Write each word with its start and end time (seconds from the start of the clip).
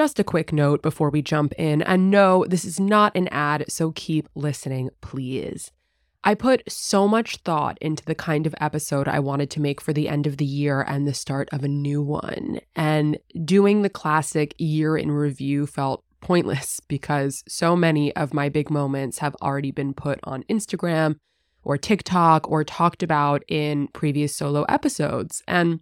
Just 0.00 0.18
a 0.18 0.24
quick 0.24 0.50
note 0.50 0.80
before 0.80 1.10
we 1.10 1.20
jump 1.20 1.52
in. 1.58 1.82
And 1.82 2.10
no, 2.10 2.46
this 2.48 2.64
is 2.64 2.80
not 2.80 3.14
an 3.14 3.28
ad, 3.28 3.66
so 3.68 3.92
keep 3.92 4.30
listening, 4.34 4.88
please. 5.02 5.72
I 6.24 6.34
put 6.34 6.62
so 6.72 7.06
much 7.06 7.36
thought 7.44 7.76
into 7.82 8.02
the 8.06 8.14
kind 8.14 8.46
of 8.46 8.54
episode 8.62 9.08
I 9.08 9.18
wanted 9.18 9.50
to 9.50 9.60
make 9.60 9.78
for 9.78 9.92
the 9.92 10.08
end 10.08 10.26
of 10.26 10.38
the 10.38 10.46
year 10.46 10.80
and 10.80 11.06
the 11.06 11.12
start 11.12 11.50
of 11.52 11.64
a 11.64 11.68
new 11.68 12.00
one. 12.00 12.60
And 12.74 13.18
doing 13.44 13.82
the 13.82 13.90
classic 13.90 14.54
year 14.56 14.96
in 14.96 15.12
review 15.12 15.66
felt 15.66 16.02
pointless 16.22 16.80
because 16.88 17.44
so 17.46 17.76
many 17.76 18.16
of 18.16 18.32
my 18.32 18.48
big 18.48 18.70
moments 18.70 19.18
have 19.18 19.36
already 19.42 19.70
been 19.70 19.92
put 19.92 20.18
on 20.24 20.44
Instagram 20.44 21.16
or 21.62 21.76
TikTok 21.76 22.50
or 22.50 22.64
talked 22.64 23.02
about 23.02 23.42
in 23.48 23.88
previous 23.88 24.34
solo 24.34 24.62
episodes. 24.62 25.42
And 25.46 25.80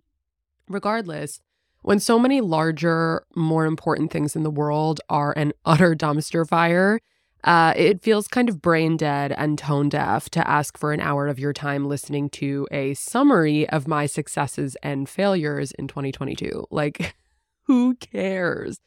regardless, 0.66 1.40
when 1.82 2.00
so 2.00 2.18
many 2.18 2.40
larger, 2.40 3.24
more 3.34 3.66
important 3.66 4.10
things 4.10 4.36
in 4.36 4.42
the 4.42 4.50
world 4.50 5.00
are 5.08 5.32
an 5.36 5.52
utter 5.64 5.94
dumpster 5.94 6.46
fire, 6.46 7.00
uh, 7.44 7.72
it 7.76 8.02
feels 8.02 8.26
kind 8.26 8.48
of 8.48 8.60
brain 8.60 8.96
dead 8.96 9.32
and 9.32 9.58
tone 9.58 9.88
deaf 9.88 10.28
to 10.30 10.48
ask 10.48 10.76
for 10.76 10.92
an 10.92 11.00
hour 11.00 11.28
of 11.28 11.38
your 11.38 11.52
time 11.52 11.88
listening 11.88 12.28
to 12.28 12.66
a 12.72 12.94
summary 12.94 13.68
of 13.68 13.86
my 13.86 14.06
successes 14.06 14.76
and 14.82 15.08
failures 15.08 15.70
in 15.72 15.86
2022. 15.86 16.66
Like, 16.70 17.14
who 17.62 17.94
cares? 17.94 18.80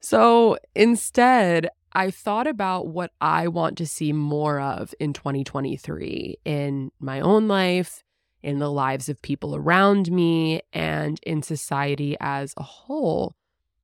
So 0.00 0.58
instead, 0.74 1.68
I 1.92 2.10
thought 2.10 2.46
about 2.46 2.88
what 2.88 3.12
I 3.20 3.48
want 3.48 3.78
to 3.78 3.86
see 3.86 4.12
more 4.12 4.60
of 4.60 4.94
in 5.00 5.12
2023 5.12 6.38
in 6.44 6.92
my 7.00 7.20
own 7.20 7.48
life, 7.48 8.04
in 8.42 8.58
the 8.58 8.70
lives 8.70 9.08
of 9.08 9.22
people 9.22 9.54
around 9.56 10.10
me, 10.10 10.62
and 10.72 11.18
in 11.22 11.42
society 11.42 12.16
as 12.20 12.54
a 12.56 12.62
whole. 12.62 13.34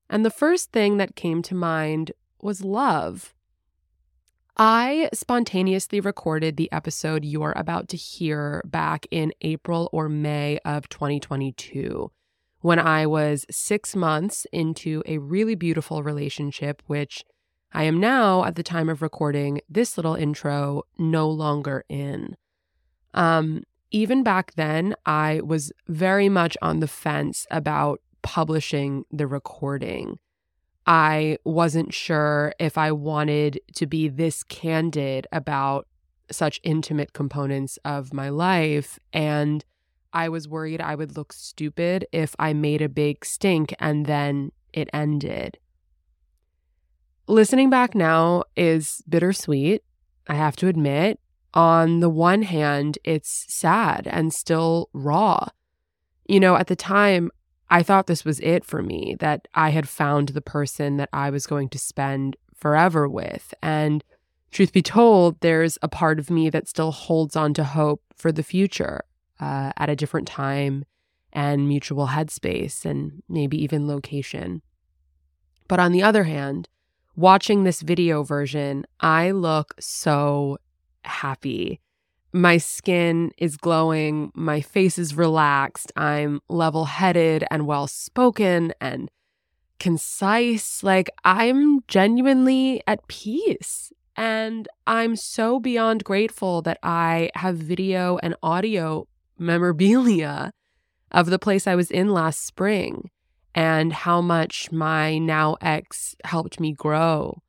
And 0.08 0.24
the 0.24 0.30
first 0.30 0.72
thing 0.72 0.96
that 0.98 1.16
came 1.16 1.42
to 1.42 1.54
mind 1.54 2.12
was 2.40 2.64
love. 2.64 3.34
I 4.56 5.08
spontaneously 5.12 5.98
recorded 6.00 6.56
the 6.56 6.70
episode 6.70 7.24
you're 7.24 7.54
about 7.56 7.88
to 7.88 7.96
hear 7.96 8.62
back 8.64 9.06
in 9.10 9.32
April 9.40 9.88
or 9.92 10.08
May 10.08 10.58
of 10.64 10.88
2022 10.88 12.12
when 12.60 12.78
I 12.78 13.04
was 13.04 13.44
six 13.50 13.96
months 13.96 14.46
into 14.52 15.02
a 15.06 15.18
really 15.18 15.54
beautiful 15.54 16.02
relationship, 16.02 16.82
which 16.86 17.24
I 17.72 17.82
am 17.82 17.98
now, 17.98 18.44
at 18.44 18.54
the 18.54 18.62
time 18.62 18.88
of 18.88 19.02
recording 19.02 19.60
this 19.68 19.98
little 19.98 20.14
intro, 20.14 20.84
no 20.96 21.28
longer 21.28 21.84
in. 21.88 22.36
Um, 23.12 23.64
even 23.94 24.24
back 24.24 24.54
then, 24.56 24.96
I 25.06 25.40
was 25.44 25.70
very 25.86 26.28
much 26.28 26.56
on 26.60 26.80
the 26.80 26.88
fence 26.88 27.46
about 27.48 28.00
publishing 28.22 29.04
the 29.12 29.28
recording. 29.28 30.18
I 30.84 31.38
wasn't 31.44 31.94
sure 31.94 32.52
if 32.58 32.76
I 32.76 32.90
wanted 32.90 33.60
to 33.76 33.86
be 33.86 34.08
this 34.08 34.42
candid 34.42 35.28
about 35.30 35.86
such 36.28 36.58
intimate 36.64 37.12
components 37.12 37.78
of 37.84 38.12
my 38.12 38.30
life. 38.30 38.98
And 39.12 39.64
I 40.12 40.28
was 40.28 40.48
worried 40.48 40.80
I 40.80 40.96
would 40.96 41.16
look 41.16 41.32
stupid 41.32 42.04
if 42.10 42.34
I 42.36 42.52
made 42.52 42.82
a 42.82 42.88
big 42.88 43.24
stink 43.24 43.72
and 43.78 44.06
then 44.06 44.50
it 44.72 44.90
ended. 44.92 45.56
Listening 47.28 47.70
back 47.70 47.94
now 47.94 48.42
is 48.56 49.04
bittersweet, 49.08 49.84
I 50.26 50.34
have 50.34 50.56
to 50.56 50.66
admit. 50.66 51.20
On 51.54 52.00
the 52.00 52.10
one 52.10 52.42
hand, 52.42 52.98
it's 53.04 53.46
sad 53.48 54.08
and 54.10 54.34
still 54.34 54.90
raw. 54.92 55.48
You 56.26 56.40
know, 56.40 56.56
at 56.56 56.66
the 56.66 56.76
time, 56.76 57.30
I 57.70 57.82
thought 57.82 58.06
this 58.06 58.24
was 58.24 58.40
it 58.40 58.64
for 58.64 58.82
me, 58.82 59.16
that 59.20 59.46
I 59.54 59.70
had 59.70 59.88
found 59.88 60.30
the 60.30 60.40
person 60.40 60.96
that 60.96 61.08
I 61.12 61.30
was 61.30 61.46
going 61.46 61.68
to 61.70 61.78
spend 61.78 62.36
forever 62.54 63.08
with. 63.08 63.54
And 63.62 64.02
truth 64.50 64.72
be 64.72 64.82
told, 64.82 65.40
there's 65.40 65.78
a 65.80 65.88
part 65.88 66.18
of 66.18 66.30
me 66.30 66.50
that 66.50 66.68
still 66.68 66.90
holds 66.90 67.36
on 67.36 67.54
to 67.54 67.64
hope 67.64 68.02
for 68.14 68.32
the 68.32 68.42
future 68.42 69.04
uh, 69.40 69.72
at 69.76 69.90
a 69.90 69.96
different 69.96 70.26
time 70.26 70.84
and 71.32 71.68
mutual 71.68 72.08
headspace 72.08 72.84
and 72.84 73.22
maybe 73.28 73.62
even 73.62 73.88
location. 73.88 74.62
But 75.68 75.80
on 75.80 75.92
the 75.92 76.02
other 76.02 76.24
hand, 76.24 76.68
watching 77.16 77.64
this 77.64 77.80
video 77.80 78.22
version, 78.22 78.86
I 79.00 79.30
look 79.30 79.74
so 79.80 80.58
happy 81.04 81.80
my 82.34 82.56
skin 82.58 83.30
is 83.38 83.56
glowing, 83.56 84.32
my 84.34 84.60
face 84.60 84.98
is 84.98 85.14
relaxed, 85.14 85.92
I'm 85.96 86.40
level 86.48 86.84
headed 86.86 87.44
and 87.48 87.64
well 87.64 87.86
spoken 87.86 88.74
and 88.80 89.08
concise. 89.78 90.82
Like, 90.82 91.10
I'm 91.24 91.84
genuinely 91.86 92.82
at 92.88 93.06
peace. 93.06 93.92
And 94.16 94.68
I'm 94.86 95.14
so 95.14 95.60
beyond 95.60 96.02
grateful 96.02 96.60
that 96.62 96.78
I 96.82 97.30
have 97.36 97.56
video 97.56 98.18
and 98.18 98.34
audio 98.42 99.06
memorabilia 99.38 100.50
of 101.12 101.26
the 101.26 101.38
place 101.38 101.68
I 101.68 101.76
was 101.76 101.90
in 101.90 102.10
last 102.12 102.44
spring 102.44 103.10
and 103.54 103.92
how 103.92 104.20
much 104.20 104.72
my 104.72 105.18
now 105.18 105.56
ex 105.60 106.16
helped 106.24 106.58
me 106.58 106.72
grow 106.72 107.42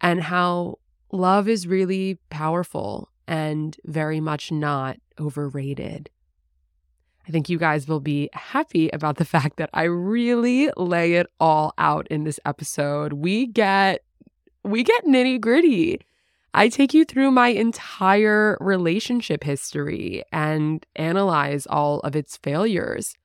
and 0.00 0.24
how 0.24 0.78
love 1.12 1.48
is 1.48 1.66
really 1.66 2.18
powerful 2.30 3.08
and 3.28 3.76
very 3.84 4.20
much 4.20 4.50
not 4.50 4.96
overrated. 5.20 6.10
I 7.26 7.30
think 7.30 7.48
you 7.48 7.58
guys 7.58 7.86
will 7.86 8.00
be 8.00 8.28
happy 8.32 8.88
about 8.88 9.16
the 9.16 9.24
fact 9.36 9.58
that 9.58 9.70
I 9.72 9.84
really 9.84 10.70
lay 10.76 11.14
it 11.14 11.26
all 11.38 11.72
out 11.78 12.08
in 12.08 12.24
this 12.24 12.40
episode. 12.44 13.12
We 13.12 13.46
get 13.46 14.02
we 14.64 14.84
get 14.84 15.04
nitty-gritty. 15.04 16.00
I 16.54 16.68
take 16.68 16.94
you 16.94 17.04
through 17.04 17.30
my 17.30 17.48
entire 17.48 18.58
relationship 18.60 19.42
history 19.42 20.22
and 20.30 20.84
analyze 20.94 21.66
all 21.66 22.00
of 22.00 22.14
its 22.14 22.36
failures. 22.36 23.16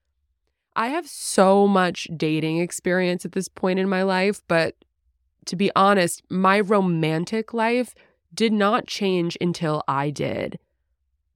I 0.76 0.88
have 0.88 1.08
so 1.08 1.68
much 1.68 2.08
dating 2.16 2.60
experience 2.60 3.26
at 3.26 3.34
this 3.34 3.50
point 3.50 3.80
in 3.80 3.90
my 3.90 4.04
life, 4.04 4.42
but 4.48 4.76
to 5.48 5.56
be 5.56 5.72
honest, 5.76 6.22
my 6.30 6.60
romantic 6.60 7.54
life 7.54 7.96
did 8.34 8.54
not 8.54 8.88
change 8.88 9.38
until 9.42 9.84
I 9.88 10.10
did. 10.10 10.60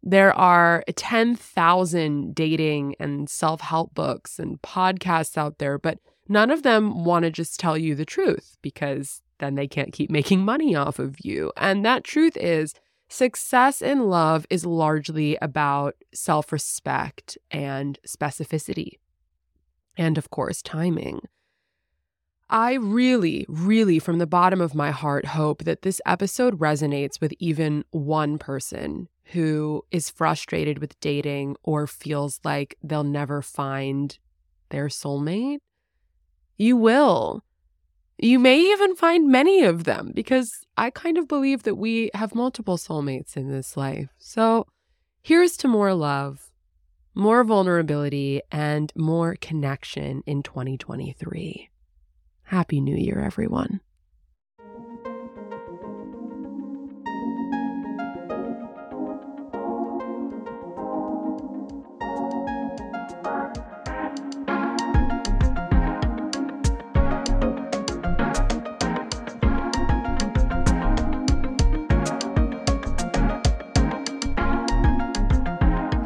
There 0.03 0.33
are 0.33 0.83
10,000 0.93 2.35
dating 2.35 2.95
and 2.99 3.29
self 3.29 3.61
help 3.61 3.93
books 3.93 4.39
and 4.39 4.61
podcasts 4.61 5.37
out 5.37 5.59
there, 5.59 5.77
but 5.77 5.99
none 6.27 6.49
of 6.49 6.63
them 6.63 7.03
want 7.03 7.23
to 7.23 7.31
just 7.31 7.59
tell 7.59 7.77
you 7.77 7.93
the 7.95 8.05
truth 8.05 8.57
because 8.61 9.21
then 9.39 9.55
they 9.55 9.67
can't 9.67 9.93
keep 9.93 10.09
making 10.09 10.41
money 10.45 10.75
off 10.75 10.99
of 10.99 11.17
you. 11.23 11.51
And 11.57 11.85
that 11.85 12.03
truth 12.03 12.37
is 12.37 12.73
success 13.09 13.81
in 13.81 14.09
love 14.09 14.45
is 14.49 14.65
largely 14.65 15.37
about 15.41 15.95
self 16.13 16.51
respect 16.51 17.37
and 17.51 17.99
specificity. 18.07 18.93
And 19.97 20.17
of 20.17 20.29
course, 20.29 20.61
timing. 20.61 21.21
I 22.51 22.73
really, 22.73 23.45
really, 23.47 23.97
from 23.97 24.17
the 24.17 24.27
bottom 24.27 24.59
of 24.59 24.75
my 24.75 24.91
heart, 24.91 25.25
hope 25.25 25.63
that 25.63 25.83
this 25.83 26.01
episode 26.05 26.59
resonates 26.59 27.21
with 27.21 27.33
even 27.39 27.85
one 27.91 28.37
person 28.37 29.07
who 29.31 29.85
is 29.89 30.09
frustrated 30.09 30.79
with 30.79 30.99
dating 30.99 31.55
or 31.63 31.87
feels 31.87 32.41
like 32.43 32.77
they'll 32.83 33.05
never 33.05 33.41
find 33.41 34.19
their 34.69 34.87
soulmate. 34.87 35.59
You 36.57 36.75
will. 36.75 37.41
You 38.17 38.37
may 38.37 38.59
even 38.59 38.97
find 38.97 39.31
many 39.31 39.63
of 39.63 39.85
them 39.85 40.11
because 40.13 40.65
I 40.75 40.89
kind 40.89 41.17
of 41.17 41.29
believe 41.29 41.63
that 41.63 41.75
we 41.75 42.11
have 42.13 42.35
multiple 42.35 42.77
soulmates 42.77 43.37
in 43.37 43.49
this 43.49 43.77
life. 43.77 44.09
So 44.17 44.67
here's 45.23 45.55
to 45.57 45.69
more 45.69 45.93
love, 45.93 46.51
more 47.15 47.45
vulnerability, 47.45 48.41
and 48.51 48.91
more 48.95 49.37
connection 49.39 50.21
in 50.27 50.43
2023. 50.43 51.70
Happy 52.51 52.81
New 52.81 52.97
Year, 52.97 53.17
everyone. 53.21 53.79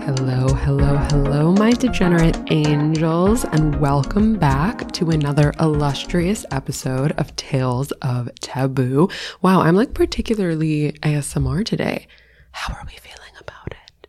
Hello, 0.06 0.48
hello, 0.54 0.98
hello, 1.10 1.52
my 1.54 1.72
degenerate 1.72 2.38
angels, 2.52 3.44
and 3.44 3.76
welcome 3.82 4.38
back 4.38 4.92
to 4.92 5.10
another 5.10 5.52
illustrious 5.60 6.46
episode 6.52 7.12
of 7.14 7.36
Tales 7.38 7.92
of 8.04 8.30
Taboo. 8.40 9.10
Wow, 9.42 9.62
I'm 9.62 9.76
like 9.76 9.96
particularly 9.96 10.92
ASMR 11.02 11.66
today. 11.66 12.06
How 12.52 12.76
are 12.76 12.86
we 12.86 12.96
feeling 12.98 13.32
about 13.40 13.72
it? 13.72 14.08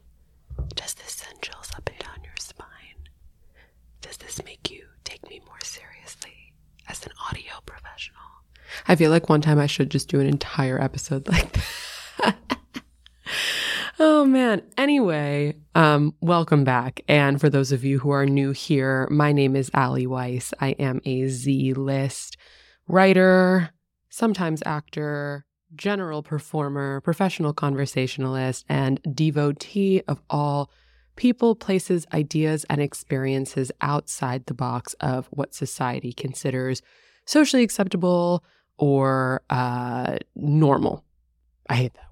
Does 0.74 0.92
this 0.92 1.12
send 1.12 1.40
chills 1.40 1.70
up 1.74 1.88
and 1.88 1.98
down 1.98 2.22
your 2.22 2.36
spine? 2.38 3.08
Does 4.02 4.18
this 4.18 4.44
make 4.44 4.70
you 4.70 4.84
take 5.04 5.26
me 5.30 5.40
more 5.46 5.60
seriously 5.62 6.52
as 6.90 7.06
an 7.06 7.12
audio 7.26 7.54
professional? 7.64 8.20
I 8.86 8.96
feel 8.96 9.10
like 9.10 9.30
one 9.30 9.40
time 9.40 9.58
I 9.58 9.66
should 9.66 9.90
just 9.90 10.10
do 10.10 10.20
an 10.20 10.26
entire 10.26 10.78
episode 10.78 11.26
like 11.26 11.52
that. 12.18 12.55
Oh 13.98 14.24
man. 14.24 14.62
Anyway, 14.76 15.54
um, 15.74 16.14
welcome 16.20 16.64
back. 16.64 17.00
And 17.08 17.40
for 17.40 17.48
those 17.48 17.72
of 17.72 17.84
you 17.84 17.98
who 17.98 18.10
are 18.10 18.26
new 18.26 18.52
here, 18.52 19.08
my 19.10 19.32
name 19.32 19.56
is 19.56 19.70
Ali 19.74 20.06
Weiss. 20.06 20.52
I 20.60 20.70
am 20.70 21.00
a 21.04 21.28
Z 21.28 21.74
list 21.74 22.36
writer, 22.88 23.70
sometimes 24.08 24.62
actor, 24.66 25.44
general 25.74 26.22
performer, 26.22 27.00
professional 27.00 27.52
conversationalist, 27.52 28.64
and 28.68 29.00
devotee 29.14 30.02
of 30.08 30.20
all 30.30 30.70
people, 31.16 31.54
places, 31.54 32.06
ideas, 32.12 32.64
and 32.68 32.80
experiences 32.80 33.72
outside 33.80 34.46
the 34.46 34.54
box 34.54 34.94
of 35.00 35.26
what 35.30 35.54
society 35.54 36.12
considers 36.12 36.82
socially 37.24 37.62
acceptable 37.62 38.44
or 38.78 39.42
uh, 39.50 40.18
normal. 40.34 41.04
I 41.68 41.74
hate 41.74 41.94
that. 41.94 42.05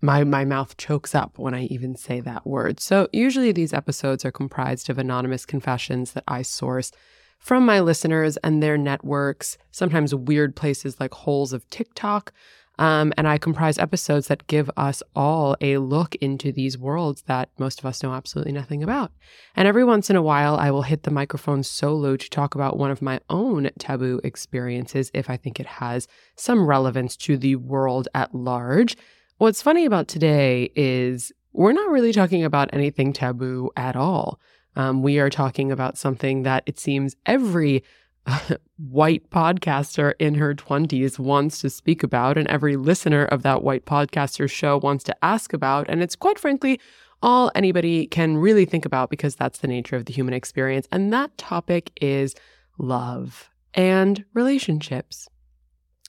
My, 0.00 0.22
my 0.24 0.44
mouth 0.44 0.76
chokes 0.76 1.14
up 1.14 1.38
when 1.38 1.54
I 1.54 1.64
even 1.64 1.96
say 1.96 2.20
that 2.20 2.46
word. 2.46 2.78
So, 2.80 3.08
usually 3.12 3.52
these 3.52 3.72
episodes 3.72 4.24
are 4.24 4.30
comprised 4.30 4.88
of 4.88 4.98
anonymous 4.98 5.44
confessions 5.44 6.12
that 6.12 6.24
I 6.28 6.42
source 6.42 6.92
from 7.38 7.64
my 7.64 7.80
listeners 7.80 8.36
and 8.38 8.62
their 8.62 8.76
networks, 8.76 9.58
sometimes 9.70 10.14
weird 10.14 10.56
places 10.56 10.98
like 11.00 11.14
holes 11.14 11.52
of 11.52 11.68
TikTok, 11.70 12.32
um, 12.78 13.12
and 13.16 13.26
I 13.26 13.38
comprise 13.38 13.76
episodes 13.76 14.28
that 14.28 14.46
give 14.46 14.70
us 14.76 15.02
all 15.16 15.56
a 15.60 15.78
look 15.78 16.14
into 16.16 16.52
these 16.52 16.78
worlds 16.78 17.22
that 17.22 17.50
most 17.58 17.80
of 17.80 17.86
us 17.86 18.02
know 18.02 18.12
absolutely 18.12 18.52
nothing 18.52 18.84
about. 18.84 19.10
And 19.56 19.66
every 19.66 19.84
once 19.84 20.10
in 20.10 20.16
a 20.16 20.22
while, 20.22 20.56
I 20.56 20.70
will 20.70 20.82
hit 20.82 21.02
the 21.02 21.10
microphone 21.10 21.64
solo 21.64 22.16
to 22.16 22.30
talk 22.30 22.54
about 22.54 22.78
one 22.78 22.92
of 22.92 23.02
my 23.02 23.18
own 23.28 23.70
taboo 23.78 24.20
experiences 24.22 25.10
if 25.12 25.28
I 25.28 25.36
think 25.36 25.58
it 25.58 25.66
has 25.66 26.06
some 26.36 26.66
relevance 26.66 27.16
to 27.18 27.36
the 27.36 27.56
world 27.56 28.06
at 28.14 28.32
large. 28.32 28.96
What's 29.38 29.62
funny 29.62 29.84
about 29.84 30.08
today 30.08 30.72
is 30.74 31.30
we're 31.52 31.70
not 31.70 31.90
really 31.90 32.12
talking 32.12 32.42
about 32.42 32.70
anything 32.72 33.12
taboo 33.12 33.70
at 33.76 33.94
all. 33.94 34.40
Um, 34.74 35.00
we 35.00 35.20
are 35.20 35.30
talking 35.30 35.70
about 35.70 35.96
something 35.96 36.42
that 36.42 36.64
it 36.66 36.80
seems 36.80 37.14
every 37.24 37.84
white 38.78 39.30
podcaster 39.30 40.14
in 40.18 40.34
her 40.34 40.56
20s 40.56 41.20
wants 41.20 41.60
to 41.60 41.70
speak 41.70 42.02
about, 42.02 42.36
and 42.36 42.48
every 42.48 42.76
listener 42.76 43.26
of 43.26 43.44
that 43.44 43.62
white 43.62 43.86
podcaster 43.86 44.50
show 44.50 44.78
wants 44.78 45.04
to 45.04 45.14
ask 45.24 45.52
about. 45.52 45.88
And 45.88 46.02
it's 46.02 46.16
quite 46.16 46.40
frankly 46.40 46.80
all 47.22 47.52
anybody 47.54 48.08
can 48.08 48.38
really 48.38 48.64
think 48.64 48.84
about 48.84 49.08
because 49.08 49.36
that's 49.36 49.60
the 49.60 49.68
nature 49.68 49.94
of 49.94 50.06
the 50.06 50.12
human 50.12 50.34
experience. 50.34 50.88
And 50.90 51.12
that 51.12 51.38
topic 51.38 51.92
is 52.00 52.34
love 52.76 53.50
and 53.72 54.24
relationships. 54.34 55.28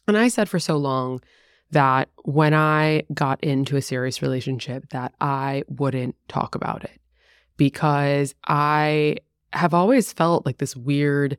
And 0.07 0.17
I 0.17 0.29
said 0.29 0.49
for 0.49 0.57
so 0.57 0.77
long 0.77 1.21
that 1.71 2.09
when 2.23 2.53
I 2.53 3.03
got 3.13 3.43
into 3.43 3.77
a 3.77 3.81
serious 3.81 4.21
relationship 4.21 4.89
that 4.89 5.13
I 5.21 5.63
wouldn't 5.67 6.15
talk 6.27 6.55
about 6.55 6.83
it 6.83 6.99
because 7.57 8.33
I 8.47 9.17
have 9.53 9.73
always 9.73 10.11
felt 10.13 10.45
like 10.45 10.57
this 10.57 10.75
weird 10.75 11.37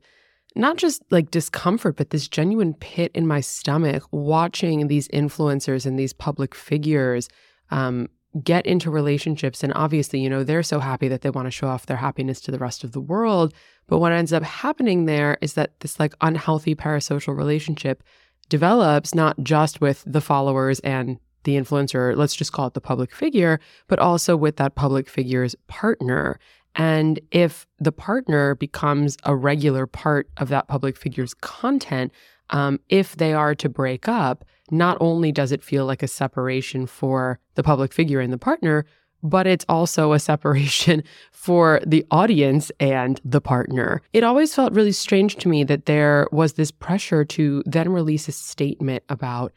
not 0.55 0.77
just 0.77 1.01
like 1.11 1.31
discomfort, 1.31 1.95
but 1.95 2.09
this 2.09 2.27
genuine 2.27 2.73
pit 2.73 3.11
in 3.15 3.25
my 3.25 3.39
stomach 3.39 4.03
watching 4.11 4.87
these 4.87 5.07
influencers 5.09 5.85
and 5.85 5.97
these 5.97 6.13
public 6.13 6.53
figures 6.53 7.29
um, 7.69 8.09
get 8.43 8.65
into 8.65 8.91
relationships. 8.91 9.63
And 9.63 9.71
obviously, 9.75 10.19
you 10.19 10.29
know, 10.29 10.43
they're 10.43 10.63
so 10.63 10.79
happy 10.79 11.07
that 11.07 11.21
they 11.21 11.29
want 11.29 11.47
to 11.47 11.51
show 11.51 11.67
off 11.67 11.85
their 11.85 11.97
happiness 11.97 12.41
to 12.41 12.51
the 12.51 12.59
rest 12.59 12.83
of 12.83 12.91
the 12.91 12.99
world. 12.99 13.53
But 13.87 13.99
what 13.99 14.11
ends 14.11 14.33
up 14.33 14.43
happening 14.43 15.05
there 15.05 15.37
is 15.41 15.53
that 15.53 15.79
this 15.79 15.99
like 15.99 16.15
unhealthy 16.21 16.75
parasocial 16.75 17.35
relationship 17.35 18.03
develops 18.51 19.15
not 19.15 19.41
just 19.41 19.79
with 19.79 20.03
the 20.05 20.19
followers 20.19 20.81
and 20.81 21.17
the 21.45 21.55
influencer, 21.55 22.15
let's 22.17 22.35
just 22.35 22.51
call 22.51 22.67
it 22.67 22.73
the 22.73 22.81
public 22.81 23.15
figure, 23.15 23.61
but 23.87 23.97
also 23.97 24.35
with 24.35 24.57
that 24.57 24.75
public 24.75 25.07
figure's 25.09 25.55
partner. 25.67 26.37
And 26.75 27.19
if 27.31 27.65
the 27.79 27.93
partner 27.93 28.55
becomes 28.55 29.17
a 29.23 29.35
regular 29.35 29.87
part 29.87 30.29
of 30.35 30.49
that 30.49 30.67
public 30.67 30.97
figure's 30.97 31.33
content, 31.33 32.11
um, 32.49 32.77
if 32.89 33.15
they 33.15 33.33
are 33.33 33.55
to 33.55 33.69
break 33.69 34.09
up, 34.09 34.43
not 34.69 34.97
only 34.99 35.31
does 35.31 35.53
it 35.53 35.63
feel 35.63 35.85
like 35.85 36.03
a 36.03 36.07
separation 36.07 36.85
for 36.85 37.39
the 37.55 37.63
public 37.63 37.93
figure 37.93 38.19
and 38.19 38.33
the 38.33 38.37
partner, 38.37 38.85
but 39.23 39.47
it's 39.47 39.65
also 39.69 40.13
a 40.13 40.19
separation 40.19 41.03
for 41.31 41.81
the 41.85 42.05
audience 42.11 42.71
and 42.79 43.19
the 43.25 43.41
partner. 43.41 44.01
It 44.13 44.23
always 44.23 44.53
felt 44.53 44.73
really 44.73 44.91
strange 44.91 45.35
to 45.37 45.49
me 45.49 45.63
that 45.63 45.85
there 45.85 46.27
was 46.31 46.53
this 46.53 46.71
pressure 46.71 47.25
to 47.25 47.63
then 47.65 47.89
release 47.89 48.27
a 48.27 48.31
statement 48.31 49.03
about 49.09 49.51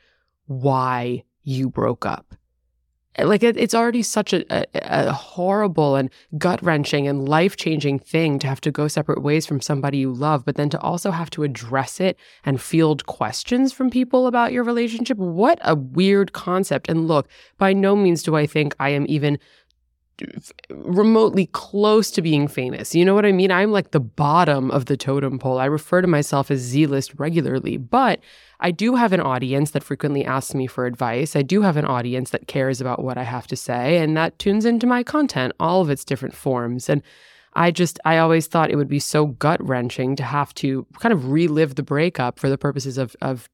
why 0.46 1.24
you 1.42 1.68
broke 1.68 2.06
up 2.06 2.34
like 3.18 3.42
it, 3.42 3.56
it's 3.56 3.74
already 3.74 4.02
such 4.02 4.32
a, 4.32 4.44
a, 4.50 4.66
a 4.74 5.12
horrible 5.12 5.94
and 5.94 6.10
gut 6.36 6.62
wrenching 6.62 7.06
and 7.06 7.28
life 7.28 7.56
changing 7.56 7.98
thing 7.98 8.38
to 8.40 8.46
have 8.46 8.60
to 8.62 8.70
go 8.70 8.88
separate 8.88 9.22
ways 9.22 9.46
from 9.46 9.60
somebody 9.60 9.98
you 9.98 10.12
love, 10.12 10.44
but 10.44 10.56
then 10.56 10.68
to 10.70 10.80
also 10.80 11.10
have 11.10 11.30
to 11.30 11.44
address 11.44 12.00
it 12.00 12.18
and 12.44 12.60
field 12.60 13.06
questions 13.06 13.72
from 13.72 13.90
people 13.90 14.26
about 14.26 14.52
your 14.52 14.64
relationship. 14.64 15.16
What 15.16 15.58
a 15.62 15.74
weird 15.74 16.32
concept. 16.32 16.88
And 16.88 17.06
look, 17.06 17.28
by 17.58 17.72
no 17.72 17.94
means 17.94 18.22
do 18.22 18.36
I 18.36 18.46
think 18.46 18.74
I 18.80 18.90
am 18.90 19.06
even 19.08 19.38
remotely 20.70 21.46
close 21.46 22.10
to 22.12 22.22
being 22.22 22.48
famous. 22.48 22.94
You 22.94 23.04
know 23.04 23.14
what 23.14 23.26
I 23.26 23.32
mean? 23.32 23.50
I'm 23.50 23.72
like 23.72 23.90
the 23.90 24.00
bottom 24.00 24.70
of 24.70 24.86
the 24.86 24.96
totem 24.96 25.38
pole. 25.38 25.58
I 25.58 25.64
refer 25.64 26.00
to 26.00 26.06
myself 26.08 26.50
as 26.50 26.60
Z 26.60 26.86
list 26.86 27.14
regularly, 27.18 27.76
but 27.76 28.20
I 28.60 28.70
do 28.70 28.94
have 28.94 29.12
an 29.12 29.20
audience 29.20 29.72
that 29.72 29.82
frequently 29.82 30.24
asks 30.24 30.54
me 30.54 30.66
for 30.66 30.86
advice. 30.86 31.34
I 31.34 31.42
do 31.42 31.62
have 31.62 31.76
an 31.76 31.84
audience 31.84 32.30
that 32.30 32.46
cares 32.46 32.80
about 32.80 33.02
what 33.02 33.18
I 33.18 33.24
have 33.24 33.46
to 33.48 33.56
say 33.56 33.98
and 33.98 34.16
that 34.16 34.38
tunes 34.38 34.64
into 34.64 34.86
my 34.86 35.02
content, 35.02 35.52
all 35.58 35.80
of 35.80 35.90
its 35.90 36.04
different 36.04 36.34
forms. 36.34 36.88
And 36.88 37.02
I 37.54 37.70
just, 37.70 37.98
I 38.04 38.18
always 38.18 38.46
thought 38.46 38.70
it 38.70 38.76
would 38.76 38.88
be 38.88 38.98
so 38.98 39.26
gut 39.26 39.64
wrenching 39.66 40.16
to 40.16 40.24
have 40.24 40.54
to 40.54 40.86
kind 40.98 41.12
of 41.12 41.30
relive 41.30 41.74
the 41.74 41.82
breakup 41.82 42.38
for 42.38 42.48
the 42.48 42.58
purposes 42.58 42.98
of, 42.98 43.14
of 43.20 43.48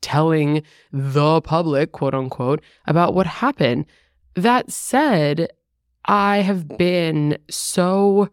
telling 0.00 0.62
the 0.92 1.40
public, 1.40 1.92
quote 1.92 2.14
unquote, 2.14 2.62
about 2.86 3.14
what 3.14 3.26
happened. 3.26 3.86
That 4.34 4.70
said, 4.70 5.50
I 6.04 6.38
have 6.38 6.68
been 6.76 7.38
so, 7.48 8.28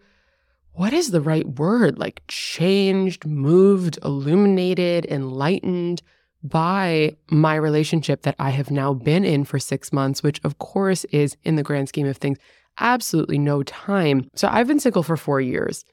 what 0.73 0.93
is 0.93 1.11
the 1.11 1.21
right 1.21 1.47
word? 1.47 1.99
Like 1.99 2.21
changed, 2.27 3.25
moved, 3.25 3.99
illuminated, 4.03 5.05
enlightened 5.05 6.01
by 6.41 7.15
my 7.29 7.55
relationship 7.55 8.21
that 8.21 8.35
I 8.39 8.51
have 8.51 8.71
now 8.71 8.93
been 8.93 9.25
in 9.25 9.43
for 9.43 9.59
six 9.59 9.91
months, 9.91 10.23
which 10.23 10.39
of 10.43 10.57
course 10.57 11.03
is, 11.05 11.35
in 11.43 11.55
the 11.55 11.63
grand 11.63 11.89
scheme 11.89 12.07
of 12.07 12.17
things, 12.17 12.37
absolutely 12.79 13.37
no 13.37 13.61
time. 13.63 14.29
So 14.35 14.47
I've 14.49 14.67
been 14.67 14.79
single 14.79 15.03
for 15.03 15.17
four 15.17 15.41
years. 15.41 15.83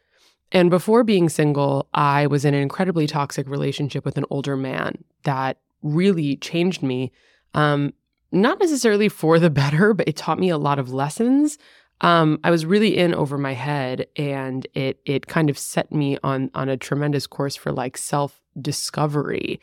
And 0.52 0.70
before 0.70 1.02
being 1.02 1.28
single, 1.28 1.88
I 1.92 2.28
was 2.28 2.44
in 2.44 2.54
an 2.54 2.62
incredibly 2.62 3.06
toxic 3.08 3.48
relationship 3.48 4.04
with 4.04 4.16
an 4.16 4.24
older 4.30 4.56
man 4.56 5.02
that 5.24 5.58
really 5.82 6.36
changed 6.36 6.82
me. 6.82 7.10
Um, 7.54 7.92
not 8.32 8.60
necessarily 8.60 9.08
for 9.08 9.38
the 9.38 9.50
better, 9.62 9.94
but 9.94 10.08
it 10.08 10.16
taught 10.16 10.38
me 10.38 10.48
a 10.48 10.58
lot 10.58 10.78
of 10.78 10.92
lessons. 10.92 11.58
Um, 12.02 12.38
I 12.44 12.50
was 12.50 12.66
really 12.66 12.96
in 12.96 13.14
over 13.14 13.38
my 13.38 13.54
head, 13.54 14.06
and 14.16 14.66
it 14.74 15.00
it 15.06 15.26
kind 15.26 15.48
of 15.48 15.58
set 15.58 15.92
me 15.92 16.18
on 16.22 16.50
on 16.54 16.68
a 16.68 16.76
tremendous 16.76 17.26
course 17.26 17.56
for 17.56 17.72
like 17.72 17.96
self 17.96 18.40
discovery. 18.60 19.60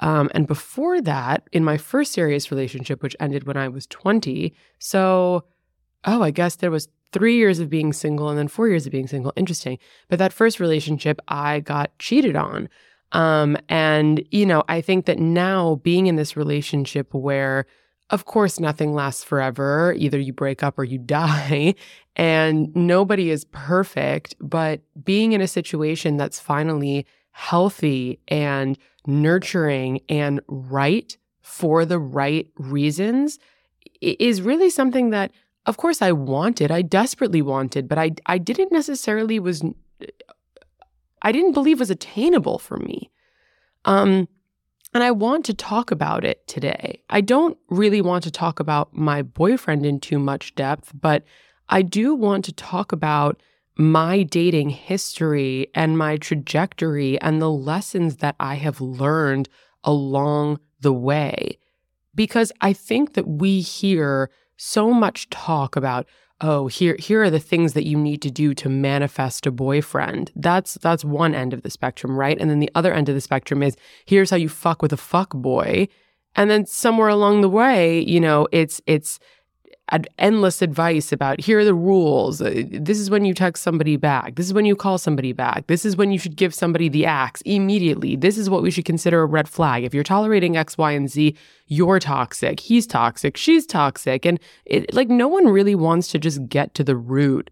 Um, 0.00 0.30
and 0.34 0.46
before 0.46 1.00
that, 1.02 1.48
in 1.52 1.64
my 1.64 1.76
first 1.76 2.12
serious 2.12 2.50
relationship, 2.50 3.02
which 3.02 3.16
ended 3.20 3.44
when 3.44 3.56
I 3.56 3.68
was 3.68 3.86
twenty, 3.86 4.54
so 4.78 5.44
oh, 6.06 6.22
I 6.22 6.30
guess 6.30 6.56
there 6.56 6.70
was 6.70 6.88
three 7.12 7.36
years 7.36 7.60
of 7.60 7.70
being 7.70 7.92
single 7.92 8.28
and 8.28 8.38
then 8.38 8.48
four 8.48 8.68
years 8.68 8.86
of 8.86 8.92
being 8.92 9.06
single. 9.06 9.32
Interesting. 9.36 9.78
But 10.08 10.18
that 10.18 10.32
first 10.32 10.58
relationship, 10.60 11.20
I 11.28 11.60
got 11.60 11.96
cheated 11.98 12.34
on. 12.34 12.68
Um, 13.12 13.56
and 13.68 14.24
you 14.30 14.46
know, 14.46 14.64
I 14.68 14.80
think 14.80 15.06
that 15.06 15.18
now 15.18 15.76
being 15.76 16.06
in 16.06 16.16
this 16.16 16.36
relationship 16.36 17.14
where 17.14 17.66
of 18.10 18.26
course, 18.26 18.60
nothing 18.60 18.94
lasts 18.94 19.24
forever. 19.24 19.94
Either 19.96 20.18
you 20.18 20.32
break 20.32 20.62
up 20.62 20.78
or 20.78 20.84
you 20.84 20.98
die, 21.20 21.74
and 22.16 22.74
nobody 22.74 23.30
is 23.30 23.44
perfect. 23.46 24.34
But 24.40 24.80
being 25.04 25.32
in 25.32 25.40
a 25.40 25.48
situation 25.48 26.16
that's 26.16 26.38
finally 26.38 27.06
healthy 27.32 28.20
and 28.28 28.78
nurturing 29.06 30.00
and 30.08 30.40
right 30.46 31.16
for 31.42 31.84
the 31.84 31.98
right 31.98 32.48
reasons 32.56 33.38
is 34.00 34.40
really 34.40 34.70
something 34.70 35.10
that, 35.10 35.32
of 35.66 35.76
course, 35.76 36.00
I 36.00 36.12
wanted. 36.12 36.70
I 36.70 36.82
desperately 36.82 37.42
wanted, 37.42 37.88
but 37.88 37.98
I, 37.98 38.12
I 38.26 38.38
didn't 38.38 38.72
necessarily 38.72 39.38
was, 39.38 39.62
I 41.22 41.32
didn't 41.32 41.52
believe 41.52 41.80
was 41.80 41.90
attainable 41.90 42.58
for 42.58 42.76
me. 42.76 43.10
Um, 43.84 44.28
and 44.94 45.02
I 45.02 45.10
want 45.10 45.44
to 45.46 45.54
talk 45.54 45.90
about 45.90 46.24
it 46.24 46.46
today. 46.46 47.02
I 47.10 47.20
don't 47.20 47.58
really 47.68 48.00
want 48.00 48.22
to 48.24 48.30
talk 48.30 48.60
about 48.60 48.94
my 48.94 49.22
boyfriend 49.22 49.84
in 49.84 49.98
too 49.98 50.20
much 50.20 50.54
depth, 50.54 50.92
but 50.98 51.24
I 51.68 51.82
do 51.82 52.14
want 52.14 52.44
to 52.44 52.52
talk 52.52 52.92
about 52.92 53.42
my 53.76 54.22
dating 54.22 54.70
history 54.70 55.68
and 55.74 55.98
my 55.98 56.16
trajectory 56.16 57.20
and 57.20 57.42
the 57.42 57.50
lessons 57.50 58.18
that 58.18 58.36
I 58.38 58.54
have 58.54 58.80
learned 58.80 59.48
along 59.82 60.60
the 60.80 60.92
way. 60.92 61.58
Because 62.14 62.52
I 62.60 62.72
think 62.72 63.14
that 63.14 63.26
we 63.26 63.60
hear 63.60 64.30
so 64.56 64.92
much 64.92 65.28
talk 65.30 65.74
about, 65.74 66.06
oh, 66.40 66.66
here 66.66 66.96
here 66.98 67.22
are 67.22 67.30
the 67.30 67.40
things 67.40 67.72
that 67.74 67.86
you 67.86 67.96
need 67.96 68.22
to 68.22 68.30
do 68.30 68.54
to 68.54 68.68
manifest 68.68 69.46
a 69.46 69.50
boyfriend. 69.50 70.32
That's 70.34 70.74
that's 70.74 71.04
one 71.04 71.34
end 71.34 71.52
of 71.52 71.62
the 71.62 71.70
spectrum, 71.70 72.16
right? 72.16 72.38
And 72.38 72.50
then 72.50 72.60
the 72.60 72.70
other 72.74 72.92
end 72.92 73.08
of 73.08 73.14
the 73.14 73.20
spectrum 73.20 73.62
is 73.62 73.76
here's 74.04 74.30
how 74.30 74.36
you 74.36 74.48
fuck 74.48 74.82
with 74.82 74.92
a 74.92 74.98
fuck 74.98 75.30
boy. 75.30 75.88
And 76.36 76.50
then 76.50 76.66
somewhere 76.66 77.08
along 77.08 77.42
the 77.42 77.48
way, 77.48 78.00
you 78.00 78.20
know, 78.20 78.48
it's 78.50 78.80
it's 78.86 79.18
ad- 79.90 80.08
endless 80.18 80.62
advice 80.62 81.12
about 81.12 81.40
here 81.40 81.58
are 81.58 81.64
the 81.64 81.74
rules. 81.74 82.40
Uh, 82.40 82.62
this 82.70 82.98
is 82.98 83.10
when 83.10 83.24
you 83.24 83.34
text 83.34 83.62
somebody 83.62 83.96
back. 83.96 84.36
This 84.36 84.46
is 84.46 84.54
when 84.54 84.64
you 84.64 84.76
call 84.76 84.98
somebody 84.98 85.32
back. 85.32 85.66
This 85.66 85.84
is 85.84 85.96
when 85.96 86.10
you 86.10 86.18
should 86.18 86.36
give 86.36 86.54
somebody 86.54 86.88
the 86.88 87.06
axe 87.06 87.40
immediately. 87.42 88.16
This 88.16 88.38
is 88.38 88.48
what 88.48 88.62
we 88.62 88.70
should 88.70 88.84
consider 88.84 89.22
a 89.22 89.26
red 89.26 89.48
flag. 89.48 89.84
If 89.84 89.94
you're 89.94 90.04
tolerating 90.04 90.56
X, 90.56 90.78
Y, 90.78 90.92
and 90.92 91.10
Z, 91.10 91.36
you're 91.66 92.00
toxic. 92.00 92.60
He's 92.60 92.86
toxic. 92.86 93.36
She's 93.36 93.66
toxic. 93.66 94.24
And 94.24 94.40
it, 94.64 94.92
like 94.94 95.08
no 95.08 95.28
one 95.28 95.48
really 95.48 95.74
wants 95.74 96.08
to 96.08 96.18
just 96.18 96.48
get 96.48 96.74
to 96.74 96.84
the 96.84 96.96
root 96.96 97.50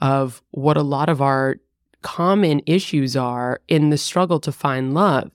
of 0.00 0.42
what 0.50 0.76
a 0.76 0.82
lot 0.82 1.08
of 1.08 1.22
our 1.22 1.56
common 2.02 2.60
issues 2.66 3.16
are 3.16 3.60
in 3.68 3.90
the 3.90 3.98
struggle 3.98 4.38
to 4.40 4.52
find 4.52 4.94
love. 4.94 5.30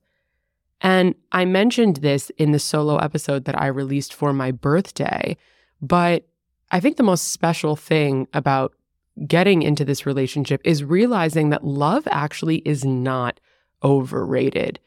And 0.82 1.16
I 1.32 1.46
mentioned 1.46 1.98
this 1.98 2.30
in 2.38 2.52
the 2.52 2.60
solo 2.60 2.98
episode 2.98 3.46
that 3.46 3.60
I 3.60 3.68
released 3.68 4.14
for 4.14 4.32
my 4.32 4.52
birthday, 4.52 5.36
but 5.82 6.29
I 6.72 6.80
think 6.80 6.98
the 6.98 7.04
most 7.04 7.30
special 7.30 7.76
thing 7.76 8.28
about 8.34 8.74
getting 9.28 9.62
into 9.62 9.84
this 9.84 10.06
relationship 10.06 10.62
is 10.64 10.84
realizing 10.84 11.50
that 11.50 11.64
love 11.64 12.08
actually 12.12 12.58
is 12.60 12.86
not 12.86 13.40
overrated. 13.84 14.80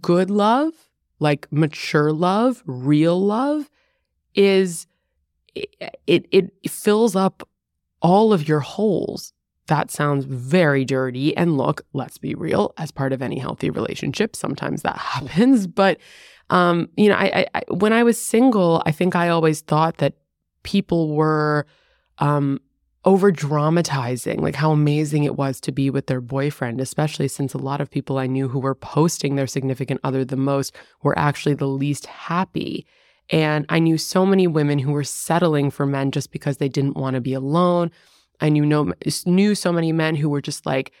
Good 0.00 0.30
love, 0.30 0.72
like 1.18 1.46
mature 1.50 2.12
love, 2.12 2.62
real 2.66 3.20
love, 3.20 3.70
is 4.34 4.86
it, 5.54 6.26
it, 6.30 6.50
fills 6.68 7.16
up 7.16 7.48
all 8.02 8.32
of 8.32 8.46
your 8.46 8.60
holes. 8.60 9.32
That 9.68 9.90
sounds 9.90 10.24
very 10.26 10.84
dirty. 10.84 11.36
And 11.36 11.56
look, 11.56 11.82
let's 11.92 12.18
be 12.18 12.34
real, 12.34 12.74
as 12.76 12.90
part 12.90 13.12
of 13.12 13.22
any 13.22 13.38
healthy 13.38 13.70
relationship, 13.70 14.36
sometimes 14.36 14.82
that 14.82 14.96
happens. 14.98 15.66
But, 15.66 15.98
um, 16.50 16.88
you 16.96 17.08
know, 17.08 17.16
I, 17.16 17.46
I, 17.54 17.62
when 17.70 17.92
I 17.92 18.02
was 18.02 18.20
single, 18.20 18.82
I 18.84 18.92
think 18.92 19.16
I 19.16 19.30
always 19.30 19.62
thought 19.62 19.96
that 19.98 20.14
people 20.66 21.14
were 21.14 21.64
um, 22.18 22.60
over 23.06 23.30
dramatizing 23.30 24.42
like 24.42 24.56
how 24.56 24.72
amazing 24.72 25.22
it 25.22 25.36
was 25.36 25.60
to 25.60 25.72
be 25.72 25.88
with 25.88 26.08
their 26.08 26.20
boyfriend, 26.20 26.80
especially 26.80 27.28
since 27.28 27.54
a 27.54 27.58
lot 27.58 27.80
of 27.80 27.90
people 27.90 28.18
I 28.18 28.26
knew 28.26 28.48
who 28.48 28.58
were 28.58 28.74
posting 28.74 29.36
their 29.36 29.46
significant 29.46 30.00
other 30.02 30.24
the 30.24 30.36
most 30.36 30.74
were 31.02 31.16
actually 31.18 31.54
the 31.54 31.68
least 31.68 32.06
happy. 32.06 32.84
And 33.30 33.64
I 33.68 33.78
knew 33.78 33.96
so 33.96 34.26
many 34.26 34.48
women 34.48 34.80
who 34.80 34.90
were 34.90 35.04
settling 35.04 35.70
for 35.70 35.86
men 35.86 36.10
just 36.10 36.32
because 36.32 36.56
they 36.56 36.68
didn't 36.68 36.96
want 36.96 37.14
to 37.14 37.20
be 37.20 37.32
alone. 37.32 37.92
I 38.40 38.48
knew 38.48 38.66
no 38.66 38.92
knew 39.24 39.54
so 39.54 39.72
many 39.72 39.92
men 39.92 40.16
who 40.16 40.28
were 40.28 40.42
just 40.42 40.66
like 40.66 40.92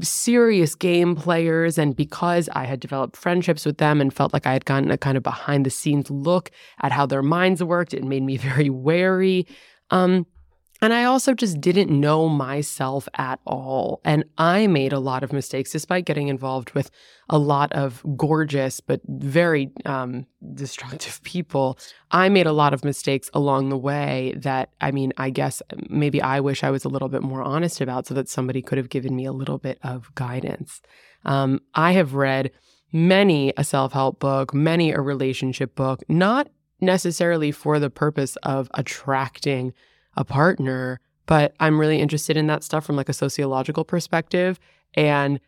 serious 0.00 0.74
game 0.74 1.14
players. 1.14 1.78
And 1.78 1.94
because 1.94 2.48
I 2.52 2.64
had 2.64 2.80
developed 2.80 3.16
friendships 3.16 3.64
with 3.64 3.78
them 3.78 4.00
and 4.00 4.12
felt 4.12 4.32
like 4.32 4.46
I 4.46 4.52
had 4.52 4.64
gotten 4.64 4.90
a 4.90 4.98
kind 4.98 5.16
of 5.16 5.22
behind 5.22 5.64
the 5.66 5.70
scenes 5.70 6.10
look 6.10 6.50
at 6.82 6.92
how 6.92 7.06
their 7.06 7.22
minds 7.22 7.62
worked, 7.62 7.94
it 7.94 8.04
made 8.04 8.22
me 8.22 8.36
very 8.48 8.70
wary. 8.70 9.46
Um, 9.90 10.26
and 10.80 10.92
I 10.92 11.04
also 11.04 11.34
just 11.34 11.60
didn't 11.60 11.90
know 11.90 12.28
myself 12.28 13.08
at 13.14 13.40
all. 13.44 14.00
And 14.04 14.24
I 14.38 14.68
made 14.68 14.92
a 14.92 15.00
lot 15.00 15.24
of 15.24 15.32
mistakes 15.32 15.72
despite 15.72 16.04
getting 16.04 16.28
involved 16.28 16.70
with 16.70 16.90
a 17.28 17.38
lot 17.38 17.72
of 17.72 18.04
gorgeous 18.16 18.80
but 18.80 19.00
very 19.06 19.70
um, 19.84 20.26
destructive 20.54 21.20
people. 21.24 21.78
I 22.12 22.28
made 22.28 22.46
a 22.46 22.52
lot 22.52 22.74
of 22.74 22.84
mistakes 22.84 23.28
along 23.34 23.70
the 23.70 23.76
way 23.76 24.34
that, 24.36 24.70
I 24.80 24.92
mean, 24.92 25.12
I 25.16 25.30
guess 25.30 25.62
maybe 25.88 26.22
I 26.22 26.38
wish 26.38 26.62
I 26.62 26.70
was 26.70 26.84
a 26.84 26.88
little 26.88 27.08
bit 27.08 27.22
more 27.22 27.42
honest 27.42 27.80
about 27.80 28.06
so 28.06 28.14
that 28.14 28.28
somebody 28.28 28.62
could 28.62 28.78
have 28.78 28.88
given 28.88 29.16
me 29.16 29.24
a 29.24 29.32
little 29.32 29.58
bit 29.58 29.78
of 29.82 30.14
guidance. 30.14 30.80
Um, 31.24 31.60
I 31.74 31.92
have 31.92 32.14
read 32.14 32.52
many 32.92 33.52
a 33.56 33.64
self 33.64 33.92
help 33.92 34.20
book, 34.20 34.54
many 34.54 34.92
a 34.92 35.00
relationship 35.00 35.74
book, 35.74 36.02
not 36.08 36.48
necessarily 36.80 37.50
for 37.50 37.80
the 37.80 37.90
purpose 37.90 38.36
of 38.44 38.70
attracting 38.74 39.72
a 40.18 40.24
partner, 40.24 41.00
but 41.24 41.54
I'm 41.60 41.80
really 41.80 42.00
interested 42.00 42.36
in 42.36 42.48
that 42.48 42.64
stuff 42.64 42.84
from 42.84 42.96
like 42.96 43.08
a 43.08 43.14
sociological 43.14 43.84
perspective. 43.84 44.58
And 44.94 45.40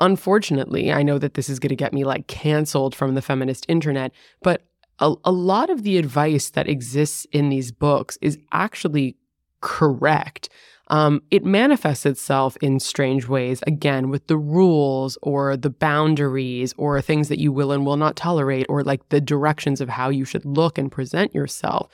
unfortunately, 0.00 0.92
I 0.92 1.02
know 1.02 1.18
that 1.18 1.34
this 1.34 1.48
is 1.48 1.58
going 1.58 1.70
to 1.70 1.76
get 1.76 1.92
me 1.94 2.04
like 2.04 2.26
canceled 2.26 2.94
from 2.94 3.14
the 3.14 3.22
feminist 3.22 3.64
internet, 3.68 4.12
but 4.42 4.62
a, 4.98 5.14
a 5.24 5.32
lot 5.32 5.70
of 5.70 5.84
the 5.84 5.96
advice 5.96 6.50
that 6.50 6.68
exists 6.68 7.26
in 7.32 7.48
these 7.48 7.72
books 7.72 8.18
is 8.20 8.38
actually 8.52 9.16
correct. 9.60 10.48
Um, 10.88 11.20
it 11.30 11.44
manifests 11.44 12.06
itself 12.06 12.56
in 12.62 12.80
strange 12.80 13.28
ways, 13.28 13.62
again, 13.66 14.08
with 14.08 14.26
the 14.26 14.38
rules 14.38 15.18
or 15.22 15.56
the 15.56 15.70
boundaries 15.70 16.74
or 16.78 17.00
things 17.02 17.28
that 17.28 17.38
you 17.38 17.52
will 17.52 17.72
and 17.72 17.84
will 17.84 17.98
not 17.98 18.16
tolerate, 18.16 18.66
or 18.68 18.82
like 18.82 19.06
the 19.10 19.20
directions 19.20 19.80
of 19.80 19.90
how 19.90 20.08
you 20.08 20.24
should 20.24 20.46
look 20.46 20.78
and 20.78 20.90
present 20.90 21.34
yourself. 21.34 21.90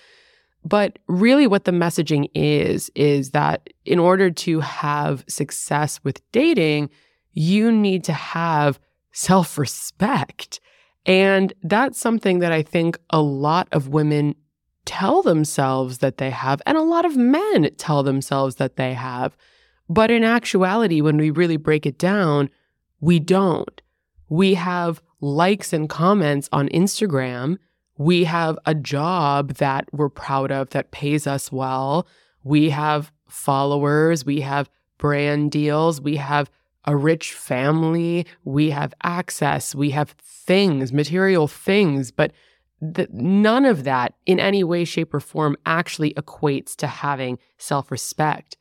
But 0.65 0.99
really, 1.09 1.47
what 1.47 1.65
the 1.65 1.73
messaging 1.73 2.31
is, 2.35 2.91
is 2.95 3.33
that 3.33 3.69
in 3.85 3.99
order 3.99 4.31
to 4.31 4.61
have 4.61 5.25
success 5.29 6.01
with 6.03 6.23
dating, 6.33 6.91
you 7.33 7.71
need 7.71 8.05
to 8.05 8.13
have 8.13 8.81
self 9.13 9.59
respect. 9.59 10.61
And 11.07 11.53
that's 11.63 11.99
something 11.99 12.39
that 12.39 12.53
I 12.53 12.63
think 12.63 12.99
a 13.11 13.21
lot 13.21 13.69
of 13.73 13.89
women 13.89 14.35
tell 14.87 15.23
themselves 15.23 15.99
that 15.99 16.19
they 16.19 16.31
have, 16.31 16.63
and 16.67 16.79
a 16.79 16.83
lot 16.83 17.05
of 17.05 17.17
men 17.17 17.71
tell 17.77 18.03
themselves 18.03 18.57
that 18.57 18.77
they 18.77 18.95
have. 18.95 19.37
But 19.89 20.11
in 20.11 20.25
actuality, 20.25 21.01
when 21.01 21.19
we 21.19 21.31
really 21.31 21.59
break 21.59 21.85
it 21.85 21.99
down, 21.99 22.49
we 23.01 23.19
don't. 23.19 23.83
We 24.29 24.55
have 24.55 25.03
likes 25.21 25.73
and 25.73 25.89
comments 25.89 26.49
on 26.53 26.69
Instagram 26.69 27.59
we 27.97 28.25
have 28.25 28.59
a 28.67 28.75
job 28.75 29.55
that 29.55 29.87
we're 29.93 30.09
proud 30.09 30.51
of 30.51 30.71
that 30.71 30.91
pays 30.91 31.27
us 31.27 31.53
well. 31.53 32.07
We 32.43 32.71
have 32.71 33.13
followers. 33.29 34.25
We 34.25 34.41
have 34.41 34.69
brand 34.99 35.51
deals. 35.51 36.01
We 36.01 36.17
have 36.17 36.51
a 36.87 36.97
rich 36.97 37.33
family. 37.33 38.27
We 38.45 38.71
have 38.71 38.95
access. 39.03 39.75
We 39.75 39.91
have 39.91 40.11
things, 40.21 40.93
material 40.93 41.49
things. 41.49 42.11
But 42.11 42.33
the, 42.81 43.09
none 43.13 43.65
of 43.65 43.85
that 43.85 44.15
in 44.27 44.39
any 44.39 44.65
way, 44.65 44.85
shape, 44.85 45.15
or 45.15 45.21
form 45.21 45.57
actually 45.65 46.13
equates 46.15 46.77
to 46.77 46.87
having 46.87 47.39
self 47.59 47.91
respect. 47.91 48.57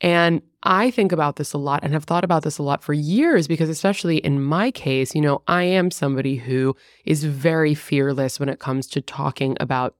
And 0.00 0.42
I 0.62 0.90
think 0.90 1.12
about 1.12 1.36
this 1.36 1.52
a 1.52 1.58
lot 1.58 1.84
and 1.84 1.92
have 1.92 2.04
thought 2.04 2.24
about 2.24 2.42
this 2.42 2.58
a 2.58 2.62
lot 2.62 2.82
for 2.82 2.92
years 2.92 3.46
because, 3.46 3.68
especially 3.68 4.16
in 4.18 4.42
my 4.42 4.70
case, 4.70 5.14
you 5.14 5.20
know, 5.20 5.42
I 5.46 5.62
am 5.62 5.90
somebody 5.90 6.36
who 6.36 6.74
is 7.04 7.22
very 7.24 7.74
fearless 7.74 8.40
when 8.40 8.48
it 8.48 8.58
comes 8.58 8.88
to 8.88 9.00
talking 9.00 9.56
about 9.60 9.94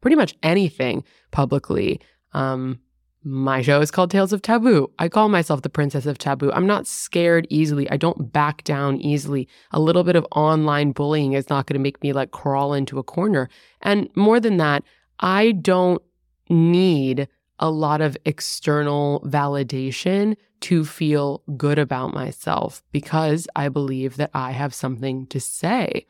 pretty 0.00 0.16
much 0.16 0.34
anything 0.42 1.04
publicly. 1.30 2.00
Um, 2.32 2.80
my 3.22 3.60
show 3.60 3.80
is 3.80 3.90
called 3.90 4.10
Tales 4.10 4.32
of 4.32 4.40
Taboo. 4.40 4.90
I 4.98 5.08
call 5.08 5.28
myself 5.28 5.60
the 5.60 5.68
Princess 5.68 6.06
of 6.06 6.16
Taboo. 6.16 6.52
I'm 6.52 6.66
not 6.66 6.86
scared 6.86 7.46
easily. 7.50 7.90
I 7.90 7.98
don't 7.98 8.32
back 8.32 8.64
down 8.64 9.00
easily. 9.00 9.46
A 9.72 9.80
little 9.80 10.04
bit 10.04 10.16
of 10.16 10.26
online 10.32 10.92
bullying 10.92 11.34
is 11.34 11.50
not 11.50 11.66
going 11.66 11.74
to 11.74 11.82
make 11.82 12.02
me 12.02 12.14
like 12.14 12.30
crawl 12.30 12.72
into 12.72 12.98
a 12.98 13.02
corner. 13.02 13.50
And 13.82 14.08
more 14.14 14.40
than 14.40 14.56
that, 14.58 14.84
I 15.20 15.52
don't 15.52 16.00
need 16.48 17.28
a 17.58 17.70
lot 17.70 18.00
of 18.00 18.16
external 18.24 19.20
validation 19.26 20.36
to 20.60 20.84
feel 20.84 21.42
good 21.56 21.78
about 21.78 22.14
myself 22.14 22.82
because 22.92 23.46
I 23.54 23.68
believe 23.68 24.16
that 24.16 24.30
I 24.34 24.52
have 24.52 24.74
something 24.74 25.26
to 25.28 25.40
say. 25.40 26.06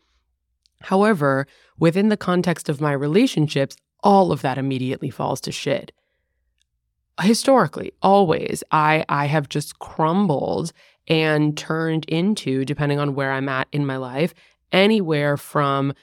However, 0.83 1.47
within 1.79 2.09
the 2.09 2.17
context 2.17 2.69
of 2.69 2.81
my 2.81 2.93
relationships, 2.93 3.77
all 4.03 4.33
of 4.33 4.43
that 4.43 4.59
immediately 4.59 5.11
falls 5.11 5.41
to 5.43 5.53
shit. 5.53 5.93
Historically, 7.21 7.93
always, 8.01 8.63
I, 8.71 9.05
I 9.09 9.27
have 9.27 9.49
just 9.49 9.81
crumbled 9.81 10.73
and 11.09 11.57
turned 11.57 12.05
into, 12.05 12.65
depending 12.65 13.01
on 13.01 13.15
where 13.15 13.33
I'm 13.33 13.49
at 13.49 13.67
in 13.73 13.85
my 13.85 13.97
life, 13.97 14.35
anywhere 14.71 15.37
from 15.37 15.95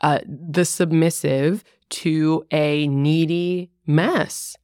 uh, 0.00 0.20
the 0.26 0.64
submissive 0.64 1.62
to 1.88 2.44
a 2.50 2.88
needy 2.88 3.70
mess. 3.86 4.56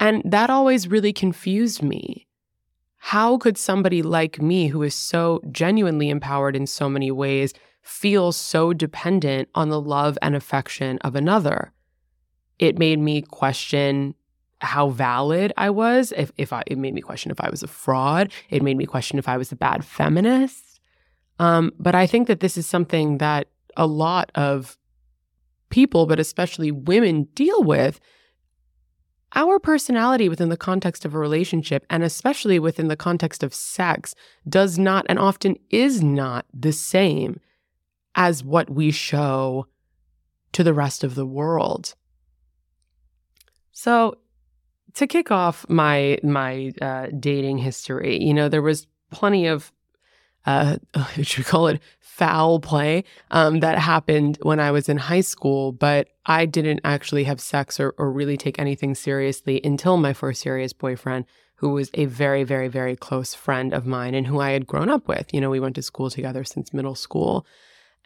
And 0.00 0.22
that 0.24 0.50
always 0.50 0.88
really 0.88 1.12
confused 1.12 1.82
me. 1.82 2.26
How 2.96 3.38
could 3.38 3.56
somebody 3.56 4.02
like 4.02 4.42
me, 4.42 4.68
who 4.68 4.82
is 4.82 4.94
so 4.94 5.40
genuinely 5.52 6.10
empowered 6.10 6.56
in 6.56 6.66
so 6.66 6.88
many 6.88 7.10
ways, 7.10 7.52
feel 7.82 8.32
so 8.32 8.72
dependent 8.72 9.48
on 9.54 9.68
the 9.68 9.80
love 9.80 10.18
and 10.22 10.34
affection 10.34 10.98
of 10.98 11.14
another? 11.14 11.72
It 12.58 12.78
made 12.78 12.98
me 12.98 13.22
question 13.22 14.14
how 14.60 14.88
valid 14.88 15.52
I 15.56 15.70
was. 15.70 16.12
If, 16.16 16.32
if 16.36 16.52
I, 16.52 16.62
it 16.66 16.78
made 16.78 16.94
me 16.94 17.00
question 17.00 17.30
if 17.30 17.40
I 17.40 17.48
was 17.48 17.62
a 17.62 17.68
fraud. 17.68 18.32
It 18.50 18.62
made 18.62 18.76
me 18.76 18.86
question 18.86 19.18
if 19.18 19.28
I 19.28 19.36
was 19.36 19.52
a 19.52 19.56
bad 19.56 19.84
feminist. 19.84 20.80
Um, 21.38 21.72
but 21.78 21.94
I 21.94 22.06
think 22.06 22.26
that 22.28 22.40
this 22.40 22.58
is 22.58 22.66
something 22.66 23.18
that 23.18 23.48
a 23.76 23.86
lot 23.86 24.30
of 24.34 24.76
people, 25.70 26.06
but 26.06 26.20
especially 26.20 26.70
women, 26.70 27.24
deal 27.34 27.62
with. 27.62 28.00
Our 29.34 29.60
personality 29.60 30.28
within 30.28 30.48
the 30.48 30.56
context 30.56 31.04
of 31.04 31.14
a 31.14 31.18
relationship, 31.18 31.86
and 31.88 32.02
especially 32.02 32.58
within 32.58 32.88
the 32.88 32.96
context 32.96 33.42
of 33.42 33.54
sex, 33.54 34.14
does 34.48 34.78
not 34.78 35.06
and 35.08 35.18
often 35.18 35.56
is 35.70 36.02
not 36.02 36.46
the 36.52 36.72
same 36.72 37.40
as 38.14 38.42
what 38.42 38.68
we 38.68 38.90
show 38.90 39.66
to 40.52 40.64
the 40.64 40.74
rest 40.74 41.04
of 41.04 41.14
the 41.14 41.26
world. 41.26 41.94
So, 43.70 44.18
to 44.94 45.06
kick 45.06 45.30
off 45.30 45.64
my 45.68 46.18
my 46.24 46.72
uh, 46.82 47.06
dating 47.18 47.58
history, 47.58 48.20
you 48.20 48.34
know, 48.34 48.48
there 48.48 48.62
was 48.62 48.88
plenty 49.12 49.46
of 49.46 49.72
uh, 50.46 50.76
should 51.22 51.38
we 51.38 51.44
call 51.44 51.68
it 51.68 51.80
foul 52.00 52.60
play 52.60 53.04
um, 53.30 53.60
that 53.60 53.78
happened 53.78 54.38
when 54.42 54.60
I 54.60 54.70
was 54.70 54.88
in 54.88 54.98
high 54.98 55.22
school, 55.22 55.72
but 55.72 56.08
I 56.26 56.44
didn't 56.44 56.80
actually 56.84 57.24
have 57.24 57.40
sex 57.40 57.80
or, 57.80 57.94
or 57.96 58.12
really 58.12 58.36
take 58.36 58.58
anything 58.58 58.94
seriously 58.94 59.60
until 59.64 59.96
my 59.96 60.12
first 60.12 60.42
serious 60.42 60.72
boyfriend, 60.72 61.24
who 61.56 61.70
was 61.70 61.90
a 61.94 62.04
very, 62.06 62.44
very, 62.44 62.68
very 62.68 62.96
close 62.96 63.34
friend 63.34 63.72
of 63.72 63.86
mine 63.86 64.14
and 64.14 64.26
who 64.26 64.40
I 64.40 64.50
had 64.50 64.66
grown 64.66 64.90
up 64.90 65.08
with. 65.08 65.32
You 65.32 65.40
know, 65.40 65.50
we 65.50 65.60
went 65.60 65.76
to 65.76 65.82
school 65.82 66.10
together 66.10 66.44
since 66.44 66.72
middle 66.72 66.94
school. 66.94 67.46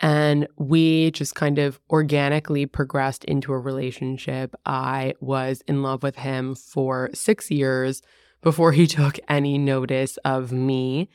And 0.01 0.49
we 0.57 1.13
just 1.13 1.35
kind 1.35 1.59
of 1.59 1.79
organically 1.91 2.67
progressed 2.67 3.25
into 3.25 3.53
a 3.53 3.59
relationship. 3.59 4.55
I 4.67 5.15
was 5.21 5.63
in 5.69 5.83
love 5.83 6.03
with 6.03 6.17
him 6.17 6.57
for 6.57 7.11
six 7.15 7.51
years 7.51 8.03
before 8.43 8.73
he 8.73 8.87
took 8.89 9.19
any 9.29 9.59
notice 9.59 10.17
of 10.19 10.53
me. 10.53 11.11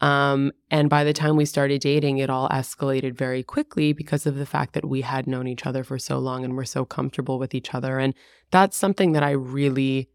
Um, 0.00 0.52
and 0.70 0.88
by 0.88 1.02
the 1.02 1.12
time 1.12 1.36
we 1.36 1.44
started 1.44 1.80
dating, 1.80 2.18
it 2.18 2.30
all 2.30 2.48
escalated 2.50 3.14
very 3.14 3.42
quickly 3.42 3.92
because 3.92 4.26
of 4.26 4.36
the 4.36 4.46
fact 4.46 4.74
that 4.74 4.84
we 4.84 5.00
had 5.00 5.26
known 5.26 5.48
each 5.48 5.66
other 5.66 5.82
for 5.82 5.98
so 5.98 6.18
long 6.18 6.44
and 6.44 6.54
were 6.54 6.64
so 6.64 6.84
comfortable 6.84 7.38
with 7.38 7.54
each 7.54 7.74
other. 7.74 7.98
And 7.98 8.14
that's 8.50 8.76
something 8.76 9.12
that 9.12 9.24
I 9.24 9.32
really 9.32 10.08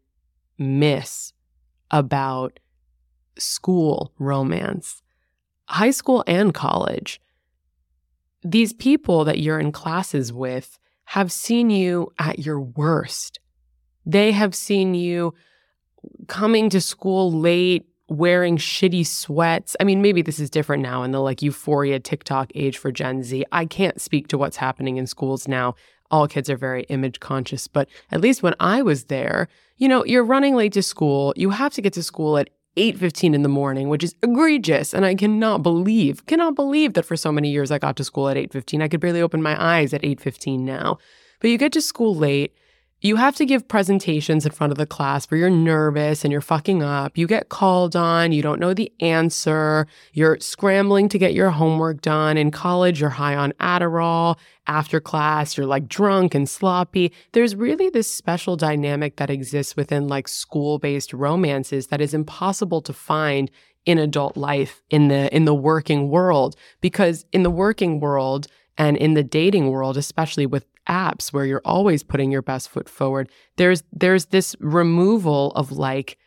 miss 0.58 1.32
about 1.90 2.58
school 3.38 4.12
romance, 4.18 5.02
high 5.66 5.90
school 5.90 6.24
and 6.26 6.54
college. 6.54 7.20
These 8.42 8.72
people 8.72 9.24
that 9.24 9.38
you're 9.38 9.60
in 9.60 9.72
classes 9.72 10.32
with 10.32 10.78
have 11.06 11.30
seen 11.30 11.68
you 11.70 12.10
at 12.18 12.38
your 12.38 12.60
worst. 12.60 13.38
They 14.06 14.32
have 14.32 14.54
seen 14.54 14.94
you 14.94 15.34
coming 16.26 16.70
to 16.70 16.80
school 16.80 17.32
late, 17.32 17.86
wearing 18.14 18.56
shitty 18.56 19.06
sweats. 19.06 19.76
I 19.80 19.84
mean, 19.84 20.02
maybe 20.02 20.22
this 20.22 20.38
is 20.38 20.50
different 20.50 20.82
now 20.82 21.02
in 21.02 21.10
the 21.10 21.20
like 21.20 21.42
euphoria 21.42 22.00
TikTok 22.00 22.50
age 22.54 22.78
for 22.78 22.90
Gen 22.90 23.22
Z. 23.22 23.44
I 23.52 23.66
can't 23.66 24.00
speak 24.00 24.28
to 24.28 24.38
what's 24.38 24.56
happening 24.56 24.96
in 24.96 25.06
schools 25.06 25.46
now. 25.48 25.74
All 26.10 26.28
kids 26.28 26.48
are 26.48 26.56
very 26.56 26.84
image 26.84 27.20
conscious, 27.20 27.66
but 27.66 27.88
at 28.10 28.20
least 28.20 28.42
when 28.42 28.54
I 28.60 28.82
was 28.82 29.04
there, 29.04 29.48
you 29.78 29.88
know, 29.88 30.04
you're 30.04 30.24
running 30.24 30.54
late 30.54 30.72
to 30.74 30.82
school. 30.82 31.32
You 31.36 31.50
have 31.50 31.72
to 31.74 31.82
get 31.82 31.92
to 31.94 32.02
school 32.02 32.38
at 32.38 32.50
8:15 32.76 33.34
in 33.34 33.42
the 33.42 33.48
morning, 33.48 33.88
which 33.88 34.04
is 34.04 34.14
egregious, 34.22 34.92
and 34.92 35.04
I 35.04 35.14
cannot 35.14 35.62
believe, 35.62 36.26
cannot 36.26 36.54
believe 36.54 36.94
that 36.94 37.04
for 37.04 37.16
so 37.16 37.32
many 37.32 37.50
years 37.50 37.70
I 37.70 37.78
got 37.78 37.96
to 37.96 38.04
school 38.04 38.28
at 38.28 38.36
8:15. 38.36 38.82
I 38.82 38.88
could 38.88 39.00
barely 39.00 39.20
open 39.22 39.42
my 39.42 39.60
eyes 39.62 39.94
at 39.94 40.04
8:15 40.04 40.64
now. 40.64 40.98
But 41.40 41.50
you 41.50 41.58
get 41.58 41.72
to 41.72 41.80
school 41.80 42.14
late, 42.14 42.54
you 43.04 43.16
have 43.16 43.36
to 43.36 43.44
give 43.44 43.68
presentations 43.68 44.46
in 44.46 44.52
front 44.52 44.70
of 44.70 44.78
the 44.78 44.86
class 44.86 45.26
where 45.26 45.36
you're 45.36 45.50
nervous 45.50 46.24
and 46.24 46.32
you're 46.32 46.40
fucking 46.40 46.82
up. 46.82 47.18
You 47.18 47.26
get 47.26 47.50
called 47.50 47.94
on, 47.94 48.32
you 48.32 48.40
don't 48.40 48.58
know 48.58 48.72
the 48.72 48.90
answer, 49.00 49.86
you're 50.14 50.40
scrambling 50.40 51.10
to 51.10 51.18
get 51.18 51.34
your 51.34 51.50
homework 51.50 52.00
done. 52.00 52.38
In 52.38 52.50
college, 52.50 53.02
you're 53.02 53.10
high 53.10 53.36
on 53.36 53.52
Adderall. 53.60 54.38
After 54.66 55.00
class, 55.00 55.54
you're 55.54 55.66
like 55.66 55.86
drunk 55.86 56.34
and 56.34 56.48
sloppy. 56.48 57.12
There's 57.32 57.54
really 57.54 57.90
this 57.90 58.10
special 58.10 58.56
dynamic 58.56 59.16
that 59.16 59.28
exists 59.28 59.76
within 59.76 60.08
like 60.08 60.26
school 60.26 60.78
based 60.78 61.12
romances 61.12 61.88
that 61.88 62.00
is 62.00 62.14
impossible 62.14 62.80
to 62.80 62.94
find 62.94 63.50
in 63.84 63.98
adult 63.98 64.34
life 64.34 64.82
in 64.88 65.08
the 65.08 65.34
in 65.36 65.44
the 65.44 65.54
working 65.54 66.08
world 66.08 66.56
because 66.80 67.26
in 67.32 67.42
the 67.42 67.50
working 67.50 68.00
world 68.00 68.46
and 68.78 68.96
in 68.96 69.12
the 69.12 69.22
dating 69.22 69.68
world 69.68 69.98
especially 69.98 70.46
with 70.46 70.64
apps 70.88 71.32
where 71.32 71.44
you're 71.44 71.62
always 71.64 72.02
putting 72.02 72.30
your 72.30 72.42
best 72.42 72.68
foot 72.68 72.88
forward, 72.88 73.30
there's 73.56 73.82
there's 73.92 74.26
this 74.26 74.56
removal 74.60 75.52
of 75.52 75.72
like 75.72 76.18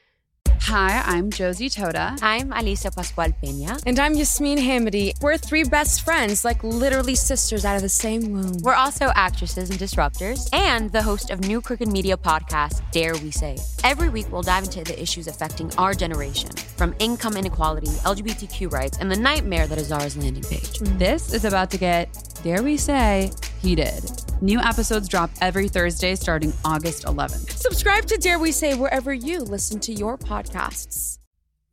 Hi, 0.61 1.01
I'm 1.05 1.31
Josie 1.31 1.69
Totah. 1.69 2.19
I'm 2.21 2.49
Alisa 2.49 2.93
Pascual 2.93 3.31
Peña. 3.41 3.81
And 3.85 3.97
I'm 3.99 4.15
Yasmin 4.15 4.57
Hamidi. 4.57 5.13
We're 5.21 5.37
three 5.37 5.63
best 5.63 6.03
friends, 6.03 6.43
like 6.43 6.61
literally 6.61 7.15
sisters 7.15 7.63
out 7.63 7.77
of 7.77 7.81
the 7.83 7.87
same 7.89 8.33
womb. 8.33 8.57
We're 8.63 8.73
also 8.73 9.09
actresses 9.15 9.69
and 9.69 9.79
disruptors, 9.79 10.49
and 10.51 10.91
the 10.91 11.01
host 11.01 11.29
of 11.29 11.39
New 11.41 11.61
Crooked 11.61 11.87
Media 11.87 12.17
podcast, 12.17 12.81
Dare 12.91 13.13
We 13.13 13.31
Say. 13.31 13.57
Every 13.85 14.09
week, 14.09 14.29
we'll 14.29 14.41
dive 14.41 14.65
into 14.65 14.83
the 14.83 15.01
issues 15.01 15.27
affecting 15.27 15.73
our 15.77 15.93
generation, 15.93 16.51
from 16.75 16.93
income 16.99 17.37
inequality, 17.37 17.87
LGBTQ 18.03 18.69
rights, 18.69 18.97
and 18.97 19.09
the 19.09 19.15
nightmare 19.15 19.67
that 19.67 19.77
is 19.77 19.87
Zara's 19.87 20.17
landing 20.17 20.43
page. 20.43 20.79
This 20.79 21.33
is 21.33 21.45
about 21.45 21.71
to 21.71 21.77
get, 21.77 22.36
dare 22.47 22.63
we 22.63 22.77
say, 22.77 23.29
heated. 23.61 24.09
New 24.39 24.57
episodes 24.57 25.09
drop 25.09 25.29
every 25.41 25.67
Thursday 25.67 26.15
starting 26.15 26.53
August 26.63 27.03
11th. 27.03 27.51
Subscribe 27.57 28.05
to 28.05 28.15
Dare 28.15 28.39
We 28.39 28.53
Say 28.53 28.73
wherever 28.73 29.13
you 29.13 29.41
listen 29.41 29.81
to 29.81 29.91
your 29.91 30.17
podcasts. 30.17 31.19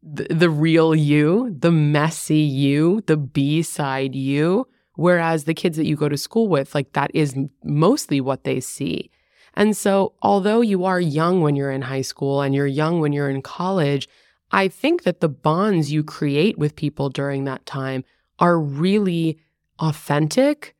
The, 0.02 0.26
the 0.34 0.50
real 0.50 0.92
you, 0.92 1.54
the 1.56 1.70
messy 1.70 2.38
you, 2.38 3.04
the 3.06 3.16
B 3.16 3.62
side 3.62 4.16
you. 4.16 4.66
Whereas 4.96 5.44
the 5.44 5.54
kids 5.54 5.76
that 5.76 5.87
you 5.87 5.94
go 5.94 6.08
to 6.08 6.16
school 6.16 6.48
with, 6.48 6.74
like 6.74 6.92
that 6.94 7.12
is 7.14 7.37
mostly 7.62 8.20
what 8.20 8.42
they 8.42 8.58
see. 8.58 9.12
And 9.54 9.76
so, 9.76 10.14
although 10.22 10.60
you 10.60 10.84
are 10.84 11.00
young 11.00 11.40
when 11.40 11.54
you're 11.54 11.70
in 11.70 11.82
high 11.82 12.02
school 12.02 12.42
and 12.42 12.52
you're 12.52 12.66
young 12.66 12.98
when 12.98 13.12
you're 13.12 13.30
in 13.30 13.42
college, 13.42 14.08
I 14.50 14.66
think 14.66 15.04
that 15.04 15.20
the 15.20 15.28
bonds 15.28 15.92
you 15.92 16.02
create 16.02 16.58
with 16.58 16.74
people 16.74 17.10
during 17.10 17.44
that 17.44 17.64
time 17.64 18.02
are 18.40 18.58
really 18.58 19.38
authentic 19.78 20.74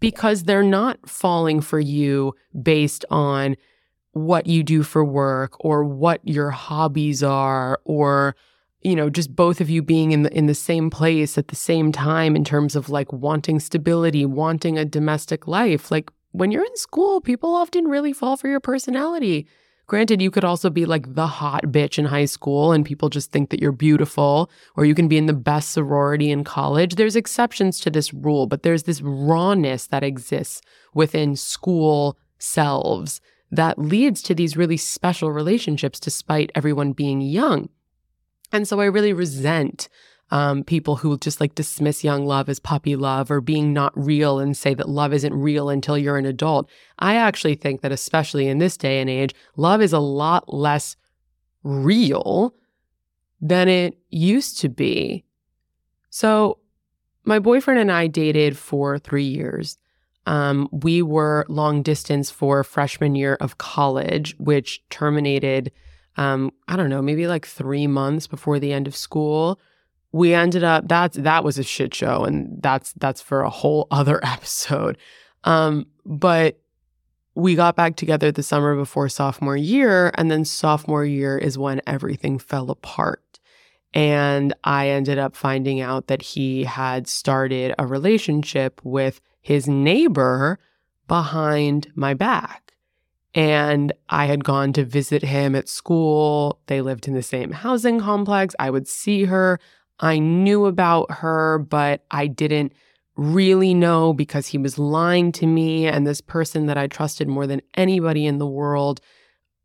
because 0.00 0.44
they're 0.44 0.62
not 0.62 0.98
falling 1.08 1.60
for 1.60 1.80
you 1.80 2.34
based 2.62 3.04
on 3.10 3.56
what 4.12 4.46
you 4.46 4.62
do 4.62 4.82
for 4.82 5.04
work 5.04 5.56
or 5.64 5.84
what 5.84 6.20
your 6.26 6.50
hobbies 6.50 7.22
are 7.22 7.80
or 7.84 8.36
you 8.82 8.94
know 8.94 9.10
just 9.10 9.34
both 9.34 9.60
of 9.60 9.68
you 9.68 9.82
being 9.82 10.12
in 10.12 10.22
the 10.22 10.32
in 10.36 10.46
the 10.46 10.54
same 10.54 10.88
place 10.88 11.36
at 11.36 11.48
the 11.48 11.56
same 11.56 11.90
time 11.90 12.36
in 12.36 12.44
terms 12.44 12.76
of 12.76 12.88
like 12.88 13.12
wanting 13.12 13.58
stability 13.58 14.24
wanting 14.24 14.78
a 14.78 14.84
domestic 14.84 15.48
life. 15.48 15.90
Like 15.90 16.10
when 16.32 16.50
you're 16.50 16.64
in 16.64 16.76
school 16.76 17.20
people 17.20 17.54
often 17.54 17.86
really 17.86 18.12
fall 18.12 18.36
for 18.36 18.48
your 18.48 18.60
personality 18.60 19.46
Granted, 19.86 20.22
you 20.22 20.30
could 20.30 20.44
also 20.44 20.70
be 20.70 20.86
like 20.86 21.14
the 21.14 21.26
hot 21.26 21.64
bitch 21.64 21.98
in 21.98 22.06
high 22.06 22.24
school 22.24 22.72
and 22.72 22.86
people 22.86 23.10
just 23.10 23.30
think 23.32 23.50
that 23.50 23.60
you're 23.60 23.72
beautiful, 23.72 24.50
or 24.76 24.84
you 24.84 24.94
can 24.94 25.08
be 25.08 25.18
in 25.18 25.26
the 25.26 25.34
best 25.34 25.70
sorority 25.70 26.30
in 26.30 26.42
college. 26.42 26.94
There's 26.94 27.16
exceptions 27.16 27.80
to 27.80 27.90
this 27.90 28.14
rule, 28.14 28.46
but 28.46 28.62
there's 28.62 28.84
this 28.84 29.02
rawness 29.02 29.86
that 29.88 30.02
exists 30.02 30.62
within 30.94 31.36
school 31.36 32.18
selves 32.38 33.20
that 33.50 33.78
leads 33.78 34.22
to 34.22 34.34
these 34.34 34.56
really 34.56 34.76
special 34.76 35.30
relationships 35.30 36.00
despite 36.00 36.50
everyone 36.54 36.92
being 36.92 37.20
young. 37.20 37.68
And 38.52 38.66
so 38.66 38.80
I 38.80 38.86
really 38.86 39.12
resent 39.12 39.88
um, 40.30 40.64
people 40.64 40.96
who 40.96 41.18
just 41.18 41.40
like 41.40 41.54
dismiss 41.54 42.02
young 42.02 42.26
love 42.26 42.48
as 42.48 42.58
puppy 42.58 42.96
love 42.96 43.30
or 43.30 43.40
being 43.40 43.72
not 43.72 43.92
real 43.96 44.38
and 44.38 44.56
say 44.56 44.74
that 44.74 44.88
love 44.88 45.12
isn't 45.12 45.34
real 45.34 45.68
until 45.68 45.98
you're 45.98 46.16
an 46.16 46.26
adult. 46.26 46.68
I 46.98 47.16
actually 47.16 47.54
think 47.54 47.82
that, 47.82 47.92
especially 47.92 48.48
in 48.48 48.58
this 48.58 48.76
day 48.76 49.00
and 49.00 49.10
age, 49.10 49.34
love 49.56 49.80
is 49.80 49.92
a 49.92 49.98
lot 49.98 50.52
less 50.52 50.96
real 51.62 52.54
than 53.40 53.68
it 53.68 53.98
used 54.10 54.58
to 54.58 54.68
be. 54.68 55.24
So, 56.10 56.58
my 57.24 57.38
boyfriend 57.38 57.80
and 57.80 57.90
I 57.90 58.06
dated 58.06 58.56
for 58.56 58.98
three 58.98 59.24
years. 59.24 59.78
Um, 60.26 60.68
we 60.72 61.02
were 61.02 61.44
long 61.48 61.82
distance 61.82 62.30
for 62.30 62.62
freshman 62.64 63.14
year 63.14 63.36
of 63.40 63.58
college, 63.58 64.34
which 64.38 64.82
terminated, 64.90 65.70
um, 66.16 66.50
I 66.68 66.76
don't 66.76 66.90
know, 66.90 67.02
maybe 67.02 67.26
like 67.26 67.46
three 67.46 67.86
months 67.86 68.26
before 68.26 68.58
the 68.58 68.72
end 68.72 68.86
of 68.86 68.96
school 68.96 69.58
we 70.14 70.32
ended 70.32 70.62
up 70.62 70.86
that's 70.86 71.16
that 71.16 71.42
was 71.42 71.58
a 71.58 71.64
shit 71.64 71.92
show 71.92 72.22
and 72.22 72.62
that's 72.62 72.92
that's 72.92 73.20
for 73.20 73.40
a 73.40 73.50
whole 73.50 73.88
other 73.90 74.24
episode 74.24 74.96
um, 75.42 75.86
but 76.06 76.60
we 77.34 77.56
got 77.56 77.74
back 77.74 77.96
together 77.96 78.30
the 78.30 78.42
summer 78.42 78.76
before 78.76 79.08
sophomore 79.08 79.56
year 79.56 80.12
and 80.14 80.30
then 80.30 80.44
sophomore 80.44 81.04
year 81.04 81.36
is 81.36 81.58
when 81.58 81.82
everything 81.84 82.38
fell 82.38 82.70
apart 82.70 83.40
and 83.92 84.54
i 84.62 84.88
ended 84.88 85.18
up 85.18 85.34
finding 85.34 85.80
out 85.80 86.06
that 86.06 86.22
he 86.22 86.62
had 86.62 87.08
started 87.08 87.74
a 87.76 87.84
relationship 87.84 88.80
with 88.84 89.20
his 89.40 89.66
neighbor 89.66 90.60
behind 91.08 91.90
my 91.96 92.14
back 92.14 92.60
and 93.36 93.92
I 94.08 94.26
had 94.26 94.44
gone 94.44 94.72
to 94.74 94.84
visit 94.84 95.22
him 95.22 95.56
at 95.56 95.68
school. 95.68 96.60
They 96.66 96.80
lived 96.80 97.08
in 97.08 97.14
the 97.14 97.22
same 97.22 97.50
housing 97.50 97.98
complex. 97.98 98.54
I 98.60 98.70
would 98.70 98.86
see 98.86 99.24
her. 99.24 99.58
I 100.00 100.18
knew 100.18 100.66
about 100.66 101.10
her, 101.10 101.58
but 101.58 102.04
I 102.10 102.26
didn't 102.26 102.72
really 103.16 103.74
know 103.74 104.12
because 104.12 104.48
he 104.48 104.58
was 104.58 104.78
lying 104.78 105.32
to 105.32 105.46
me. 105.46 105.86
And 105.86 106.06
this 106.06 106.20
person 106.20 106.66
that 106.66 106.76
I 106.76 106.86
trusted 106.86 107.28
more 107.28 107.46
than 107.46 107.62
anybody 107.74 108.26
in 108.26 108.38
the 108.38 108.46
world 108.46 109.00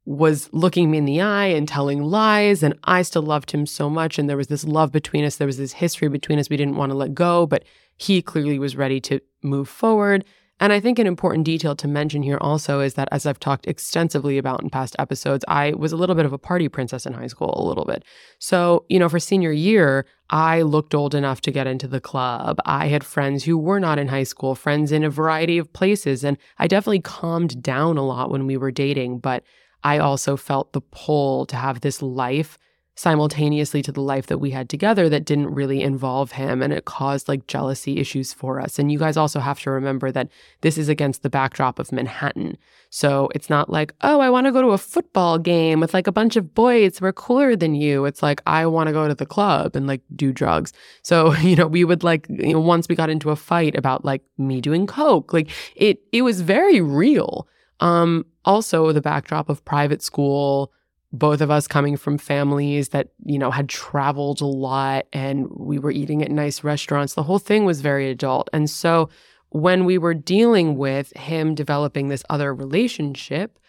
was 0.06 0.50
looking 0.52 0.90
me 0.90 0.98
in 0.98 1.06
the 1.06 1.22
eye 1.22 1.48
and 1.48 1.68
telling 1.68 2.04
lies. 2.04 2.64
And 2.64 2.74
I 2.84 3.02
still 3.02 3.22
loved 3.22 3.52
him 3.52 3.66
so 3.66 3.90
much. 3.90 4.18
And 4.18 4.30
there 4.30 4.38
was 4.38 4.48
this 4.48 4.64
love 4.64 4.92
between 4.92 5.24
us. 5.24 5.38
There 5.38 5.48
was 5.48 5.58
this 5.58 5.74
history 5.74 6.10
between 6.10 6.40
us 6.40 6.50
we 6.50 6.58
didn't 6.58 6.78
want 6.78 6.92
to 6.92 6.98
let 6.98 7.14
go, 7.14 7.46
but 7.46 7.64
he 7.98 8.22
clearly 8.22 8.60
was 8.60 8.76
ready 8.76 9.00
to 9.02 9.20
move 9.44 9.68
forward. 9.68 10.26
And 10.62 10.74
I 10.74 10.80
think 10.80 11.00
an 11.00 11.08
important 11.08 11.46
detail 11.46 11.76
to 11.78 11.88
mention 11.88 12.22
here 12.22 12.38
also 12.42 12.82
is 12.82 12.96
that, 12.96 13.08
as 13.12 13.26
I've 13.26 13.40
talked 13.40 13.66
extensively 13.66 14.38
about 14.38 14.62
in 14.62 14.70
past 14.70 14.96
episodes, 15.00 15.46
I 15.48 15.72
was 15.74 15.94
a 15.94 15.96
little 15.96 16.16
bit 16.16 16.26
of 16.26 16.34
a 16.34 16.38
party 16.38 16.68
princess 16.68 17.06
in 17.06 17.14
high 17.14 17.28
school, 17.28 17.54
a 17.56 17.66
little 17.66 17.86
bit. 17.86 18.04
So, 18.40 18.86
you 18.90 19.00
know, 19.00 19.08
for 19.08 19.20
senior 19.20 19.54
year, 19.54 20.06
I 20.30 20.62
looked 20.62 20.94
old 20.94 21.16
enough 21.16 21.40
to 21.42 21.52
get 21.52 21.66
into 21.66 21.88
the 21.88 22.02
club. 22.02 22.60
I 22.66 22.88
had 22.88 23.06
friends 23.06 23.46
who 23.46 23.58
were 23.58 23.80
not 23.80 24.00
in 24.00 24.10
high 24.10 24.24
school, 24.24 24.54
friends 24.54 24.92
in 24.92 25.04
a 25.04 25.10
variety 25.10 25.58
of 25.58 25.72
places. 25.72 26.26
And 26.26 26.38
I 26.58 26.68
definitely 26.68 27.02
calmed 27.02 27.64
down 27.64 27.98
a 27.98 28.06
lot 28.06 28.30
when 28.30 28.46
we 28.46 28.58
were 28.58 28.72
dating, 28.72 29.20
but 29.20 29.44
I 29.84 29.98
also 29.98 30.36
felt 30.36 30.74
the 30.74 30.82
pull 30.82 31.46
to 31.46 31.56
have 31.56 31.82
this 31.82 32.02
life 32.02 32.58
simultaneously 33.00 33.82
to 33.82 33.94
the 33.94 34.02
life 34.02 34.28
that 34.28 34.40
we 34.40 34.52
had 34.52 34.68
together 34.68 35.08
that 35.08 35.24
didn't 35.24 35.54
really 35.54 35.82
involve 35.82 36.34
him 36.34 36.62
and 36.62 36.74
it 36.74 36.84
caused 36.84 37.30
like 37.30 37.48
jealousy 37.48 37.98
issues 37.98 38.34
for 38.34 38.60
us. 38.60 38.78
And 38.78 38.92
you 38.92 39.00
guys 39.00 39.16
also 39.16 39.40
have 39.40 39.58
to 39.62 39.72
remember 39.72 40.12
that 40.12 40.28
this 40.60 40.78
is 40.78 40.90
against 40.90 41.24
the 41.24 41.30
backdrop 41.30 41.80
of 41.80 41.94
Manhattan. 41.94 42.58
So 42.90 43.30
it's 43.34 43.50
not 43.50 43.70
like, 43.70 43.94
oh, 44.02 44.20
I 44.20 44.30
want 44.30 44.48
to 44.48 44.52
go 44.52 44.62
to 44.62 44.72
a 44.72 44.78
football 44.78 45.40
game 45.40 45.80
with 45.80 45.94
like 45.94 46.08
a 46.08 46.12
bunch 46.12 46.36
of 46.36 46.54
boys 46.54 46.98
who 46.98 47.06
are 47.06 47.14
cooler 47.14 47.56
than 47.56 47.74
you. 47.74 48.04
It's 48.04 48.22
like, 48.22 48.42
I 48.46 48.66
want 48.66 48.88
to 48.88 48.94
go 48.94 49.08
to 49.08 49.16
the 49.16 49.26
club 49.26 49.78
and 49.78 49.88
like 49.88 50.02
do 50.14 50.34
drugs. 50.34 50.74
So, 51.02 51.34
you 51.38 51.56
know, 51.56 51.68
we 51.68 51.86
would 51.86 52.04
like, 52.04 52.28
you 52.28 52.52
know, 52.52 52.60
once 52.60 52.90
we 52.90 52.96
got 52.96 53.10
into 53.10 53.30
a 53.30 53.38
fight 53.38 53.78
about 53.78 54.04
like 54.04 54.24
me 54.38 54.60
doing 54.60 54.86
coke, 54.86 55.32
like 55.32 55.50
it, 55.74 56.02
it 56.12 56.24
was 56.24 56.42
very 56.42 56.82
real. 56.82 57.48
Um, 57.80 58.26
also 58.44 58.92
the 58.92 59.00
backdrop 59.00 59.48
of 59.48 59.64
private 59.64 60.02
school, 60.02 60.74
both 61.12 61.42
of 61.42 61.50
us 61.50 61.68
coming 61.68 61.98
from 61.98 62.18
families 62.18 62.90
that, 62.90 63.10
you 63.26 63.40
know, 63.40 63.50
had 63.50 63.68
traveled 63.68 64.42
a 64.42 64.46
lot 64.46 65.08
and 65.12 65.48
we 65.50 65.80
were 65.80 65.92
eating 65.92 66.22
at 66.22 66.30
nice 66.30 66.64
restaurants. 66.64 67.16
The 67.16 67.24
whole 67.24 67.40
thing 67.40 67.66
was 67.66 67.82
very 67.82 68.10
adult. 68.10 68.50
And 68.54 68.70
so 68.70 69.10
when 69.50 69.86
we 69.86 69.98
were 69.98 70.14
dealing 70.14 70.78
with 70.78 71.16
him 71.18 71.56
developing 71.56 72.10
this 72.10 72.24
other 72.30 72.54
relationship, 72.54 73.60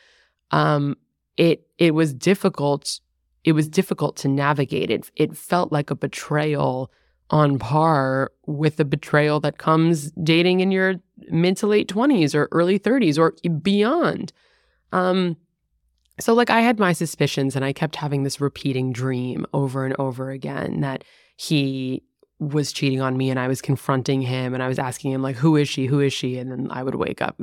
um, 0.51 0.97
it 1.37 1.67
it 1.79 1.95
was 1.95 2.13
difficult. 2.13 3.01
It 3.45 3.53
was 3.53 3.69
difficult 3.69 4.17
to 4.19 4.29
navigate. 4.29 4.91
It 4.91 5.11
it 5.17 5.37
felt 5.37 5.73
like 5.73 5.91
a 5.91 5.95
betrayal 5.95 6.91
on 7.31 7.59
par 7.59 8.33
with 8.47 8.77
the 8.77 8.85
betrayal 8.85 9.41
that 9.41 9.57
comes 9.57 10.11
dating 10.23 10.61
in 10.61 10.71
your 10.71 10.97
mid 11.31 11.57
to 11.59 11.67
late 11.67 11.89
twenties 11.89 12.35
or 12.35 12.49
early 12.53 12.77
thirties 12.77 13.19
or 13.19 13.35
beyond. 13.63 14.33
Um, 14.93 15.37
so, 16.21 16.35
like, 16.35 16.51
I 16.51 16.61
had 16.61 16.79
my 16.79 16.93
suspicions, 16.93 17.57
and 17.57 17.65
I 17.65 17.73
kept 17.73 17.97
having 17.97 18.23
this 18.23 18.41
repeating 18.41 18.93
dream 18.93 19.47
over 19.53 19.85
and 19.85 19.95
over 19.99 20.31
again 20.31 20.81
that 20.81 21.05
he 21.37 22.03
was 22.39 22.73
cheating 22.73 23.03
on 23.03 23.17
me 23.19 23.29
and 23.29 23.39
I 23.39 23.49
was 23.49 23.61
confronting 23.61 24.23
him 24.23 24.55
and 24.55 24.63
I 24.63 24.69
was 24.69 24.79
asking 24.79 25.13
him, 25.13 25.23
like, 25.23 25.37
who 25.37 25.57
is 25.57 25.69
she? 25.69 25.87
Who 25.87 26.01
is 26.01 26.13
she? 26.13 26.39
And 26.39 26.51
then 26.51 26.69
I 26.71 26.83
would 26.83 26.95
wake 26.95 27.21
up. 27.21 27.37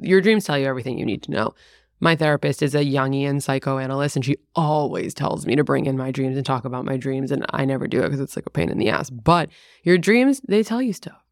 Your 0.00 0.22
dreams 0.22 0.44
tell 0.44 0.58
you 0.58 0.66
everything 0.66 0.98
you 0.98 1.04
need 1.04 1.22
to 1.24 1.30
know. 1.30 1.54
My 2.00 2.16
therapist 2.16 2.62
is 2.62 2.74
a 2.74 2.84
Jungian 2.84 3.42
psychoanalyst, 3.42 4.16
and 4.16 4.24
she 4.24 4.36
always 4.54 5.12
tells 5.12 5.46
me 5.46 5.56
to 5.56 5.64
bring 5.64 5.84
in 5.84 5.96
my 5.96 6.10
dreams 6.10 6.36
and 6.36 6.46
talk 6.46 6.64
about 6.64 6.84
my 6.84 6.96
dreams. 6.96 7.30
And 7.30 7.44
I 7.50 7.64
never 7.64 7.86
do 7.86 8.00
it 8.00 8.04
because 8.04 8.20
it's 8.20 8.36
like 8.36 8.46
a 8.46 8.50
pain 8.50 8.70
in 8.70 8.78
the 8.78 8.88
ass. 8.88 9.10
But 9.10 9.50
your 9.82 9.98
dreams, 9.98 10.40
they 10.46 10.62
tell 10.62 10.80
you 10.80 10.92
stuff. 10.92 11.27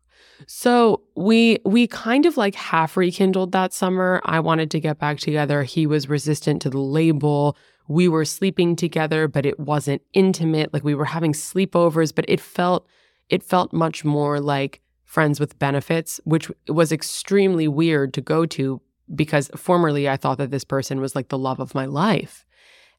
So 0.47 1.03
we 1.15 1.59
we 1.65 1.87
kind 1.87 2.27
of 2.27 2.37
like 2.37 2.55
half 2.55 2.97
rekindled 2.97 3.53
that 3.53 3.73
summer. 3.73 4.21
I 4.25 4.41
wanted 4.41 4.71
to 4.73 4.81
get 4.81 4.99
back 4.99 5.19
together. 5.19 5.63
He 5.63 5.87
was 5.87 6.09
resistant 6.09 6.63
to 6.63 6.71
the 6.71 6.79
label. 6.79 7.57
We 7.89 8.09
were 8.09 8.25
sleeping 8.25 8.77
together, 8.77 9.29
but 9.29 9.47
it 9.47 9.59
wasn't 9.59 10.03
intimate. 10.13 10.73
Like 10.73 10.85
we 10.85 10.95
were 10.95 11.05
having 11.07 11.33
sleepovers, 11.33 12.15
but 12.15 12.25
it 12.29 12.41
felt 12.41 12.87
it 13.29 13.43
felt 13.43 13.73
much 13.73 14.05
more 14.05 14.41
like 14.41 14.81
friends 15.05 15.41
with 15.41 15.59
benefits, 15.59 16.21
which 16.25 16.51
was 16.69 16.93
extremely 16.93 17.69
weird 17.69 18.13
to 18.15 18.21
go 18.21 18.45
to 18.47 18.81
because 19.15 19.51
formerly 19.57 20.09
I 20.09 20.17
thought 20.17 20.39
that 20.39 20.51
this 20.51 20.65
person 20.65 21.01
was 21.01 21.15
like 21.15 21.29
the 21.29 21.39
love 21.39 21.61
of 21.61 21.75
my 21.75 21.87
life. 21.87 22.45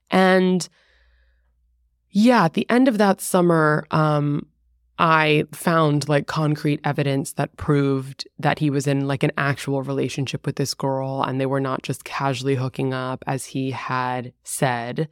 And 0.09 0.67
yeah, 2.09 2.45
at 2.45 2.53
the 2.53 2.69
end 2.69 2.87
of 2.87 2.97
that 2.97 3.19
summer, 3.19 3.85
um, 3.91 4.47
I 4.99 5.43
found 5.51 6.09
like 6.09 6.25
concrete 6.25 6.79
evidence 6.83 7.33
that 7.33 7.55
proved 7.55 8.27
that 8.39 8.59
he 8.59 8.69
was 8.69 8.87
in 8.87 9.07
like 9.07 9.21
an 9.21 9.31
actual 9.37 9.83
relationship 9.83 10.45
with 10.45 10.55
this 10.55 10.73
girl 10.73 11.21
and 11.21 11.39
they 11.39 11.45
were 11.45 11.59
not 11.59 11.83
just 11.83 12.03
casually 12.03 12.55
hooking 12.55 12.93
up 12.93 13.23
as 13.27 13.45
he 13.45 13.71
had 13.71 14.33
said. 14.43 15.07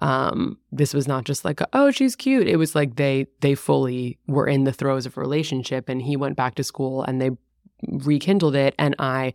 Um, 0.00 0.58
this 0.72 0.92
was 0.92 1.06
not 1.06 1.24
just 1.24 1.44
like, 1.44 1.60
oh, 1.72 1.90
she's 1.90 2.16
cute. 2.16 2.48
It 2.48 2.56
was 2.56 2.74
like 2.74 2.96
they 2.96 3.26
they 3.40 3.54
fully 3.54 4.18
were 4.26 4.46
in 4.46 4.64
the 4.64 4.72
throes 4.72 5.06
of 5.06 5.16
a 5.16 5.20
relationship 5.20 5.88
and 5.88 6.02
he 6.02 6.16
went 6.16 6.36
back 6.36 6.56
to 6.56 6.64
school 6.64 7.02
and 7.04 7.20
they 7.20 7.30
rekindled 7.82 8.56
it 8.56 8.74
and 8.76 8.96
I 8.98 9.34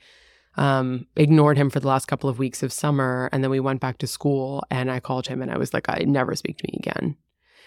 um, 0.55 1.07
ignored 1.15 1.57
him 1.57 1.69
for 1.69 1.79
the 1.79 1.87
last 1.87 2.07
couple 2.07 2.29
of 2.29 2.39
weeks 2.39 2.61
of 2.61 2.73
summer 2.73 3.29
and 3.31 3.41
then 3.41 3.51
we 3.51 3.59
went 3.61 3.79
back 3.79 3.99
to 3.99 4.07
school 4.07 4.63
and 4.69 4.91
I 4.91 4.99
called 4.99 5.27
him 5.27 5.41
and 5.41 5.49
I 5.49 5.57
was 5.57 5.73
like, 5.73 5.87
I 5.87 6.03
never 6.05 6.35
speak 6.35 6.57
to 6.57 6.67
me 6.67 6.77
again. 6.77 7.15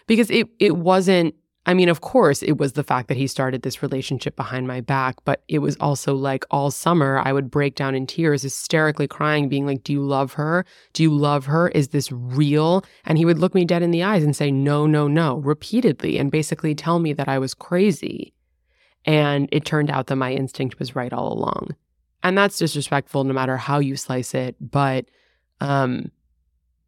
Because 0.06 0.30
it 0.30 0.48
it 0.58 0.76
wasn't 0.76 1.34
I 1.68 1.74
mean, 1.74 1.88
of 1.88 2.00
course, 2.00 2.44
it 2.44 2.58
was 2.58 2.74
the 2.74 2.84
fact 2.84 3.08
that 3.08 3.16
he 3.16 3.26
started 3.26 3.62
this 3.62 3.82
relationship 3.82 4.36
behind 4.36 4.68
my 4.68 4.80
back, 4.80 5.16
but 5.24 5.42
it 5.48 5.58
was 5.58 5.76
also 5.78 6.14
like 6.14 6.44
all 6.48 6.70
summer 6.70 7.20
I 7.24 7.32
would 7.32 7.50
break 7.50 7.74
down 7.74 7.96
in 7.96 8.06
tears, 8.06 8.42
hysterically 8.42 9.08
crying, 9.08 9.48
being 9.48 9.66
like, 9.66 9.82
Do 9.82 9.92
you 9.92 10.00
love 10.00 10.34
her? 10.34 10.64
Do 10.92 11.02
you 11.02 11.12
love 11.12 11.46
her? 11.46 11.68
Is 11.68 11.88
this 11.88 12.12
real? 12.12 12.84
And 13.04 13.18
he 13.18 13.24
would 13.24 13.40
look 13.40 13.52
me 13.52 13.64
dead 13.64 13.82
in 13.82 13.90
the 13.90 14.04
eyes 14.04 14.22
and 14.22 14.36
say, 14.36 14.52
No, 14.52 14.86
no, 14.86 15.08
no, 15.08 15.38
repeatedly, 15.38 16.18
and 16.18 16.30
basically 16.30 16.74
tell 16.76 17.00
me 17.00 17.12
that 17.14 17.28
I 17.28 17.40
was 17.40 17.52
crazy. 17.52 18.32
And 19.04 19.48
it 19.50 19.64
turned 19.64 19.90
out 19.90 20.06
that 20.06 20.16
my 20.16 20.32
instinct 20.32 20.78
was 20.78 20.94
right 20.94 21.12
all 21.12 21.32
along. 21.32 21.74
And 22.22 22.38
that's 22.38 22.58
disrespectful 22.58 23.24
no 23.24 23.34
matter 23.34 23.56
how 23.56 23.80
you 23.80 23.96
slice 23.96 24.34
it. 24.34 24.56
But 24.60 25.06
um, 25.60 26.10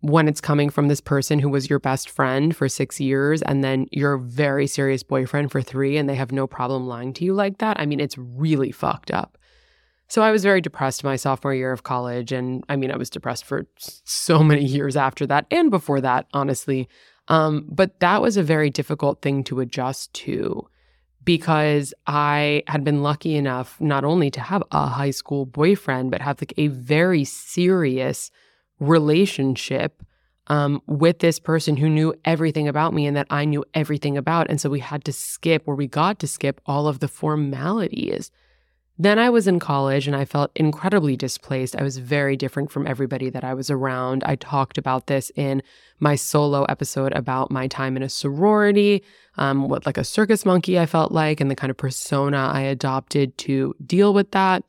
when 0.01 0.29
it's 0.29 0.41
coming 0.41 0.71
from 0.71 0.89
this 0.89 1.01
person 1.01 1.39
who 1.39 1.49
was 1.49 1.69
your 1.69 1.81
best 1.81 2.09
friend 2.09 2.55
for 2.55 2.69
six 2.69 3.01
years 3.01 3.43
and 3.43 3.65
then 3.65 3.87
your 3.91 4.17
very 4.17 4.67
serious 4.67 5.03
boyfriend 5.03 5.51
for 5.51 5.61
three 5.61 5.97
and 5.97 6.09
they 6.09 6.15
have 6.15 6.31
no 6.31 6.47
problem 6.47 6.87
lying 6.87 7.13
to 7.13 7.25
you 7.25 7.35
like 7.35 7.59
that. 7.59 7.79
I 7.81 7.87
mean, 7.87 7.99
it's 7.99 8.17
really 8.17 8.71
fucked 8.71 9.11
up. 9.11 9.37
So 10.07 10.23
I 10.23 10.31
was 10.31 10.43
very 10.43 10.61
depressed 10.61 11.05
my 11.05 11.17
sophomore 11.17 11.55
year 11.55 11.73
of 11.73 11.83
college. 11.83 12.33
And 12.33 12.65
I 12.69 12.77
mean, 12.77 12.91
I 12.91 12.97
was 12.97 13.11
depressed 13.11 13.45
for 13.45 13.67
so 14.05 14.43
many 14.43 14.65
years 14.65 14.97
after 14.97 15.27
that 15.27 15.47
and 15.51 15.71
before 15.71 16.01
that, 16.01 16.27
honestly. 16.33 16.89
Um, 17.27 17.67
but 17.69 18.01
that 18.01 18.23
was 18.23 18.37
a 18.37 18.43
very 18.43 18.71
difficult 18.71 19.21
thing 19.21 19.45
to 19.45 19.61
adjust 19.61 20.15
to 20.15 20.67
because 21.25 21.93
I 22.07 22.63
had 22.69 22.85
been 22.85 23.03
lucky 23.03 23.35
enough 23.37 23.79
not 23.81 24.03
only 24.05 24.31
to 24.31 24.41
have 24.41 24.63
a 24.73 24.87
high 24.87 25.11
school 25.11 25.45
boyfriend, 25.45 26.11
but 26.11 26.23
have 26.23 26.41
like 26.41 26.55
a 26.57 26.69
very 26.69 27.25
serious 27.25 28.31
relationship 28.81 30.03
um, 30.49 30.83
with 30.87 31.19
this 31.19 31.39
person 31.39 31.77
who 31.77 31.89
knew 31.89 32.15
everything 32.25 32.69
about 32.69 32.95
me 32.95 33.07
and 33.07 33.17
that 33.17 33.27
I 33.31 33.45
knew 33.45 33.65
everything 33.75 34.17
about. 34.17 34.49
And 34.49 34.61
so 34.61 34.71
we 34.71 34.81
had 34.81 35.05
to 35.05 35.13
skip, 35.13 35.63
or 35.67 35.75
we 35.75 35.87
got 35.87 36.19
to 36.21 36.27
skip 36.27 36.61
all 36.67 36.89
of 36.89 37.01
the 37.01 37.09
formalities. 37.09 38.31
Then 39.01 39.19
I 39.19 39.31
was 39.31 39.47
in 39.47 39.61
college 39.61 40.09
and 40.09 40.17
I 40.17 40.25
felt 40.25 40.51
incredibly 40.57 41.17
displaced. 41.17 41.77
I 41.77 41.85
was 41.85 41.99
very 41.99 42.37
different 42.37 42.73
from 42.73 42.85
everybody 42.85 43.31
that 43.31 43.45
I 43.45 43.55
was 43.55 43.71
around. 43.71 44.25
I 44.25 44.35
talked 44.35 44.77
about 44.77 45.07
this 45.07 45.31
in 45.37 45.63
my 46.01 46.17
solo 46.17 46.65
episode 46.65 47.13
about 47.13 47.53
my 47.53 47.69
time 47.69 47.97
in 47.97 48.03
a 48.03 48.09
sorority, 48.09 49.05
um, 49.37 49.69
what 49.69 49.87
like 49.87 49.99
a 49.99 50.05
circus 50.05 50.45
monkey 50.45 50.81
I 50.81 50.87
felt 50.87 51.13
like, 51.13 51.41
and 51.41 51.49
the 51.49 51.55
kind 51.55 51.71
of 51.71 51.77
persona 51.77 52.51
I 52.53 52.63
adopted 52.63 53.39
to 53.39 53.77
deal 53.87 54.13
with 54.13 54.33
that. 54.33 54.65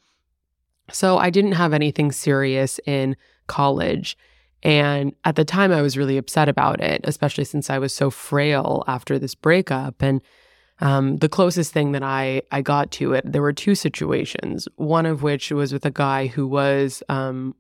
So 0.92 1.18
I 1.18 1.32
didn't 1.32 1.54
have 1.54 1.74
anything 1.74 2.12
serious 2.12 2.80
in 2.86 3.16
college. 3.50 4.18
And 4.64 5.14
at 5.26 5.36
the 5.36 5.46
time, 5.46 5.72
I 5.72 5.82
was 5.82 5.98
really 5.98 6.18
upset 6.18 6.48
about 6.48 6.82
it, 6.82 7.02
especially 7.04 7.46
since 7.46 7.70
I 7.70 7.80
was 7.80 7.94
so 7.94 8.10
frail 8.10 8.84
after 8.88 9.20
this 9.20 9.36
breakup. 9.36 10.02
And 10.02 10.22
um, 10.82 11.18
the 11.18 11.30
closest 11.30 11.74
thing 11.74 11.92
that 11.92 12.04
I, 12.04 12.42
I 12.52 12.62
got 12.62 12.92
to 12.92 13.14
it, 13.14 13.30
there 13.30 13.42
were 13.42 13.54
two 13.54 13.76
situations. 13.76 14.68
One 14.76 15.06
of 15.06 15.24
which 15.24 15.52
was 15.52 15.74
with 15.74 15.86
a 15.86 15.92
guy 15.92 16.28
who 16.28 16.48
was 16.48 17.04
um, 17.10 17.56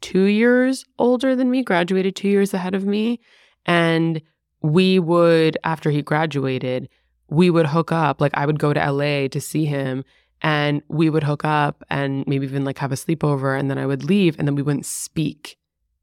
two 0.00 0.24
years 0.24 0.84
older 0.98 1.36
than 1.36 1.50
me, 1.50 1.62
graduated 1.62 2.16
two 2.16 2.28
years 2.28 2.54
ahead 2.54 2.74
of 2.74 2.86
me. 2.86 3.20
And 3.66 4.22
we 4.62 4.98
would, 4.98 5.58
after 5.64 5.90
he 5.90 6.02
graduated, 6.02 6.88
we 7.28 7.50
would 7.50 7.66
hook 7.66 7.92
up. 7.92 8.20
Like 8.20 8.32
I 8.34 8.46
would 8.46 8.58
go 8.58 8.72
to 8.72 8.92
LA 8.92 9.28
to 9.28 9.40
see 9.40 9.64
him 9.64 10.04
and 10.42 10.82
we 10.88 11.08
would 11.08 11.22
hook 11.22 11.44
up 11.44 11.82
and 11.88 12.26
maybe 12.26 12.44
even 12.44 12.64
like 12.64 12.78
have 12.78 12.92
a 12.92 12.96
sleepover 12.96 13.58
and 13.58 13.70
then 13.70 13.78
I 13.78 13.86
would 13.86 14.04
leave 14.04 14.38
and 14.38 14.46
then 14.46 14.56
we 14.56 14.62
wouldn't 14.62 14.86
speak 14.86 15.56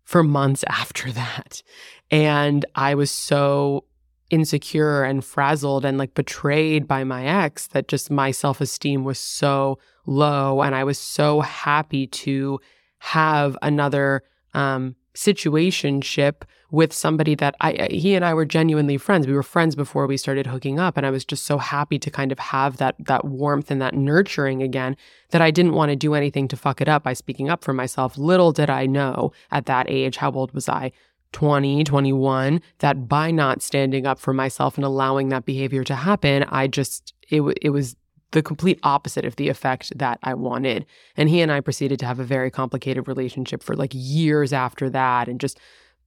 for 0.04 0.23
months 0.23 0.63
after 0.69 1.12
that. 1.12 1.62
And 2.10 2.65
I 2.75 2.95
was 2.95 3.12
so 3.12 3.86
insecure 4.30 5.04
and 5.04 5.25
frazzled 5.25 5.84
and 5.84 5.97
like 5.97 6.13
betrayed 6.13 6.88
by 6.88 7.04
my 7.04 7.25
ex 7.25 7.67
that 7.67 7.88
just 7.88 8.10
my 8.10 8.32
self 8.32 8.62
esteem 8.62 9.04
was 9.04 9.19
so 9.19 9.80
low. 10.06 10.62
And 10.62 10.73
I 10.73 10.84
was 10.84 10.97
so 10.97 11.41
happy 11.41 12.08
to 12.08 12.60
have 12.99 13.58
another 13.62 14.23
um, 14.54 14.95
situationship 15.15 16.43
with 16.72 16.93
somebody 16.93 17.34
that 17.36 17.56
I 17.62 17.88
he 17.91 18.13
and 18.15 18.24
I 18.24 18.34
were 18.34 18.45
genuinely 18.45 18.98
friends. 18.98 19.26
We 19.26 19.34
were 19.34 19.43
friends 19.43 19.76
before 19.76 20.06
we 20.06 20.17
started 20.17 20.48
hooking 20.48 20.80
up 20.80 20.98
and 20.98 21.06
I 21.06 21.10
was 21.10 21.26
just 21.26 21.45
so 21.45 21.58
happy 21.58 21.98
to 22.00 22.12
kind 22.12 22.32
of 22.32 22.39
have 22.39 22.78
that 22.78 22.95
that 23.00 23.26
warmth 23.26 23.72
and 23.72 23.82
that 23.82 23.95
nurturing 23.95 24.62
again 24.62 24.95
that 25.32 25.41
I 25.41 25.52
didn't 25.52 25.74
want 25.74 25.89
to 25.89 25.95
do 25.95 26.13
anything 26.13 26.48
to 26.50 26.58
fuck 26.58 26.80
it 26.82 26.88
up 26.88 27.04
by 27.04 27.13
speaking 27.13 27.50
up 27.50 27.63
for 27.63 27.74
myself. 27.74 28.17
Little 28.17 28.52
did 28.52 28.69
I 28.69 28.86
know 28.86 29.32
at 29.52 29.65
that 29.65 29.89
age 29.89 30.17
how 30.17 30.32
old 30.32 30.52
was 30.54 30.69
I? 30.69 30.91
20, 31.32 31.84
21, 31.84 32.62
that 32.80 33.08
by 33.08 33.30
not 33.30 33.62
standing 33.62 34.08
up 34.08 34.19
for 34.19 34.34
myself 34.34 34.78
and 34.78 34.86
allowing 34.86 35.30
that 35.30 35.45
behavior 35.45 35.84
to 35.84 35.95
happen, 35.95 36.43
I 36.50 36.65
just, 36.65 37.13
it, 37.30 37.41
it 37.62 37.69
was 37.69 37.95
the 38.32 38.44
complete 38.44 38.80
opposite 38.84 39.26
of 39.26 39.36
the 39.36 39.50
effect 39.50 39.98
that 39.98 40.20
I 40.24 40.34
wanted. 40.34 40.86
And 41.18 41.30
he 41.30 41.42
and 41.42 41.52
I 41.52 41.62
proceeded 41.62 42.00
to 42.00 42.06
have 42.06 42.20
a 42.20 42.24
very 42.24 42.52
complicated 42.52 43.08
relationship 43.08 43.63
for 43.63 43.76
like 43.76 43.92
years 43.94 44.54
after 44.54 44.89
that 44.92 45.28
and 45.28 45.39
just 45.39 45.60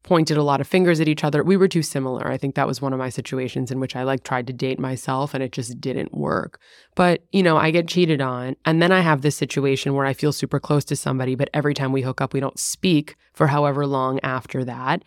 pointed 0.03 0.37
a 0.37 0.43
lot 0.43 0.61
of 0.61 0.67
fingers 0.67 1.01
at 1.01 1.09
each 1.09 1.23
other. 1.23 1.45
We 1.45 1.57
were 1.57 1.69
too 1.69 1.83
similar. 1.83 2.29
I 2.29 2.37
think 2.37 2.55
that 2.55 2.67
was 2.67 2.83
one 2.83 2.93
of 2.93 2.99
my 2.99 3.09
situations 3.09 3.71
in 3.71 3.79
which 3.79 3.95
I 3.95 4.03
like 4.03 4.25
tried 4.25 4.47
to 4.49 4.53
date 4.53 4.79
myself 4.79 5.33
and 5.33 5.43
it 5.43 5.53
just 5.53 5.81
didn't 5.81 6.13
work. 6.13 6.61
But, 6.97 7.25
you 7.31 7.43
know, 7.43 7.57
I 7.57 7.71
get 7.71 7.89
cheated 7.89 8.21
on 8.21 8.57
and 8.65 8.83
then 8.83 8.91
I 8.91 9.01
have 9.01 9.23
this 9.23 9.37
situation 9.37 9.95
where 9.95 10.07
I 10.07 10.13
feel 10.13 10.33
super 10.33 10.59
close 10.59 10.85
to 10.87 10.97
somebody, 10.97 11.35
but 11.35 11.51
every 11.55 11.75
time 11.75 11.93
we 11.93 12.03
hook 12.03 12.21
up, 12.21 12.35
we 12.35 12.41
don't 12.41 12.59
speak 12.59 13.17
for 13.33 13.47
however 13.47 13.87
long 13.87 14.19
after 14.23 14.65
that. 14.65 15.05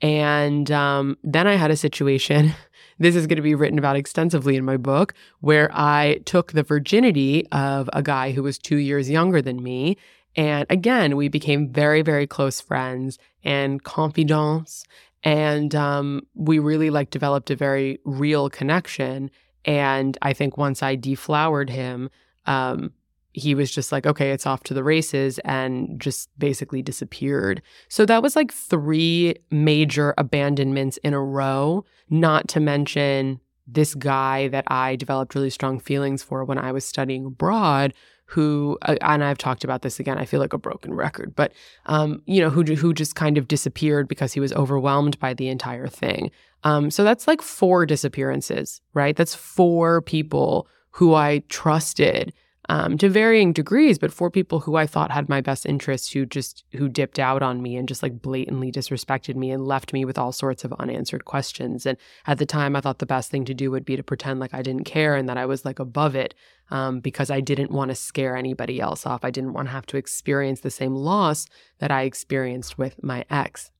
And 0.00 0.70
um, 0.70 1.18
then 1.22 1.46
I 1.46 1.56
had 1.56 1.70
a 1.70 1.76
situation, 1.76 2.54
this 2.98 3.14
is 3.14 3.26
going 3.26 3.36
to 3.36 3.42
be 3.42 3.54
written 3.54 3.78
about 3.78 3.96
extensively 3.96 4.56
in 4.56 4.64
my 4.64 4.76
book, 4.76 5.14
where 5.40 5.70
I 5.72 6.20
took 6.24 6.52
the 6.52 6.62
virginity 6.62 7.46
of 7.52 7.88
a 7.92 8.02
guy 8.02 8.32
who 8.32 8.42
was 8.42 8.58
two 8.58 8.76
years 8.76 9.10
younger 9.10 9.42
than 9.42 9.62
me. 9.62 9.96
And 10.36 10.66
again, 10.70 11.16
we 11.16 11.28
became 11.28 11.72
very, 11.72 12.02
very 12.02 12.26
close 12.26 12.60
friends 12.60 13.18
and 13.42 13.82
confidants. 13.82 14.84
And 15.24 15.74
um, 15.74 16.22
we 16.34 16.58
really 16.58 16.90
like 16.90 17.10
developed 17.10 17.50
a 17.50 17.56
very 17.56 17.98
real 18.04 18.48
connection. 18.48 19.30
And 19.64 20.16
I 20.22 20.32
think 20.32 20.56
once 20.56 20.82
I 20.82 20.94
deflowered 20.94 21.70
him, 21.70 22.10
um, 22.46 22.92
he 23.38 23.54
was 23.54 23.70
just 23.70 23.92
like, 23.92 24.06
okay, 24.06 24.30
it's 24.32 24.46
off 24.46 24.62
to 24.64 24.74
the 24.74 24.84
races 24.84 25.38
and 25.40 26.00
just 26.00 26.28
basically 26.38 26.82
disappeared. 26.82 27.62
So 27.88 28.04
that 28.06 28.22
was 28.22 28.36
like 28.36 28.52
three 28.52 29.36
major 29.50 30.14
abandonments 30.18 30.98
in 30.98 31.14
a 31.14 31.22
row, 31.22 31.84
not 32.10 32.48
to 32.48 32.60
mention 32.60 33.40
this 33.66 33.94
guy 33.94 34.48
that 34.48 34.64
I 34.68 34.96
developed 34.96 35.34
really 35.34 35.50
strong 35.50 35.78
feelings 35.78 36.22
for 36.22 36.44
when 36.44 36.58
I 36.58 36.72
was 36.72 36.84
studying 36.84 37.26
abroad. 37.26 37.94
Who 38.32 38.76
uh, 38.82 38.96
and 39.00 39.24
I've 39.24 39.38
talked 39.38 39.64
about 39.64 39.80
this 39.80 39.98
again. 39.98 40.18
I 40.18 40.26
feel 40.26 40.38
like 40.38 40.52
a 40.52 40.58
broken 40.58 40.92
record, 40.92 41.34
but 41.34 41.52
um, 41.86 42.20
you 42.26 42.42
know, 42.42 42.50
who 42.50 42.62
who 42.62 42.92
just 42.92 43.14
kind 43.14 43.38
of 43.38 43.48
disappeared 43.48 44.06
because 44.06 44.34
he 44.34 44.40
was 44.40 44.52
overwhelmed 44.52 45.18
by 45.18 45.32
the 45.32 45.48
entire 45.48 45.88
thing. 45.88 46.30
Um, 46.62 46.90
so 46.90 47.04
that's 47.04 47.26
like 47.26 47.40
four 47.40 47.86
disappearances, 47.86 48.82
right? 48.92 49.16
That's 49.16 49.34
four 49.34 50.02
people 50.02 50.68
who 50.90 51.14
I 51.14 51.42
trusted 51.48 52.34
um, 52.70 52.98
to 52.98 53.08
varying 53.08 53.52
degrees, 53.52 53.98
but 53.98 54.12
for 54.12 54.30
people 54.30 54.60
who 54.60 54.76
I 54.76 54.86
thought 54.86 55.10
had 55.10 55.28
my 55.28 55.40
best 55.40 55.64
interests 55.64 56.12
who 56.12 56.26
just 56.26 56.64
who 56.72 56.88
dipped 56.88 57.18
out 57.18 57.42
on 57.42 57.62
me 57.62 57.76
and 57.76 57.88
just 57.88 58.02
like 58.02 58.20
blatantly 58.20 58.70
disrespected 58.70 59.36
me 59.36 59.50
and 59.50 59.66
left 59.66 59.94
me 59.94 60.04
with 60.04 60.18
all 60.18 60.32
sorts 60.32 60.64
of 60.64 60.74
unanswered 60.74 61.24
questions. 61.24 61.86
And 61.86 61.96
at 62.26 62.38
the 62.38 62.44
time, 62.44 62.76
I 62.76 62.82
thought 62.82 62.98
the 62.98 63.06
best 63.06 63.30
thing 63.30 63.46
to 63.46 63.54
do 63.54 63.70
would 63.70 63.86
be 63.86 63.96
to 63.96 64.02
pretend 64.02 64.38
like 64.38 64.52
I 64.52 64.60
didn't 64.60 64.84
care 64.84 65.16
and 65.16 65.28
that 65.28 65.38
I 65.38 65.46
was 65.46 65.64
like 65.64 65.78
above 65.78 66.14
it 66.14 66.34
um, 66.70 67.00
because 67.00 67.30
I 67.30 67.40
didn't 67.40 67.70
want 67.70 67.90
to 67.90 67.94
scare 67.94 68.36
anybody 68.36 68.80
else 68.80 69.06
off. 69.06 69.24
I 69.24 69.30
didn't 69.30 69.54
want 69.54 69.68
to 69.68 69.72
have 69.72 69.86
to 69.86 69.96
experience 69.96 70.60
the 70.60 70.70
same 70.70 70.94
loss 70.94 71.46
that 71.78 71.90
I 71.90 72.02
experienced 72.02 72.76
with 72.76 73.02
my 73.02 73.24
ex. 73.30 73.70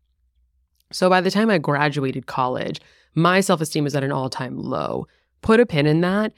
So 0.93 1.11
by 1.11 1.21
the 1.21 1.31
time 1.31 1.51
I 1.51 1.59
graduated 1.59 2.27
college, 2.27 2.81
my 3.15 3.41
self 3.41 3.61
esteem 3.61 3.85
was 3.85 3.95
at 3.95 4.05
an 4.05 4.13
all 4.13 4.31
time 4.31 4.57
low. 4.57 5.07
Put 5.43 5.61
a 5.61 5.67
pin 5.67 5.87
in 5.87 6.01
that 6.01 6.33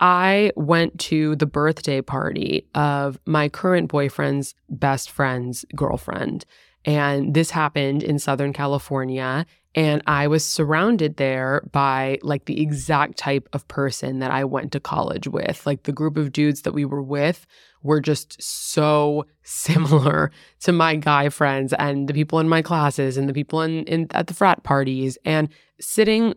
I 0.00 0.52
went 0.54 0.98
to 1.00 1.36
the 1.36 1.46
birthday 1.46 2.00
party 2.00 2.68
of 2.74 3.18
my 3.26 3.48
current 3.48 3.88
boyfriend's 3.88 4.54
best 4.68 5.10
friend's 5.10 5.64
girlfriend. 5.74 6.44
And 6.84 7.34
this 7.34 7.50
happened 7.50 8.02
in 8.02 8.18
Southern 8.18 8.52
California. 8.52 9.44
And 9.74 10.02
I 10.06 10.28
was 10.28 10.44
surrounded 10.44 11.16
there 11.16 11.62
by 11.72 12.18
like 12.22 12.46
the 12.46 12.60
exact 12.62 13.18
type 13.18 13.48
of 13.52 13.66
person 13.68 14.20
that 14.20 14.30
I 14.30 14.44
went 14.44 14.72
to 14.72 14.80
college 14.80 15.28
with. 15.28 15.66
Like 15.66 15.82
the 15.82 15.92
group 15.92 16.16
of 16.16 16.32
dudes 16.32 16.62
that 16.62 16.72
we 16.72 16.84
were 16.84 17.02
with 17.02 17.46
were 17.82 18.00
just 18.00 18.40
so 18.42 19.26
similar 19.42 20.30
to 20.60 20.72
my 20.72 20.96
guy 20.96 21.28
friends 21.28 21.72
and 21.74 22.08
the 22.08 22.14
people 22.14 22.38
in 22.38 22.48
my 22.48 22.62
classes 22.62 23.16
and 23.16 23.28
the 23.28 23.34
people 23.34 23.62
in, 23.62 23.84
in 23.84 24.06
at 24.12 24.28
the 24.28 24.34
frat 24.34 24.62
parties. 24.62 25.18
And 25.24 25.48
sitting 25.80 26.34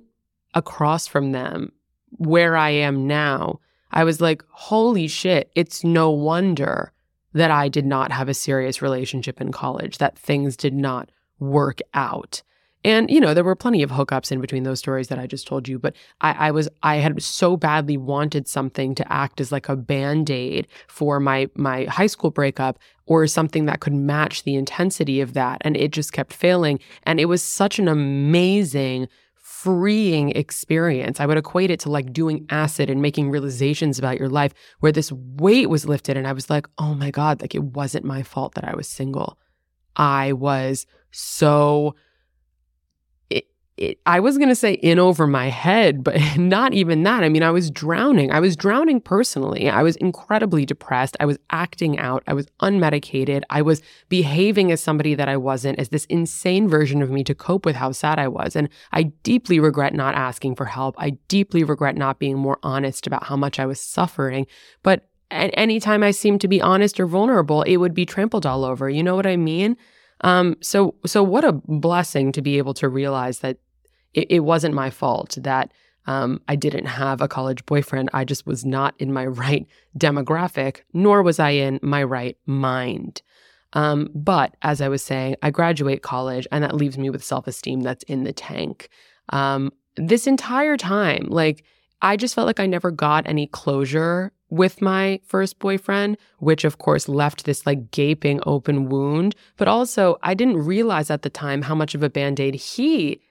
across 0.53 1.07
from 1.07 1.31
them 1.31 1.71
where 2.17 2.55
I 2.55 2.69
am 2.69 3.07
now, 3.07 3.59
I 3.91 4.03
was 4.03 4.21
like, 4.21 4.43
holy 4.49 5.07
shit, 5.07 5.51
it's 5.55 5.83
no 5.83 6.11
wonder 6.11 6.93
that 7.33 7.51
I 7.51 7.69
did 7.69 7.85
not 7.85 8.11
have 8.11 8.29
a 8.29 8.33
serious 8.33 8.81
relationship 8.81 9.39
in 9.41 9.51
college, 9.51 9.97
that 9.97 10.17
things 10.17 10.57
did 10.57 10.73
not 10.73 11.09
work 11.39 11.79
out. 11.93 12.43
And, 12.83 13.11
you 13.11 13.19
know, 13.19 13.35
there 13.35 13.43
were 13.43 13.55
plenty 13.55 13.83
of 13.83 13.91
hookups 13.91 14.31
in 14.31 14.41
between 14.41 14.63
those 14.63 14.79
stories 14.79 15.09
that 15.09 15.19
I 15.19 15.27
just 15.27 15.45
told 15.45 15.67
you, 15.67 15.77
but 15.77 15.95
I, 16.21 16.47
I 16.47 16.51
was, 16.51 16.67
I 16.81 16.95
had 16.95 17.21
so 17.21 17.55
badly 17.55 17.95
wanted 17.95 18.47
something 18.47 18.95
to 18.95 19.13
act 19.13 19.39
as 19.39 19.51
like 19.51 19.69
a 19.69 19.75
band-aid 19.75 20.67
for 20.87 21.19
my, 21.19 21.47
my 21.53 21.83
high 21.85 22.07
school 22.07 22.31
breakup 22.31 22.79
or 23.05 23.27
something 23.27 23.65
that 23.65 23.81
could 23.81 23.93
match 23.93 24.43
the 24.43 24.55
intensity 24.55 25.21
of 25.21 25.33
that. 25.33 25.61
And 25.61 25.77
it 25.77 25.91
just 25.91 26.11
kept 26.11 26.33
failing. 26.33 26.79
And 27.03 27.19
it 27.19 27.25
was 27.25 27.43
such 27.43 27.77
an 27.77 27.87
amazing 27.87 29.07
freeing 29.63 30.31
experience. 30.31 31.19
I 31.19 31.25
would 31.27 31.37
equate 31.37 31.69
it 31.69 31.79
to 31.81 31.89
like 31.89 32.11
doing 32.11 32.45
acid 32.49 32.89
and 32.89 33.01
making 33.01 33.29
realizations 33.29 33.99
about 33.99 34.17
your 34.17 34.29
life 34.29 34.53
where 34.79 34.91
this 34.91 35.11
weight 35.11 35.69
was 35.69 35.85
lifted. 35.85 36.17
And 36.17 36.27
I 36.27 36.33
was 36.33 36.49
like, 36.49 36.65
oh 36.79 36.95
my 36.95 37.11
God, 37.11 37.41
like 37.41 37.53
it 37.53 37.63
wasn't 37.63 38.05
my 38.05 38.23
fault 38.23 38.55
that 38.55 38.67
I 38.67 38.75
was 38.75 38.87
single. 38.87 39.37
I 39.95 40.33
was 40.33 40.87
so 41.11 41.95
it, 43.81 43.99
I 44.05 44.19
was 44.19 44.37
going 44.37 44.49
to 44.49 44.55
say 44.55 44.73
in 44.73 44.99
over 44.99 45.25
my 45.25 45.47
head, 45.47 46.03
but 46.03 46.15
not 46.37 46.73
even 46.73 47.01
that. 47.03 47.23
I 47.23 47.29
mean, 47.29 47.41
I 47.41 47.49
was 47.49 47.71
drowning. 47.71 48.31
I 48.31 48.39
was 48.39 48.55
drowning 48.55 49.01
personally. 49.01 49.69
I 49.69 49.81
was 49.81 49.95
incredibly 49.97 50.65
depressed. 50.65 51.17
I 51.19 51.25
was 51.25 51.39
acting 51.49 51.97
out. 51.97 52.23
I 52.27 52.33
was 52.33 52.45
unmedicated. 52.61 53.41
I 53.49 53.63
was 53.63 53.81
behaving 54.07 54.71
as 54.71 54.81
somebody 54.81 55.15
that 55.15 55.27
I 55.27 55.35
wasn't, 55.35 55.79
as 55.79 55.89
this 55.89 56.05
insane 56.05 56.67
version 56.67 57.01
of 57.01 57.09
me 57.09 57.23
to 57.23 57.33
cope 57.33 57.65
with 57.65 57.75
how 57.75 57.91
sad 57.91 58.19
I 58.19 58.27
was. 58.27 58.55
And 58.55 58.69
I 58.91 59.03
deeply 59.23 59.59
regret 59.59 59.95
not 59.95 60.13
asking 60.13 60.55
for 60.55 60.65
help. 60.65 60.95
I 60.99 61.11
deeply 61.27 61.63
regret 61.63 61.95
not 61.95 62.19
being 62.19 62.37
more 62.37 62.59
honest 62.61 63.07
about 63.07 63.25
how 63.25 63.35
much 63.35 63.59
I 63.59 63.65
was 63.65 63.81
suffering. 63.81 64.45
But 64.83 65.07
anytime 65.31 66.03
I 66.03 66.11
seemed 66.11 66.41
to 66.41 66.47
be 66.47 66.61
honest 66.61 66.99
or 66.99 67.07
vulnerable, 67.07 67.63
it 67.63 67.77
would 67.77 67.95
be 67.95 68.05
trampled 68.05 68.45
all 68.45 68.63
over. 68.63 68.89
You 68.89 69.01
know 69.01 69.15
what 69.15 69.25
I 69.25 69.37
mean? 69.37 69.75
Um, 70.23 70.57
so 70.61 70.93
so 71.03 71.23
what 71.23 71.43
a 71.43 71.53
blessing 71.53 72.31
to 72.33 72.43
be 72.43 72.59
able 72.59 72.75
to 72.75 72.87
realize 72.87 73.39
that 73.39 73.57
it, 74.13 74.27
it 74.29 74.39
wasn't 74.41 74.75
my 74.75 74.89
fault 74.89 75.37
that 75.41 75.71
um, 76.07 76.41
I 76.47 76.55
didn't 76.55 76.85
have 76.85 77.21
a 77.21 77.27
college 77.27 77.65
boyfriend. 77.65 78.09
I 78.13 78.25
just 78.25 78.45
was 78.45 78.65
not 78.65 78.95
in 78.99 79.13
my 79.13 79.25
right 79.41 79.67
demographic, 79.97 80.81
nor 80.93 81.21
was 81.21 81.39
I 81.39 81.51
in 81.51 81.79
my 81.81 82.03
right 82.03 82.37
mind. 82.45 83.21
Um, 83.73 84.09
but 84.13 84.55
as 84.61 84.81
I 84.81 84.89
was 84.89 85.01
saying, 85.03 85.35
I 85.41 85.49
graduate 85.49 86.01
college, 86.01 86.47
and 86.51 86.63
that 86.63 86.75
leaves 86.75 86.97
me 86.97 87.09
with 87.09 87.23
self 87.23 87.47
esteem 87.47 87.81
that's 87.81 88.03
in 88.03 88.23
the 88.23 88.33
tank. 88.33 88.89
Um, 89.29 89.71
this 89.95 90.27
entire 90.27 90.77
time, 90.77 91.27
like, 91.29 91.63
I 92.01 92.17
just 92.17 92.33
felt 92.33 92.47
like 92.47 92.59
I 92.59 92.65
never 92.65 92.91
got 92.91 93.27
any 93.27 93.47
closure 93.47 94.31
with 94.49 94.81
my 94.81 95.19
first 95.25 95.59
boyfriend, 95.59 96.17
which 96.39 96.65
of 96.65 96.79
course 96.79 97.07
left 97.07 97.45
this 97.45 97.65
like 97.65 97.91
gaping 97.91 98.41
open 98.45 98.89
wound. 98.89 99.35
But 99.55 99.67
also, 99.67 100.17
I 100.23 100.33
didn't 100.33 100.65
realize 100.65 101.09
at 101.09 101.21
the 101.21 101.29
time 101.29 101.61
how 101.61 101.75
much 101.75 101.95
of 101.95 102.03
a 102.03 102.09
band 102.09 102.39
aid 102.39 102.55
he 102.55 103.21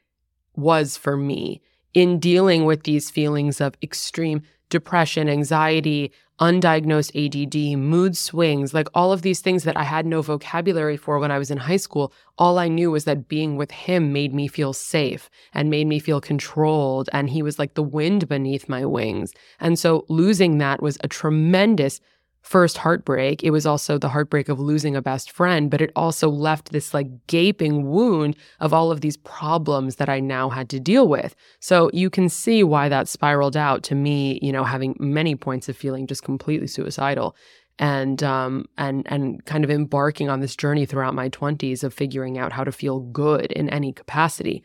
was 0.57 0.97
for 0.97 1.17
me 1.17 1.61
in 1.95 2.19
dealing 2.19 2.65
with 2.65 2.85
these 2.85 3.11
feelings 3.11 3.61
of 3.61 3.75
extreme 3.83 4.43
depression, 4.69 5.29
anxiety, 5.29 6.13
undiagnosed 6.41 7.13
ADD, 7.15 7.79
mood 7.79 8.17
swings, 8.17 8.73
like 8.73 8.89
all 8.95 9.13
of 9.13 9.21
these 9.23 9.41
things 9.41 9.65
that 9.65 9.77
I 9.77 9.83
had 9.83 10.07
no 10.07 10.23
vocabulary 10.23 10.97
for 10.97 11.19
when 11.19 11.31
I 11.31 11.39
was 11.39 11.51
in 11.51 11.59
high 11.59 11.77
school. 11.77 12.13
All 12.39 12.59
I 12.59 12.69
knew 12.69 12.91
was 12.91 13.05
that 13.05 13.29
being 13.29 13.57
with 13.57 13.71
him 13.71 14.13
made 14.13 14.33
me 14.33 14.49
feel 14.49 14.73
safe 14.73 15.29
and 15.53 15.69
made 15.69 15.87
me 15.87 15.99
feel 15.99 16.21
controlled. 16.21 17.11
And 17.13 17.29
he 17.29 17.43
was 17.43 17.59
like 17.59 17.75
the 17.75 17.83
wind 17.83 18.27
beneath 18.27 18.69
my 18.69 18.87
wings. 18.87 19.35
And 19.59 19.79
so 19.79 20.07
losing 20.09 20.59
that 20.59 20.83
was 20.83 20.97
a 21.03 21.09
tremendous 21.09 22.01
first 22.42 22.79
heartbreak. 22.79 23.42
It 23.44 23.50
was 23.50 23.66
also 23.66 23.98
the 23.98 24.09
heartbreak 24.09 24.48
of 24.48 24.59
losing 24.59 24.96
a 24.96 25.03
best 25.03 25.31
friend, 25.31 25.70
but 25.70 25.81
it 25.81 25.92
also 25.94 26.29
left 26.29 26.72
this 26.72 26.94
like 26.94 27.09
gaping 27.26 27.88
wound 27.90 28.37
of 28.61 28.72
all 28.72 28.90
of 28.90 29.03
these 29.03 29.16
problems 29.18 29.96
that 29.96 30.09
I 30.09 30.20
now 30.20 30.48
had 30.48 30.68
to 30.70 30.81
deal 30.81 31.07
with. 31.07 31.37
So 31.61 31.90
you 31.92 32.09
can 32.09 32.29
see 32.29 32.64
why 32.64 32.88
that 32.88 33.09
spiraled 33.09 33.57
out 33.57 33.83
to 33.85 33.94
me, 33.94 34.38
you 34.42 34.53
know, 34.53 34.64
having 34.64 34.96
many 34.98 35.35
points 35.35 35.68
of 35.68 35.76
feeling 35.76 36.07
just 36.07 36.22
completely 36.22 36.66
suicidal 36.66 37.37
and 37.79 38.22
um 38.22 38.66
and 38.76 39.11
and 39.11 39.44
kind 39.46 39.64
of 39.64 39.70
embarking 39.70 40.29
on 40.29 40.40
this 40.40 40.55
journey 40.55 40.85
throughout 40.85 41.14
my 41.14 41.31
20s 41.31 41.83
of 41.83 41.94
figuring 41.94 42.38
out 42.38 42.53
how 42.53 42.62
to 42.62 42.70
feel 42.70 43.00
good 43.00 43.50
in 43.53 43.68
any 43.70 43.92
capacity. 43.92 44.62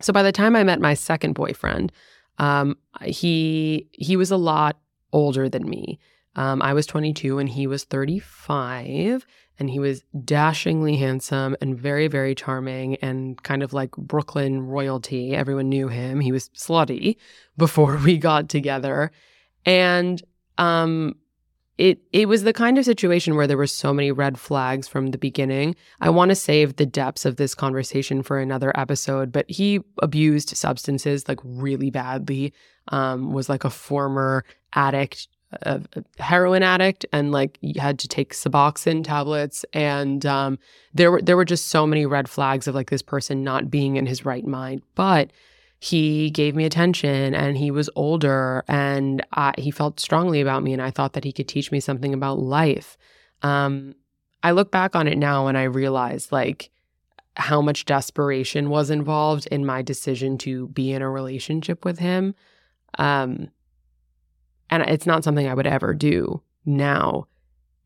So 0.00 0.12
by 0.12 0.22
the 0.22 0.32
time 0.32 0.56
I 0.56 0.64
met 0.64 0.80
my 0.80 0.94
second 0.94 1.34
boyfriend, 1.34 1.92
um 2.38 2.76
he 3.02 3.88
he 3.92 4.16
was 4.16 4.30
a 4.30 4.36
lot 4.36 4.78
older 5.12 5.48
than 5.48 5.68
me. 5.68 5.98
Um, 6.36 6.62
I 6.62 6.72
was 6.72 6.86
22 6.86 7.38
and 7.38 7.48
he 7.48 7.66
was 7.66 7.84
35, 7.84 9.26
and 9.58 9.68
he 9.68 9.78
was 9.78 10.02
dashingly 10.24 10.96
handsome 10.96 11.56
and 11.60 11.78
very, 11.78 12.08
very 12.08 12.34
charming 12.34 12.96
and 12.96 13.40
kind 13.42 13.62
of 13.62 13.72
like 13.72 13.90
Brooklyn 13.92 14.62
royalty. 14.62 15.34
Everyone 15.34 15.68
knew 15.68 15.88
him. 15.88 16.20
He 16.20 16.32
was 16.32 16.48
slutty 16.50 17.16
before 17.56 17.96
we 18.04 18.16
got 18.16 18.48
together. 18.48 19.10
And 19.66 20.22
um, 20.56 21.16
it 21.80 21.98
it 22.12 22.28
was 22.28 22.42
the 22.42 22.52
kind 22.52 22.76
of 22.76 22.84
situation 22.84 23.36
where 23.36 23.46
there 23.46 23.56
were 23.56 23.66
so 23.66 23.94
many 23.94 24.12
red 24.12 24.38
flags 24.38 24.86
from 24.86 25.08
the 25.08 25.18
beginning. 25.18 25.74
I 26.00 26.10
want 26.10 26.28
to 26.28 26.34
save 26.34 26.76
the 26.76 26.84
depths 26.84 27.24
of 27.24 27.36
this 27.36 27.54
conversation 27.54 28.22
for 28.22 28.38
another 28.38 28.70
episode, 28.78 29.32
but 29.32 29.50
he 29.50 29.80
abused 30.02 30.56
substances 30.56 31.26
like 31.26 31.40
really 31.42 31.90
badly. 31.90 32.52
Um, 32.88 33.32
was 33.32 33.48
like 33.48 33.64
a 33.64 33.70
former 33.70 34.44
addict, 34.74 35.28
a, 35.62 35.80
heroin 36.18 36.62
addict, 36.62 37.04
and 37.12 37.32
like 37.32 37.58
you 37.60 37.80
had 37.80 37.98
to 38.00 38.08
take 38.08 38.34
Suboxone 38.34 39.04
tablets. 39.04 39.64
And 39.72 40.24
um, 40.26 40.58
there 40.94 41.10
were 41.10 41.22
there 41.22 41.36
were 41.36 41.44
just 41.44 41.66
so 41.68 41.86
many 41.86 42.06
red 42.06 42.28
flags 42.28 42.66
of 42.66 42.74
like 42.74 42.90
this 42.90 43.02
person 43.02 43.44
not 43.44 43.70
being 43.70 43.96
in 43.96 44.06
his 44.06 44.24
right 44.24 44.46
mind. 44.46 44.82
But 44.94 45.30
he 45.80 46.30
gave 46.30 46.54
me 46.54 46.66
attention 46.66 47.34
and 47.34 47.56
he 47.56 47.70
was 47.70 47.88
older 47.96 48.62
and 48.68 49.24
I, 49.32 49.54
he 49.56 49.70
felt 49.70 49.98
strongly 49.98 50.42
about 50.42 50.62
me 50.62 50.74
and 50.74 50.82
I 50.82 50.90
thought 50.90 51.14
that 51.14 51.24
he 51.24 51.32
could 51.32 51.48
teach 51.48 51.72
me 51.72 51.80
something 51.80 52.12
about 52.12 52.38
life. 52.38 52.98
Um, 53.40 53.94
I 54.42 54.50
look 54.50 54.70
back 54.70 54.94
on 54.94 55.08
it 55.08 55.16
now 55.16 55.46
and 55.46 55.56
I 55.56 55.62
realize 55.62 56.30
like 56.30 56.70
how 57.36 57.62
much 57.62 57.86
desperation 57.86 58.68
was 58.68 58.90
involved 58.90 59.46
in 59.46 59.64
my 59.64 59.80
decision 59.80 60.36
to 60.38 60.68
be 60.68 60.92
in 60.92 61.00
a 61.00 61.08
relationship 61.08 61.82
with 61.82 61.98
him. 61.98 62.34
Um, 62.98 63.48
and 64.70 64.82
it's 64.84 65.06
not 65.06 65.24
something 65.24 65.46
I 65.46 65.54
would 65.54 65.66
ever 65.66 65.92
do 65.92 66.42
now. 66.64 67.26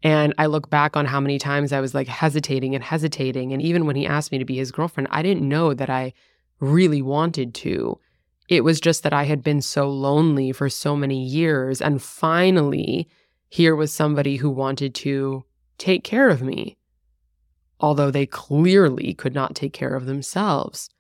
And 0.03 0.35
I 0.37 0.47
look 0.47 0.69
back 0.69 0.97
on 0.97 1.07
how 1.07 1.19
many 1.19 1.39
times 1.39 1.73
I 1.73 1.81
was 1.81 1.95
like 1.95 2.09
hesitating 2.09 2.75
and 2.75 2.85
hesitating. 2.85 3.53
And 3.53 3.63
even 3.63 3.87
when 3.87 3.97
he 3.97 4.07
asked 4.07 4.31
me 4.31 4.39
to 4.39 4.45
be 4.45 4.57
his 4.57 4.71
girlfriend, 4.71 5.09
I 5.11 5.23
didn't 5.23 5.49
know 5.49 5.73
that 5.73 5.89
I 5.89 6.13
really 6.61 7.01
wanted 7.01 7.55
to. 7.55 7.99
It 8.49 8.63
was 8.63 8.81
just 8.81 9.03
that 9.03 9.15
I 9.15 9.25
had 9.25 9.43
been 9.43 9.63
so 9.63 9.89
lonely 9.89 10.53
for 10.53 10.69
so 10.69 10.95
many 10.95 11.25
years. 11.25 11.81
And 11.81 12.03
finally, 12.03 13.09
here 13.49 13.75
was 13.75 13.95
somebody 13.95 14.37
who 14.37 14.51
wanted 14.51 14.95
to 14.97 15.45
take 15.79 16.05
care 16.05 16.29
of 16.29 16.43
me, 16.43 16.77
although 17.81 18.11
they 18.11 18.27
clearly 18.27 19.15
could 19.15 19.35
not 19.35 19.55
take 19.55 19.73
care 19.73 19.95
of 19.95 20.05
themselves. 20.05 20.91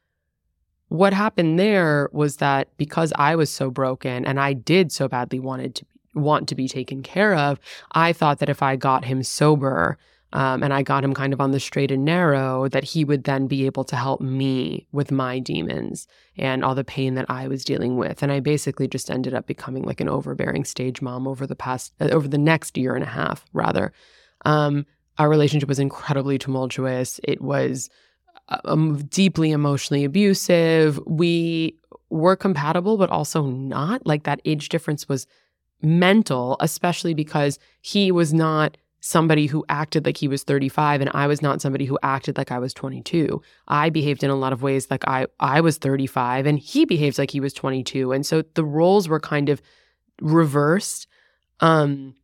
What 0.94 1.12
happened 1.12 1.58
there 1.58 2.08
was 2.12 2.36
that 2.36 2.68
because 2.76 3.12
I 3.16 3.34
was 3.34 3.50
so 3.50 3.68
broken 3.68 4.24
and 4.24 4.38
I 4.38 4.52
did 4.52 4.92
so 4.92 5.08
badly 5.08 5.40
wanted 5.40 5.74
to 5.74 5.86
want 6.14 6.48
to 6.50 6.54
be 6.54 6.68
taken 6.68 7.02
care 7.02 7.34
of, 7.34 7.58
I 7.90 8.12
thought 8.12 8.38
that 8.38 8.48
if 8.48 8.62
I 8.62 8.76
got 8.76 9.04
him 9.04 9.24
sober, 9.24 9.98
um, 10.32 10.62
and 10.62 10.72
I 10.72 10.84
got 10.84 11.02
him 11.02 11.12
kind 11.12 11.32
of 11.32 11.40
on 11.40 11.50
the 11.50 11.58
straight 11.58 11.90
and 11.90 12.04
narrow, 12.04 12.68
that 12.68 12.84
he 12.84 13.04
would 13.04 13.24
then 13.24 13.48
be 13.48 13.66
able 13.66 13.82
to 13.82 13.96
help 13.96 14.20
me 14.20 14.86
with 14.92 15.10
my 15.10 15.40
demons 15.40 16.06
and 16.36 16.64
all 16.64 16.76
the 16.76 16.84
pain 16.84 17.14
that 17.14 17.26
I 17.28 17.48
was 17.48 17.64
dealing 17.64 17.96
with. 17.96 18.22
And 18.22 18.30
I 18.30 18.38
basically 18.38 18.86
just 18.86 19.10
ended 19.10 19.34
up 19.34 19.48
becoming 19.48 19.82
like 19.82 20.00
an 20.00 20.08
overbearing 20.08 20.64
stage 20.64 21.02
mom 21.02 21.26
over 21.26 21.44
the 21.44 21.56
past, 21.56 21.92
uh, 22.00 22.10
over 22.12 22.28
the 22.28 22.38
next 22.38 22.78
year 22.78 22.94
and 22.94 23.02
a 23.02 23.08
half, 23.08 23.44
rather. 23.52 23.92
Um, 24.44 24.86
our 25.18 25.28
relationship 25.28 25.68
was 25.68 25.80
incredibly 25.80 26.38
tumultuous. 26.38 27.18
It 27.24 27.40
was 27.40 27.90
um, 28.48 28.98
deeply 29.06 29.50
emotionally 29.50 30.04
abusive. 30.04 30.98
We 31.06 31.76
were 32.10 32.36
compatible, 32.36 32.96
but 32.96 33.10
also 33.10 33.46
not. 33.46 34.06
Like 34.06 34.24
that 34.24 34.40
age 34.44 34.68
difference 34.68 35.08
was 35.08 35.26
mental, 35.82 36.56
especially 36.60 37.14
because 37.14 37.58
he 37.80 38.10
was 38.12 38.32
not 38.32 38.76
somebody 39.00 39.46
who 39.46 39.62
acted 39.68 40.06
like 40.06 40.16
he 40.16 40.28
was 40.28 40.44
35 40.44 41.02
and 41.02 41.10
I 41.12 41.26
was 41.26 41.42
not 41.42 41.60
somebody 41.60 41.84
who 41.84 41.98
acted 42.02 42.38
like 42.38 42.50
I 42.50 42.58
was 42.58 42.72
22. 42.72 43.42
I 43.68 43.90
behaved 43.90 44.24
in 44.24 44.30
a 44.30 44.34
lot 44.34 44.54
of 44.54 44.62
ways 44.62 44.90
like 44.90 45.06
I 45.06 45.26
I 45.38 45.60
was 45.60 45.76
35 45.76 46.46
and 46.46 46.58
he 46.58 46.86
behaves 46.86 47.18
like 47.18 47.30
he 47.30 47.38
was 47.38 47.52
22 47.52 48.12
and 48.12 48.24
so 48.24 48.42
the 48.54 48.64
roles 48.64 49.06
were 49.06 49.20
kind 49.20 49.50
of 49.50 49.60
reversed 50.22 51.06
um 51.60 52.14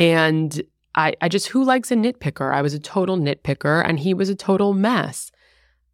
and 0.00 0.60
I 0.94 1.14
I 1.20 1.28
just 1.28 1.48
who 1.48 1.64
likes 1.64 1.90
a 1.90 1.94
nitpicker? 1.94 2.52
I 2.54 2.62
was 2.62 2.74
a 2.74 2.80
total 2.80 3.16
nitpicker 3.16 3.86
and 3.86 3.98
he 3.98 4.14
was 4.14 4.28
a 4.28 4.34
total 4.34 4.74
mess. 4.74 5.30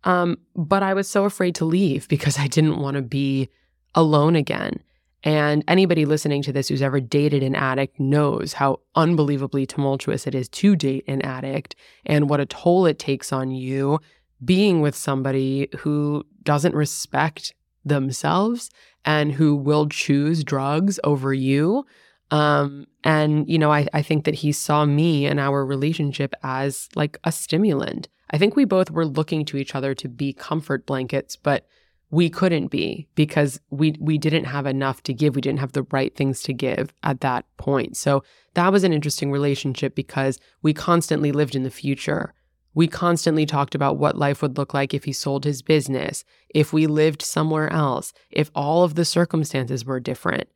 Um 0.05 0.39
but 0.55 0.83
I 0.83 0.95
was 0.95 1.09
so 1.09 1.25
afraid 1.25 1.55
to 1.57 1.65
leave 1.65 2.09
because 2.09 2.39
I 2.39 2.47
didn't 2.47 2.81
want 2.81 2.97
to 2.97 3.03
be 3.03 3.49
alone 3.95 4.37
again. 4.37 4.83
And 5.25 5.65
anybody 5.67 6.05
listening 6.05 6.43
to 6.43 6.53
this 6.53 6.69
who's 6.69 6.83
ever 6.83 7.01
dated 7.01 7.43
an 7.43 7.57
addict 7.57 7.99
knows 7.99 8.53
how 8.53 8.81
unbelievably 8.95 9.67
tumultuous 9.67 10.27
it 10.27 10.35
is 10.35 10.49
to 10.51 10.77
date 10.77 11.05
an 11.09 11.23
addict 11.23 11.75
and 12.07 12.31
what 12.31 12.41
a 12.41 12.47
toll 12.47 12.87
it 12.87 12.99
takes 12.99 13.33
on 13.33 13.51
you 13.51 13.99
being 14.45 14.81
with 14.81 14.95
somebody 14.95 15.69
who 15.79 16.25
doesn't 16.45 16.75
respect 16.75 17.53
themselves 17.85 18.71
and 19.05 19.33
who 19.33 19.57
will 19.57 19.89
choose 19.89 20.45
drugs 20.45 21.01
over 21.03 21.33
you. 21.35 21.85
Um, 22.31 22.87
and, 23.05 23.49
you 23.49 23.59
know, 23.59 23.73
I, 23.73 23.87
I 23.93 24.03
think 24.03 24.25
that 24.25 24.35
he 24.35 24.53
saw 24.53 24.85
me 24.85 25.27
and 25.27 25.41
our 25.41 25.65
relationship 25.65 26.35
as 26.43 26.89
like 26.95 27.19
a 27.25 27.33
stimulant. 27.33 28.09
I 28.31 28.39
think 28.39 28.55
we 28.55 28.65
both 28.65 28.91
were 28.91 29.07
looking 29.07 29.45
to 29.47 29.57
each 29.57 29.75
other 29.75 29.95
to 29.95 30.09
be 30.09 30.33
comfort 30.33 30.85
blankets, 30.85 31.37
but 31.37 31.67
we 32.11 32.31
couldn't 32.31 32.69
be 32.69 33.07
because 33.15 33.61
we 33.71 33.95
we 34.01 34.17
didn't 34.17 34.45
have 34.45 34.67
enough 34.67 35.03
to 35.05 35.13
give. 35.13 35.35
We 35.35 35.43
didn't 35.43 35.61
have 35.61 35.73
the 35.73 35.87
right 35.91 36.15
things 36.15 36.43
to 36.43 36.55
give 36.55 36.93
at 37.03 37.21
that 37.21 37.45
point. 37.59 37.97
So 37.97 38.23
that 38.55 38.73
was 38.73 38.85
an 38.85 38.93
interesting 38.93 39.31
relationship 39.31 39.95
because 39.95 40.39
we 40.63 40.73
constantly 40.73 41.33
lived 41.33 41.55
in 41.55 41.65
the 41.65 41.71
future. 41.71 42.35
We 42.75 42.87
constantly 42.87 43.45
talked 43.45 43.75
about 43.75 43.99
what 43.99 44.17
life 44.17 44.41
would 44.41 44.57
look 44.57 44.73
like 44.73 44.95
if 44.95 45.05
he 45.05 45.13
sold 45.13 45.45
his 45.45 45.63
business 45.63 46.25
if 46.51 46.73
we 46.73 46.87
lived 46.87 47.23
somewhere 47.23 47.71
else 47.73 48.13
if 48.31 48.51
all 48.55 48.85
of 48.85 48.95
the 48.95 49.05
circumstances 49.05 49.85
were 49.85 50.01
different 50.01 50.49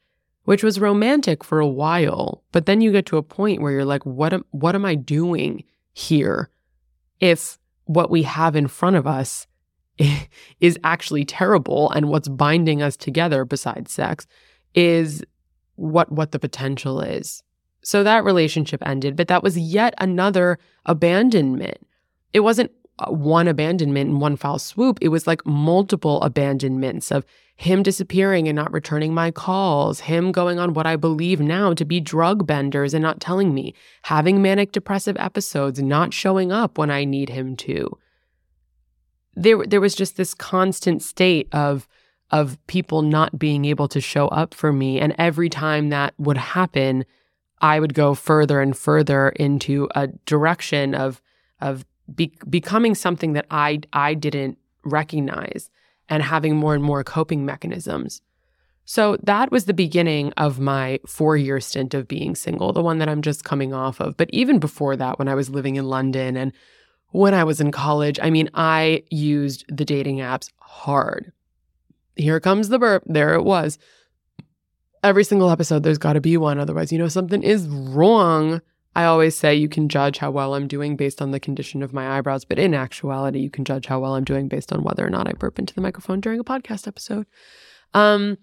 which 0.44 0.62
was 0.62 0.80
romantic 0.80 1.44
for 1.44 1.60
a 1.60 1.66
while 1.66 2.42
but 2.52 2.66
then 2.66 2.80
you 2.80 2.92
get 2.92 3.06
to 3.06 3.16
a 3.16 3.22
point 3.22 3.60
where 3.60 3.72
you're 3.72 3.84
like 3.84 4.04
what 4.04 4.32
am 4.32 4.44
what 4.50 4.74
am 4.74 4.84
i 4.84 4.94
doing 4.94 5.64
here 5.92 6.50
if 7.20 7.58
what 7.84 8.10
we 8.10 8.22
have 8.22 8.56
in 8.56 8.66
front 8.66 8.96
of 8.96 9.06
us 9.06 9.46
is 10.60 10.78
actually 10.84 11.24
terrible 11.24 11.90
and 11.90 12.08
what's 12.08 12.28
binding 12.28 12.82
us 12.82 12.96
together 12.96 13.44
besides 13.44 13.92
sex 13.92 14.26
is 14.74 15.22
what 15.76 16.10
what 16.12 16.32
the 16.32 16.38
potential 16.38 17.00
is. 17.00 17.42
So 17.82 18.04
that 18.04 18.24
relationship 18.24 18.82
ended, 18.86 19.16
but 19.16 19.28
that 19.28 19.42
was 19.42 19.58
yet 19.58 19.94
another 19.98 20.58
abandonment. 20.86 21.78
It 22.32 22.40
wasn't 22.40 22.70
uh, 22.98 23.10
one 23.10 23.48
abandonment 23.48 24.10
in 24.10 24.20
one 24.20 24.36
foul 24.36 24.58
swoop. 24.58 24.98
It 25.00 25.08
was 25.08 25.26
like 25.26 25.44
multiple 25.44 26.22
abandonments 26.22 27.10
of 27.10 27.24
him 27.62 27.82
disappearing 27.82 28.48
and 28.48 28.56
not 28.56 28.72
returning 28.72 29.14
my 29.14 29.30
calls, 29.30 30.00
him 30.00 30.32
going 30.32 30.58
on 30.58 30.74
what 30.74 30.86
I 30.86 30.96
believe 30.96 31.40
now 31.40 31.72
to 31.74 31.84
be 31.84 32.00
drug 32.00 32.44
benders 32.44 32.92
and 32.92 33.02
not 33.02 33.20
telling 33.20 33.54
me, 33.54 33.72
having 34.02 34.42
manic 34.42 34.72
depressive 34.72 35.16
episodes, 35.16 35.80
not 35.80 36.12
showing 36.12 36.50
up 36.50 36.76
when 36.76 36.90
I 36.90 37.04
need 37.04 37.28
him 37.28 37.56
to. 37.58 37.96
There 39.34 39.64
there 39.64 39.80
was 39.80 39.94
just 39.94 40.16
this 40.16 40.34
constant 40.34 41.02
state 41.02 41.48
of 41.52 41.88
of 42.32 42.58
people 42.66 43.02
not 43.02 43.38
being 43.38 43.64
able 43.64 43.86
to 43.88 44.00
show 44.00 44.26
up 44.28 44.54
for 44.54 44.72
me. 44.72 44.98
And 44.98 45.14
every 45.16 45.48
time 45.48 45.90
that 45.90 46.14
would 46.18 46.38
happen 46.38 47.04
I 47.60 47.78
would 47.78 47.94
go 47.94 48.14
further 48.14 48.60
and 48.60 48.76
further 48.76 49.28
into 49.28 49.88
a 49.94 50.08
direction 50.26 50.94
of 50.96 51.22
of 51.60 51.84
be, 52.12 52.32
becoming 52.50 52.96
something 52.96 53.34
that 53.34 53.46
I 53.50 53.80
I 53.92 54.14
didn't 54.14 54.58
recognize 54.84 55.70
and 56.12 56.22
having 56.22 56.56
more 56.56 56.74
and 56.74 56.84
more 56.84 57.02
coping 57.02 57.46
mechanisms. 57.46 58.20
So 58.84 59.16
that 59.22 59.50
was 59.50 59.64
the 59.64 59.72
beginning 59.72 60.32
of 60.36 60.60
my 60.60 61.00
4-year 61.06 61.58
stint 61.60 61.94
of 61.94 62.06
being 62.06 62.34
single, 62.34 62.74
the 62.74 62.82
one 62.82 62.98
that 62.98 63.08
I'm 63.08 63.22
just 63.22 63.44
coming 63.44 63.72
off 63.72 63.98
of. 63.98 64.18
But 64.18 64.28
even 64.30 64.58
before 64.58 64.94
that 64.96 65.18
when 65.18 65.28
I 65.28 65.34
was 65.34 65.48
living 65.48 65.76
in 65.76 65.86
London 65.86 66.36
and 66.36 66.52
when 67.12 67.32
I 67.32 67.44
was 67.44 67.62
in 67.62 67.72
college, 67.72 68.18
I 68.22 68.28
mean, 68.28 68.50
I 68.52 69.04
used 69.10 69.64
the 69.74 69.86
dating 69.86 70.18
apps 70.18 70.50
hard. 70.58 71.32
Here 72.16 72.40
comes 72.40 72.68
the 72.68 72.78
burp. 72.78 73.04
There 73.06 73.32
it 73.32 73.44
was. 73.44 73.78
every 75.02 75.24
single 75.24 75.50
episode, 75.50 75.82
there's 75.82 75.98
got 75.98 76.14
to 76.14 76.20
be 76.20 76.36
one. 76.36 76.58
Otherwise, 76.58 76.92
you 76.92 76.98
know, 76.98 77.08
something 77.08 77.42
is 77.42 77.66
wrong. 77.68 78.60
I 78.94 79.04
always 79.04 79.36
say 79.36 79.54
you 79.54 79.68
can 79.68 79.88
judge 79.88 80.18
how 80.18 80.30
well 80.30 80.54
I'm 80.54 80.68
doing 80.68 80.96
based 80.96 81.22
on 81.22 81.30
the 81.30 81.40
condition 81.40 81.82
of 81.82 81.92
my 81.92 82.18
eyebrows, 82.18 82.44
but 82.44 82.58
in 82.58 82.74
actuality, 82.74 83.38
you 83.38 83.50
can 83.50 83.64
judge 83.64 83.86
how 83.86 84.00
well 84.00 84.14
I'm 84.14 84.24
doing 84.24 84.48
based 84.48 84.72
on 84.72 84.82
whether 84.82 85.06
or 85.06 85.10
not 85.10 85.28
I 85.28 85.32
burp 85.32 85.58
into 85.58 85.74
the 85.74 85.80
microphone 85.80 86.20
during 86.20 86.40
a 86.40 86.44
podcast 86.44 86.86
episode. 86.86 87.26
Um, 87.94 88.36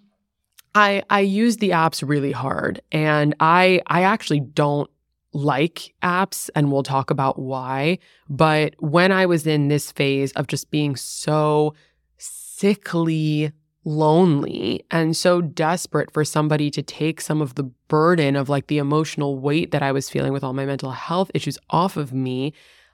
I 0.74 1.04
I 1.10 1.22
use 1.22 1.58
the 1.58 1.72
apps 1.72 2.08
really 2.08 2.32
hard, 2.32 2.82
and 2.92 3.36
I 3.40 3.82
I 3.88 4.04
actually 4.04 4.40
don't 4.40 4.90
like 5.34 5.94
apps, 6.02 6.50
and 6.56 6.72
we'll 6.72 6.84
talk 6.84 7.12
about 7.12 7.40
why. 7.40 8.00
But 8.28 8.76
when 8.80 9.12
I 9.12 9.26
was 9.26 9.46
in 9.46 9.68
this 9.68 9.92
phase 9.92 10.32
of 10.34 10.48
just 10.48 10.72
being 10.72 10.96
so 10.96 11.76
sickly 12.18 13.52
lonely 13.86 14.86
and 14.92 15.16
so 15.16 15.42
desperate 15.42 16.12
for 16.12 16.26
somebody 16.26 16.70
to 16.70 16.82
take 16.82 17.22
some 17.22 17.42
of 17.42 17.56
the 17.56 17.64
burden 17.64 18.36
of 18.36 18.50
like 18.50 18.68
the 18.68 18.78
emotional 18.78 19.40
weight 19.40 19.72
that 19.72 19.82
I 19.82 19.92
was 19.92 20.10
feeling 20.10 20.34
with 20.34 20.44
all 20.44 20.54
my 20.54 20.66
mental 20.66 20.92
health 20.92 21.32
issues 21.34 21.58
off 21.70 21.98
of 21.98 22.14
me, 22.14 22.54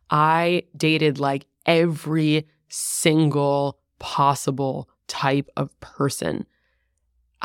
I 0.09 0.63
dated 0.77 1.19
like 1.19 1.47
every 1.65 2.47
single 2.69 3.79
possible 3.99 4.89
type 5.07 5.49
of 5.57 5.77
person. 5.79 6.45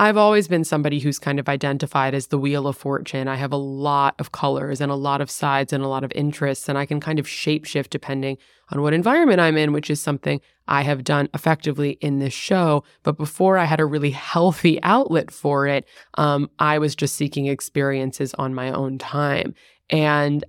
I've 0.01 0.17
always 0.17 0.49
been 0.49 0.65
somebody 0.65 0.99
who's 0.99 1.19
kind 1.19 1.39
of 1.39 1.47
identified 1.47 2.15
as 2.15 2.29
the 2.29 2.39
wheel 2.39 2.67
of 2.67 2.75
fortune. 2.75 3.29
I 3.29 3.35
have 3.35 3.53
a 3.53 3.59
lot 3.59 4.15
of 4.19 4.33
colors 4.33 4.81
and 4.81 4.91
a 4.91 4.95
lot 4.95 5.21
of 5.21 5.31
sides 5.31 5.75
and 5.75 5.85
a 5.85 5.89
lot 5.89 6.05
of 6.05 6.13
interests, 6.15 6.71
and 6.71 6.79
I 6.79 6.87
can 6.87 7.01
kind 7.01 7.19
of 7.19 7.27
shapeshift 7.27 7.91
depending 7.91 8.39
on 8.71 8.81
what 8.81 8.95
environment 8.95 9.41
I'm 9.41 9.59
in, 9.59 9.75
which 9.75 9.91
is 9.91 10.01
something 10.01 10.41
I 10.67 10.81
have 10.85 11.05
done 11.05 11.29
effectively 11.35 11.99
in 12.01 12.19
this 12.19 12.33
show. 12.33 12.83
But 13.03 13.19
before 13.19 13.59
I 13.59 13.67
had 13.67 13.79
a 13.79 13.85
really 13.85 14.11
healthy 14.33 14.83
outlet 14.83 15.31
for 15.31 15.67
it, 15.67 15.87
um, 16.15 16.49
I 16.59 16.79
was 16.79 16.97
just 16.97 17.15
seeking 17.15 17.45
experiences 17.45 18.33
on 18.39 18.55
my 18.55 18.73
own 18.73 18.97
time. 18.97 19.55
And 19.91 20.47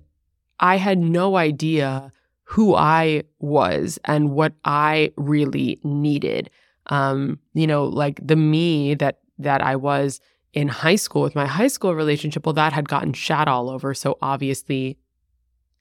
I 0.60 0.76
had 0.76 0.96
no 0.96 1.36
idea 1.36 2.10
who 2.44 2.74
I 2.74 3.24
was 3.38 3.98
and 4.06 4.30
what 4.30 4.54
I 4.64 5.12
really 5.18 5.78
needed. 5.84 6.48
Um, 6.86 7.38
you 7.52 7.66
know, 7.66 7.84
like 7.84 8.18
the 8.26 8.34
me 8.34 8.94
that 8.94 9.18
that 9.38 9.62
I 9.62 9.76
was 9.76 10.20
in 10.52 10.68
high 10.68 10.96
school 10.96 11.22
with 11.22 11.34
my 11.34 11.46
high 11.46 11.68
school 11.68 11.94
relationship, 11.94 12.44
well, 12.44 12.52
that 12.54 12.72
had 12.72 12.88
gotten 12.88 13.12
shat 13.12 13.48
all 13.48 13.70
over. 13.70 13.94
So 13.94 14.18
obviously, 14.20 14.98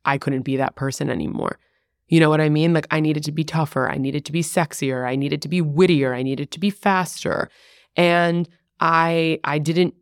I 0.05 0.17
couldn't 0.17 0.43
be 0.43 0.57
that 0.57 0.75
person 0.75 1.09
anymore. 1.09 1.59
You 2.07 2.19
know 2.19 2.29
what 2.29 2.41
I 2.41 2.49
mean? 2.49 2.73
Like, 2.73 2.87
I 2.91 2.99
needed 2.99 3.23
to 3.25 3.31
be 3.31 3.43
tougher. 3.43 3.89
I 3.89 3.97
needed 3.97 4.25
to 4.25 4.31
be 4.31 4.41
sexier. 4.41 5.07
I 5.07 5.15
needed 5.15 5.41
to 5.43 5.47
be 5.47 5.61
wittier. 5.61 6.13
I 6.13 6.23
needed 6.23 6.51
to 6.51 6.59
be 6.59 6.69
faster. 6.69 7.49
And 7.95 8.49
I, 8.79 9.39
I 9.43 9.59
didn't, 9.59 9.93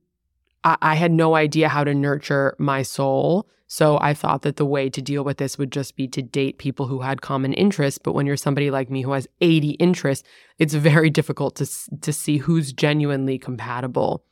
I, 0.64 0.78
I 0.82 0.96
had 0.96 1.12
no 1.12 1.36
idea 1.36 1.70
how 1.70 1.84
to 1.84 1.94
nurture 1.94 2.56
my 2.58 2.82
soul. 2.82 3.48
So 3.72 4.00
I 4.02 4.16
thought 4.16 4.42
that 4.42 4.56
the 4.56 4.66
way 4.66 4.90
to 4.90 5.02
deal 5.02 5.24
with 5.24 5.38
this 5.38 5.60
would 5.60 5.72
just 5.72 5.96
be 5.96 6.08
to 6.08 6.24
date 6.24 6.58
people 6.58 6.88
who 6.88 7.02
had 7.02 7.22
common 7.22 7.54
interests. 7.54 8.00
But 8.00 8.14
when 8.14 8.26
you're 8.26 8.36
somebody 8.36 8.72
like 8.72 8.90
me 8.90 9.04
who 9.04 9.12
has 9.12 9.28
80 9.42 9.72
interests, 9.72 10.28
it's 10.58 10.74
very 10.74 11.12
difficult 11.12 11.56
to 11.58 11.68
to 12.02 12.12
see 12.12 12.38
who's 12.38 12.74
genuinely 12.74 13.38
compatible. 13.38 14.24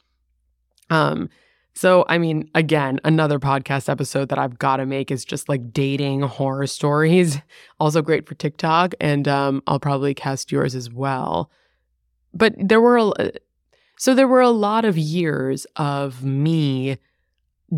Um, 0.90 1.30
so 1.76 2.04
I 2.10 2.18
mean, 2.18 2.50
again, 2.56 3.00
another 3.04 3.38
podcast 3.38 3.88
episode 3.88 4.30
that 4.30 4.40
I've 4.40 4.58
got 4.58 4.78
to 4.78 4.88
make 4.88 5.12
is 5.12 5.24
just 5.24 5.48
like 5.48 5.72
dating 5.72 6.22
horror 6.22 6.68
stories. 6.68 7.38
Also 7.80 8.02
great 8.02 8.28
for 8.28 8.34
TikTok, 8.34 8.96
and 9.00 9.28
um, 9.28 9.62
I'll 9.68 9.80
probably 9.80 10.16
cast 10.16 10.52
yours 10.52 10.74
as 10.74 10.90
well. 10.90 11.52
But 12.34 12.56
there 12.58 12.82
were 12.82 12.98
a, 12.98 13.32
so 13.98 14.14
there 14.14 14.28
were 14.28 14.42
a 14.42 14.50
lot 14.50 14.86
of 14.86 14.98
years 14.98 15.66
of 15.76 16.24
me 16.24 16.98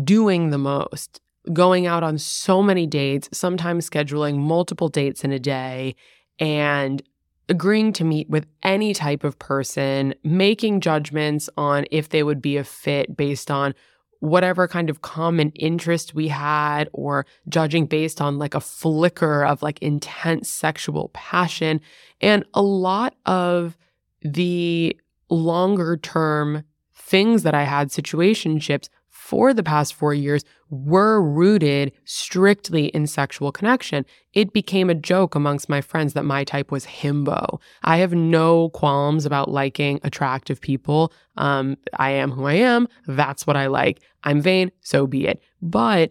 doing 0.04 0.50
the 0.50 0.58
most 0.58 1.20
going 1.52 1.86
out 1.86 2.02
on 2.02 2.18
so 2.18 2.62
many 2.62 2.86
dates, 2.86 3.28
sometimes 3.32 3.88
scheduling 3.88 4.36
multiple 4.36 4.88
dates 4.88 5.24
in 5.24 5.32
a 5.32 5.38
day, 5.38 5.96
and 6.38 7.02
agreeing 7.48 7.92
to 7.94 8.04
meet 8.04 8.28
with 8.28 8.46
any 8.62 8.94
type 8.94 9.24
of 9.24 9.38
person, 9.38 10.14
making 10.22 10.80
judgments 10.80 11.48
on 11.56 11.84
if 11.90 12.10
they 12.10 12.22
would 12.22 12.40
be 12.40 12.56
a 12.56 12.64
fit 12.64 13.16
based 13.16 13.50
on 13.50 13.74
whatever 14.20 14.68
kind 14.68 14.90
of 14.90 15.00
common 15.00 15.50
interest 15.52 16.14
we 16.14 16.28
had, 16.28 16.88
or 16.92 17.24
judging 17.48 17.86
based 17.86 18.20
on 18.20 18.38
like 18.38 18.54
a 18.54 18.60
flicker 18.60 19.44
of 19.44 19.62
like 19.62 19.78
intense 19.80 20.48
sexual 20.48 21.10
passion. 21.14 21.80
And 22.20 22.44
a 22.52 22.62
lot 22.62 23.14
of 23.24 23.76
the 24.20 24.96
longer 25.30 25.96
term 25.96 26.64
things 26.94 27.42
that 27.42 27.54
I 27.54 27.64
had, 27.64 27.88
situationships, 27.88 28.88
for 29.30 29.54
the 29.54 29.62
past 29.62 29.94
four 29.94 30.12
years 30.12 30.44
were 30.70 31.22
rooted 31.22 31.92
strictly 32.04 32.86
in 32.86 33.06
sexual 33.06 33.52
connection. 33.52 34.04
It 34.32 34.52
became 34.52 34.90
a 34.90 34.94
joke 34.94 35.36
amongst 35.36 35.68
my 35.68 35.80
friends 35.80 36.14
that 36.14 36.24
my 36.24 36.42
type 36.42 36.72
was 36.72 36.84
himbo. 36.84 37.60
I 37.84 37.98
have 37.98 38.12
no 38.12 38.70
qualms 38.70 39.26
about 39.26 39.48
liking 39.48 40.00
attractive 40.02 40.60
people. 40.60 41.12
Um, 41.36 41.76
I 41.96 42.10
am 42.10 42.32
who 42.32 42.46
I 42.46 42.54
am. 42.54 42.88
That's 43.06 43.46
what 43.46 43.56
I 43.56 43.66
like. 43.66 44.00
I'm 44.24 44.40
vain, 44.40 44.72
so 44.80 45.06
be 45.06 45.28
it. 45.28 45.40
But 45.62 46.10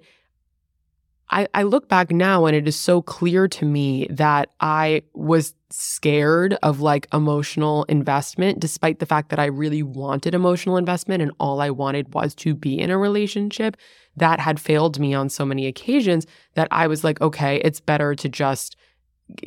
I, 1.32 1.48
I 1.54 1.64
look 1.64 1.88
back 1.88 2.12
now 2.12 2.46
and 2.46 2.56
it 2.56 2.68
is 2.68 2.76
so 2.76 3.02
clear 3.02 3.48
to 3.48 3.66
me 3.66 4.08
that 4.10 4.50
I 4.60 5.04
was 5.14 5.54
scared 5.70 6.58
of 6.64 6.82
like 6.82 7.08
emotional 7.14 7.84
investment, 7.84 8.60
despite 8.60 9.00
the 9.00 9.06
fact 9.06 9.30
that 9.30 9.40
I 9.40 9.46
really 9.46 9.84
wanted 9.84 10.34
emotional 10.34 10.78
investment 10.78 11.22
and 11.22 11.32
all 11.40 11.62
I 11.62 11.70
wanted 11.70 12.14
was 12.14 12.34
to 12.36 12.56
be 12.56 12.80
in 12.80 12.90
a 12.90 12.98
relationship. 12.98 13.78
That 14.18 14.40
had 14.40 14.60
failed 14.60 15.00
me 15.00 15.14
on 15.14 15.30
so 15.30 15.46
many 15.46 15.68
occasions 15.68 16.26
that 16.56 16.68
I 16.72 16.88
was 16.88 17.04
like, 17.04 17.22
okay, 17.22 17.58
it's 17.58 17.80
better 17.80 18.16
to 18.16 18.28
just 18.28 18.76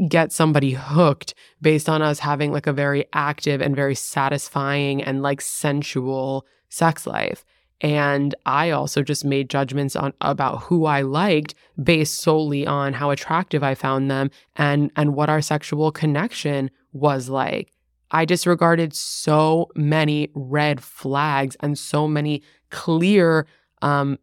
get 0.09 0.31
somebody 0.31 0.73
hooked 0.73 1.35
based 1.61 1.89
on 1.89 2.03
us 2.03 2.21
having 2.21 2.53
like 2.53 2.69
a 2.69 2.73
very 2.73 3.05
active 3.13 3.61
and 3.61 3.75
very 3.75 3.97
satisfying 3.97 5.03
and 5.03 5.23
like 5.23 5.41
sensual 5.41 6.47
sex 6.69 7.07
life. 7.07 7.45
And 7.83 8.35
I 8.47 8.71
also 8.71 9.03
just 9.03 9.25
made 9.25 9.51
judgments 9.51 9.97
on 9.97 10.15
about 10.21 10.63
who 10.63 10.87
I 10.87 11.03
liked 11.03 11.55
based 11.83 12.21
solely 12.21 12.65
on 12.65 12.93
how 12.93 13.11
attractive 13.11 13.65
I 13.65 13.75
found 13.75 14.11
them 14.11 14.31
and 14.57 14.93
and 14.97 15.15
what 15.15 15.29
our 15.29 15.43
sexual 15.43 15.91
connection 15.91 16.71
was 16.93 17.29
like. 17.29 17.73
I 18.13 18.25
disregarded 18.25 18.95
so 18.95 19.69
many 19.75 20.31
red 20.35 20.83
flags 20.83 21.57
and 21.61 21.77
so 21.77 22.07
many 22.07 22.43
clear 22.71 23.47
um, 23.81 24.19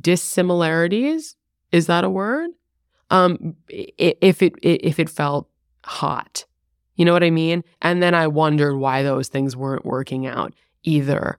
dissimilarities. 0.00 1.36
Is 1.72 1.88
that 1.88 2.04
a 2.04 2.10
word? 2.10 2.50
Um, 3.10 3.54
if 3.68 4.42
it 4.42 4.54
if 4.62 4.98
it 4.98 5.10
felt 5.10 5.50
hot, 5.84 6.46
you 6.94 7.04
know 7.04 7.12
what 7.12 7.24
I 7.24 7.30
mean. 7.30 7.64
And 7.82 8.02
then 8.02 8.14
I 8.14 8.28
wondered 8.28 8.76
why 8.76 9.02
those 9.02 9.28
things 9.28 9.54
weren't 9.56 9.84
working 9.84 10.26
out 10.26 10.54
either. 10.84 11.38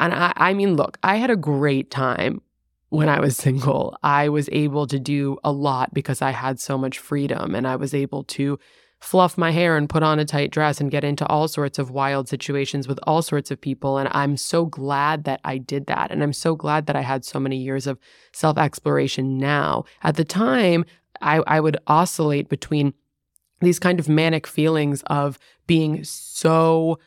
And 0.00 0.12
I, 0.12 0.32
I 0.36 0.54
mean, 0.54 0.74
look, 0.74 0.98
I 1.02 1.16
had 1.16 1.30
a 1.30 1.36
great 1.36 1.90
time 1.90 2.42
when 2.88 3.08
I 3.08 3.20
was 3.20 3.36
single. 3.46 3.96
I 4.02 4.28
was 4.28 4.48
able 4.50 4.86
to 4.88 4.98
do 4.98 5.38
a 5.44 5.52
lot 5.52 5.94
because 5.94 6.20
I 6.22 6.30
had 6.30 6.58
so 6.58 6.76
much 6.76 6.98
freedom 6.98 7.54
and 7.54 7.68
I 7.68 7.76
was 7.76 7.94
able 7.94 8.24
to 8.24 8.58
fluff 9.00 9.38
my 9.38 9.50
hair 9.50 9.76
and 9.76 9.88
put 9.88 10.02
on 10.02 10.18
a 10.18 10.24
tight 10.26 10.50
dress 10.50 10.80
and 10.80 10.90
get 10.90 11.04
into 11.04 11.26
all 11.26 11.48
sorts 11.48 11.78
of 11.78 11.90
wild 11.90 12.28
situations 12.28 12.86
with 12.86 12.98
all 13.04 13.22
sorts 13.22 13.50
of 13.50 13.60
people. 13.60 13.96
And 13.96 14.08
I'm 14.12 14.36
so 14.36 14.66
glad 14.66 15.24
that 15.24 15.40
I 15.42 15.56
did 15.56 15.86
that. 15.86 16.10
And 16.10 16.22
I'm 16.22 16.34
so 16.34 16.54
glad 16.54 16.86
that 16.86 16.96
I 16.96 17.00
had 17.00 17.24
so 17.24 17.40
many 17.40 17.56
years 17.56 17.86
of 17.86 17.98
self 18.32 18.58
exploration 18.58 19.38
now. 19.38 19.84
At 20.02 20.16
the 20.16 20.24
time, 20.24 20.84
I, 21.22 21.38
I 21.46 21.60
would 21.60 21.78
oscillate 21.86 22.48
between 22.48 22.92
these 23.60 23.78
kind 23.78 24.00
of 24.00 24.08
manic 24.08 24.46
feelings 24.46 25.02
of 25.06 25.38
being 25.66 26.04
so 26.04 26.98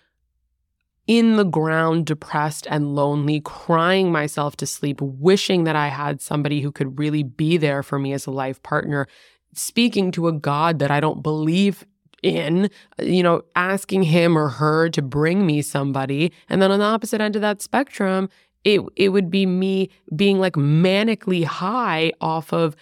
in 1.07 1.35
the 1.35 1.43
ground, 1.43 2.05
depressed 2.05 2.65
and 2.69 2.95
lonely, 2.95 3.41
crying 3.41 4.11
myself 4.11 4.55
to 4.57 4.65
sleep, 4.65 5.01
wishing 5.01 5.65
that 5.65 5.75
I 5.75 5.87
had 5.87 6.21
somebody 6.21 6.61
who 6.61 6.71
could 6.71 6.97
really 6.97 7.23
be 7.23 7.57
there 7.57 7.83
for 7.83 7.99
me 7.99 8.13
as 8.13 8.25
a 8.25 8.31
life 8.31 8.61
partner, 8.63 9.07
speaking 9.53 10.11
to 10.11 10.27
a 10.27 10.31
God 10.31 10.79
that 10.79 10.91
I 10.91 10.99
don't 10.99 11.21
believe 11.21 11.85
in, 12.21 12.69
you 13.01 13.21
know, 13.21 13.43
asking 13.55 14.03
him 14.03 14.37
or 14.37 14.47
her 14.47 14.89
to 14.89 15.01
bring 15.01 15.45
me 15.45 15.61
somebody. 15.61 16.31
And 16.49 16.61
then 16.61 16.71
on 16.71 16.79
the 16.79 16.85
opposite 16.85 17.19
end 17.19 17.35
of 17.35 17.41
that 17.41 17.61
spectrum, 17.61 18.29
it 18.63 18.81
it 18.95 19.09
would 19.09 19.29
be 19.29 19.45
me 19.45 19.89
being 20.15 20.39
like 20.39 20.53
manically 20.53 21.43
high 21.43 22.13
off 22.21 22.53
of 22.53 22.75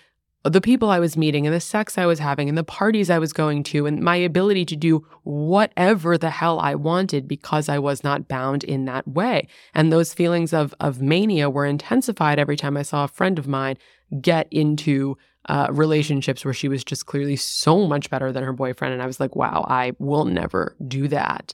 the 0.44 0.62
people 0.62 0.89
I 0.89 1.00
was 1.00 1.16
meeting 1.16 1.46
and 1.46 1.56
the 1.56 1.60
sex 1.60 1.98
I 1.98 2.08
was 2.08 2.20
having 2.20 2.50
and 2.50 2.58
the 2.58 2.64
parties 2.64 3.10
I 3.10 3.20
was 3.20 3.32
going 3.32 3.62
to 3.64 3.86
and 3.86 4.02
my 4.02 4.16
ability 4.16 4.66
to 4.66 4.76
do 4.76 5.06
whatever 5.24 6.18
the 6.18 6.32
hell 6.32 6.60
I 6.60 6.74
wanted 6.74 7.28
because 7.28 7.70
I 7.70 7.78
was 7.78 8.04
not 8.04 8.28
bound 8.28 8.64
in 8.64 8.86
that 8.86 9.08
way. 9.08 9.48
And 9.76 9.92
those 9.92 10.14
feelings 10.14 10.52
of, 10.52 10.74
of 10.80 11.02
mania 11.02 11.50
were 11.50 11.66
intensified 11.66 12.39
every 12.39 12.58
time 12.58 12.76
I 12.76 12.82
saw 12.82 13.04
a 13.04 13.10
friend 13.10 13.38
of 13.38 13.48
mine 13.48 13.78
get 14.20 14.48
into 14.50 15.16
uh, 15.48 15.68
relationships 15.70 16.44
where 16.44 16.54
she 16.54 16.68
was 16.68 16.84
just 16.84 17.06
clearly 17.06 17.36
so 17.36 17.88
much 17.88 18.10
better 18.10 18.32
than 18.32 18.44
her 18.44 18.54
boyfriend. 18.54 18.94
And 18.94 19.04
I 19.04 19.08
was 19.08 19.20
like, 19.20 19.36
wow, 19.36 19.66
I 19.68 19.94
will 20.00 20.26
never 20.26 20.76
do 20.88 21.08
that. 21.10 21.54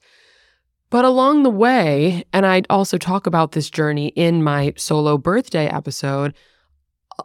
But 0.89 1.03
along 1.03 1.43
the 1.43 1.49
way, 1.49 2.23
and 2.31 2.45
I 2.45 2.63
also 2.69 2.97
talk 2.97 3.27
about 3.27 3.51
this 3.51 3.69
journey 3.69 4.07
in 4.09 4.43
my 4.43 4.73
solo 4.77 5.17
birthday 5.17 5.67
episode, 5.67 6.33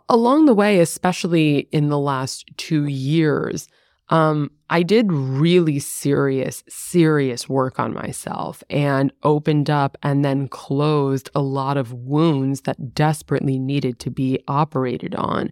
along 0.09 0.47
the 0.47 0.55
way, 0.55 0.81
especially 0.81 1.69
in 1.73 1.89
the 1.89 1.99
last 1.99 2.51
two 2.57 2.87
years, 2.87 3.69
um, 4.09 4.51
I 4.69 4.83
did 4.83 5.13
really 5.13 5.79
serious, 5.79 6.65
serious 6.69 7.49
work 7.49 7.79
on 7.79 7.95
myself 7.95 8.63
and 8.69 9.13
opened 9.23 9.71
up 9.71 9.97
and 10.03 10.25
then 10.25 10.49
closed 10.49 11.31
a 11.35 11.41
lot 11.41 11.77
of 11.77 11.93
wounds 11.93 12.63
that 12.63 12.95
desperately 12.95 13.59
needed 13.59 13.99
to 14.01 14.11
be 14.11 14.39
operated 14.49 15.15
on. 15.15 15.51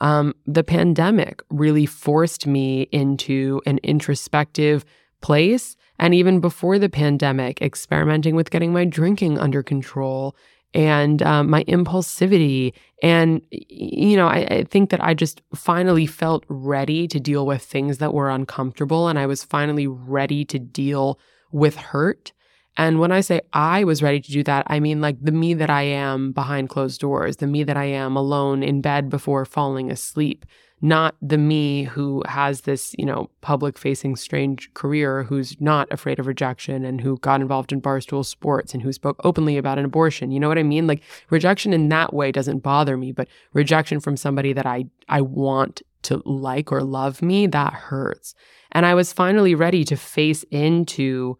Um, 0.00 0.34
the 0.46 0.64
pandemic 0.64 1.42
really 1.48 1.86
forced 1.86 2.46
me 2.46 2.82
into 2.92 3.62
an 3.66 3.78
introspective 3.82 4.84
place. 5.22 5.76
And 5.98 6.14
even 6.14 6.40
before 6.40 6.78
the 6.78 6.88
pandemic, 6.88 7.62
experimenting 7.62 8.34
with 8.34 8.50
getting 8.50 8.72
my 8.72 8.84
drinking 8.84 9.38
under 9.38 9.62
control 9.62 10.36
and 10.74 11.22
um, 11.22 11.50
my 11.50 11.64
impulsivity. 11.64 12.72
And, 13.02 13.42
you 13.50 14.16
know, 14.16 14.26
I, 14.26 14.46
I, 14.50 14.64
think 14.64 14.90
that 14.90 15.02
I 15.02 15.12
just 15.12 15.42
finally 15.54 16.06
felt 16.06 16.44
ready 16.48 17.06
to 17.08 17.20
deal 17.20 17.46
with 17.46 17.62
things 17.62 17.98
that 17.98 18.14
were 18.14 18.30
uncomfortable. 18.30 19.08
And 19.08 19.18
I 19.18 19.26
was 19.26 19.44
finally 19.44 19.86
ready 19.86 20.44
to 20.46 20.58
deal 20.58 21.18
with 21.50 21.76
hurt. 21.76 22.32
And 22.76 23.00
when 23.00 23.12
I 23.12 23.20
say 23.20 23.42
I 23.52 23.84
was 23.84 24.02
ready 24.02 24.20
to 24.20 24.32
do 24.32 24.42
that, 24.44 24.64
I 24.68 24.80
mean 24.80 25.00
like 25.00 25.22
the 25.22 25.32
me 25.32 25.52
that 25.54 25.68
I 25.68 25.82
am 25.82 26.32
behind 26.32 26.70
closed 26.70 27.00
doors, 27.00 27.36
the 27.36 27.46
me 27.46 27.64
that 27.64 27.76
I 27.76 27.84
am 27.84 28.16
alone 28.16 28.62
in 28.62 28.80
bed 28.80 29.10
before 29.10 29.44
falling 29.44 29.90
asleep, 29.90 30.46
not 30.84 31.14
the 31.22 31.38
me 31.38 31.84
who 31.84 32.24
has 32.26 32.62
this, 32.62 32.92
you 32.98 33.06
know, 33.06 33.30
public 33.40 33.78
facing 33.78 34.16
strange 34.16 34.72
career 34.74 35.22
who's 35.22 35.58
not 35.60 35.90
afraid 35.92 36.18
of 36.18 36.26
rejection 36.26 36.84
and 36.84 37.00
who 37.00 37.16
got 37.18 37.40
involved 37.40 37.72
in 37.72 37.80
barstool 37.80 38.24
sports 38.24 38.74
and 38.74 38.82
who 38.82 38.92
spoke 38.92 39.20
openly 39.22 39.56
about 39.56 39.78
an 39.78 39.84
abortion. 39.84 40.32
You 40.32 40.40
know 40.40 40.48
what 40.48 40.58
I 40.58 40.64
mean? 40.64 40.88
Like 40.88 41.02
rejection 41.30 41.72
in 41.72 41.88
that 41.90 42.12
way 42.12 42.32
doesn't 42.32 42.58
bother 42.58 42.96
me, 42.96 43.12
but 43.12 43.28
rejection 43.52 44.00
from 44.00 44.16
somebody 44.16 44.52
that 44.52 44.66
I 44.66 44.86
I 45.08 45.20
want 45.20 45.82
to 46.02 46.20
like 46.24 46.72
or 46.72 46.82
love 46.82 47.22
me, 47.22 47.46
that 47.46 47.72
hurts. 47.72 48.34
And 48.72 48.84
I 48.84 48.94
was 48.94 49.12
finally 49.12 49.54
ready 49.54 49.84
to 49.84 49.96
face 49.96 50.44
into 50.50 51.38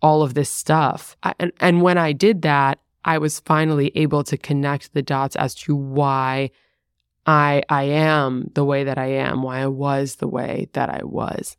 all 0.00 0.22
of 0.22 0.34
this 0.34 0.50
stuff. 0.50 1.16
I, 1.24 1.34
and, 1.40 1.52
and 1.58 1.82
when 1.82 1.98
I 1.98 2.12
did 2.12 2.42
that, 2.42 2.78
I 3.04 3.18
was 3.18 3.40
finally 3.40 3.90
able 3.96 4.22
to 4.24 4.36
connect 4.36 4.94
the 4.94 5.02
dots 5.02 5.34
as 5.34 5.54
to 5.56 5.74
why 5.74 6.50
I, 7.26 7.62
I 7.68 7.84
am 7.84 8.50
the 8.54 8.64
way 8.64 8.84
that 8.84 8.98
I 8.98 9.06
am, 9.06 9.42
why 9.42 9.60
I 9.60 9.66
was 9.66 10.16
the 10.16 10.28
way 10.28 10.68
that 10.72 10.90
I 10.90 11.00
was. 11.04 11.56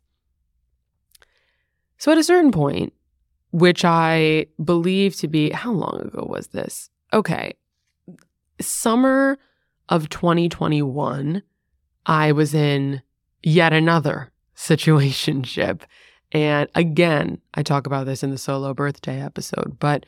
So 1.98 2.12
at 2.12 2.18
a 2.18 2.24
certain 2.24 2.52
point, 2.52 2.92
which 3.50 3.84
I 3.84 4.46
believe 4.62 5.16
to 5.16 5.28
be, 5.28 5.50
how 5.50 5.72
long 5.72 6.00
ago 6.02 6.26
was 6.28 6.48
this? 6.48 6.90
Okay. 7.12 7.54
Summer 8.60 9.38
of 9.88 10.08
2021, 10.08 11.42
I 12.04 12.32
was 12.32 12.54
in 12.54 13.02
yet 13.42 13.72
another 13.72 14.30
situationship 14.56 15.82
and 16.32 16.68
again, 16.74 17.40
I 17.54 17.62
talk 17.62 17.86
about 17.86 18.06
this 18.06 18.22
in 18.22 18.30
the 18.30 18.38
solo 18.38 18.74
birthday 18.74 19.20
episode, 19.20 19.76
but 19.78 20.04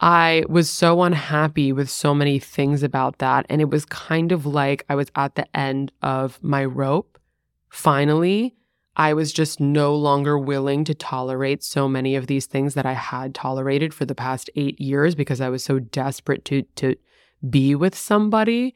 I 0.00 0.44
was 0.48 0.68
so 0.68 1.02
unhappy 1.02 1.72
with 1.72 1.88
so 1.88 2.14
many 2.14 2.38
things 2.38 2.82
about 2.82 3.18
that. 3.18 3.46
And 3.48 3.60
it 3.60 3.70
was 3.70 3.84
kind 3.86 4.30
of 4.32 4.44
like 4.44 4.84
I 4.88 4.94
was 4.94 5.08
at 5.14 5.34
the 5.36 5.56
end 5.56 5.92
of 6.02 6.38
my 6.42 6.64
rope. 6.64 7.18
Finally, 7.70 8.54
I 8.96 9.12
was 9.12 9.32
just 9.32 9.60
no 9.60 9.94
longer 9.94 10.38
willing 10.38 10.84
to 10.84 10.94
tolerate 10.94 11.62
so 11.62 11.88
many 11.88 12.16
of 12.16 12.26
these 12.26 12.46
things 12.46 12.74
that 12.74 12.86
I 12.86 12.94
had 12.94 13.34
tolerated 13.34 13.92
for 13.92 14.06
the 14.06 14.14
past 14.14 14.48
eight 14.56 14.80
years 14.80 15.14
because 15.14 15.40
I 15.40 15.50
was 15.50 15.62
so 15.62 15.78
desperate 15.78 16.44
to 16.46 16.62
to 16.76 16.96
be 17.48 17.74
with 17.74 17.94
somebody. 17.94 18.74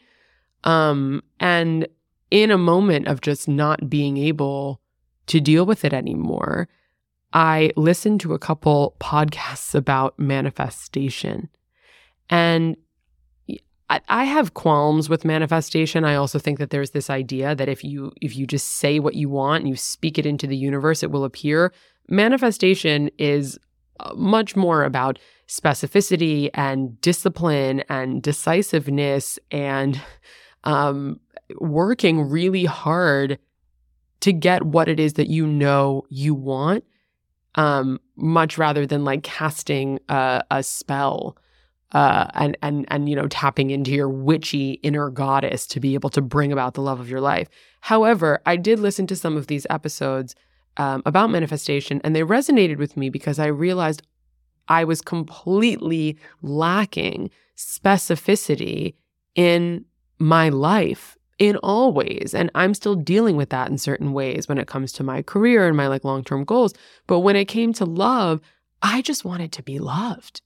Um, 0.65 1.23
and 1.39 1.89
in 2.31 2.51
a 2.51 2.59
moment 2.59 3.09
of 3.09 3.23
just 3.23 3.49
not 3.49 3.89
being 3.89 4.19
able 4.19 4.81
to 5.27 5.41
deal 5.41 5.65
with 5.65 5.85
it 5.85 5.95
anymore, 5.95 6.69
I 7.33 7.73
listened 7.77 8.21
to 8.23 8.35
a 8.35 8.39
couple 8.39 8.97
podcasts 9.01 9.75
about 9.75 10.19
manifestation. 10.19 11.49
And 12.29 12.77
I, 14.09 14.25
have 14.25 14.55
qualms 14.55 15.09
with 15.09 15.25
manifestation. 15.25 16.05
I 16.05 16.15
also 16.15 16.39
think 16.39 16.61
that 16.61 16.71
there's 16.71 16.93
this 16.93 17.11
idea 17.11 17.57
that 17.57 17.69
if 17.69 17.83
you 17.83 18.13
if 18.21 18.37
you 18.37 18.47
just 18.47 18.69
say 18.79 19.01
what 19.01 19.15
you 19.15 19.29
want 19.29 19.63
and 19.63 19.69
you 19.69 19.75
speak 19.75 20.17
it 20.17 20.27
into 20.27 20.47
the 20.47 20.57
universe, 20.57 21.03
it 21.03 21.11
will 21.11 21.25
appear. 21.25 21.73
Manifestation 22.09 23.11
is 23.19 23.59
uh, 23.99 24.15
much 24.15 24.55
more 24.55 24.85
about 24.85 25.19
specificity 25.49 26.51
and 26.55 27.01
discipline 27.01 27.83
and 27.89 28.23
decisiveness 28.23 29.41
and 29.51 30.01
um, 30.63 31.19
working 31.59 32.31
really 32.31 32.67
hard 32.67 33.41
to 34.21 34.33
get 34.33 34.63
what 34.63 34.89
it 34.89 35.01
is 35.01 35.15
that 35.15 35.29
you 35.29 35.47
know 35.47 36.05
you 36.11 36.33
want 36.33 36.85
um, 37.57 38.01
much 38.17 38.59
rather 38.59 38.87
than 38.87 39.05
like 39.05 39.23
casting 39.23 39.99
a, 40.09 40.43
a 40.51 40.63
spell 40.63 41.37
uh, 41.93 42.27
and 42.35 42.57
and 42.63 42.85
and 42.89 43.09
you 43.09 43.17
know 43.17 43.27
tapping 43.29 43.71
into 43.71 43.91
your 43.91 44.09
witchy 44.09 44.73
inner 44.83 45.11
goddess 45.11 45.67
to 45.67 45.81
be 45.81 45.95
able 45.95 46.11
to 46.11 46.23
bring 46.23 46.53
about 46.53 46.75
the 46.75 46.83
love 46.83 47.01
of 47.01 47.11
your 47.11 47.21
life. 47.21 47.49
However, 47.81 48.41
I 48.47 48.57
did 48.57 48.79
listen 48.79 49.07
to 49.09 49.17
some 49.17 49.37
of 49.37 49.49
these 49.49 49.67
episodes 49.71 50.35
um, 50.77 51.03
about 51.05 51.31
manifestation, 51.31 52.01
and 52.05 52.15
they 52.15 52.23
resonated 52.23 52.79
with 52.79 52.97
me 52.97 53.11
because 53.11 53.39
I 53.39 53.47
realized 53.47 54.03
I 54.69 54.85
was 54.85 55.03
completely 55.03 56.17
lacking 56.43 57.31
specificity 57.57 58.95
in 59.35 59.85
my 60.19 60.49
life 60.49 61.17
in 61.41 61.57
all 61.57 61.93
ways. 61.93 62.35
And 62.35 62.51
I'm 62.55 62.75
still 62.75 62.95
dealing 62.95 63.35
with 63.35 63.49
that 63.49 63.69
in 63.69 63.79
certain 63.79 64.13
ways 64.13 64.47
when 64.47 64.59
it 64.59 64.69
comes 64.69 64.93
to 64.93 65.03
my 65.03 65.23
career 65.23 65.67
and 65.67 65.77
my 65.77 65.89
like 65.89 66.05
long-term 66.05 66.45
goals. 66.45 66.75
But 67.09 67.21
when 67.21 67.35
it 67.35 67.47
came 67.47 67.73
to 67.73 67.85
love, 67.85 68.41
I 68.83 69.03
just 69.03 69.25
wanted 69.25 69.51
to 69.53 69.63
be 69.63 69.79
loved. 69.79 70.43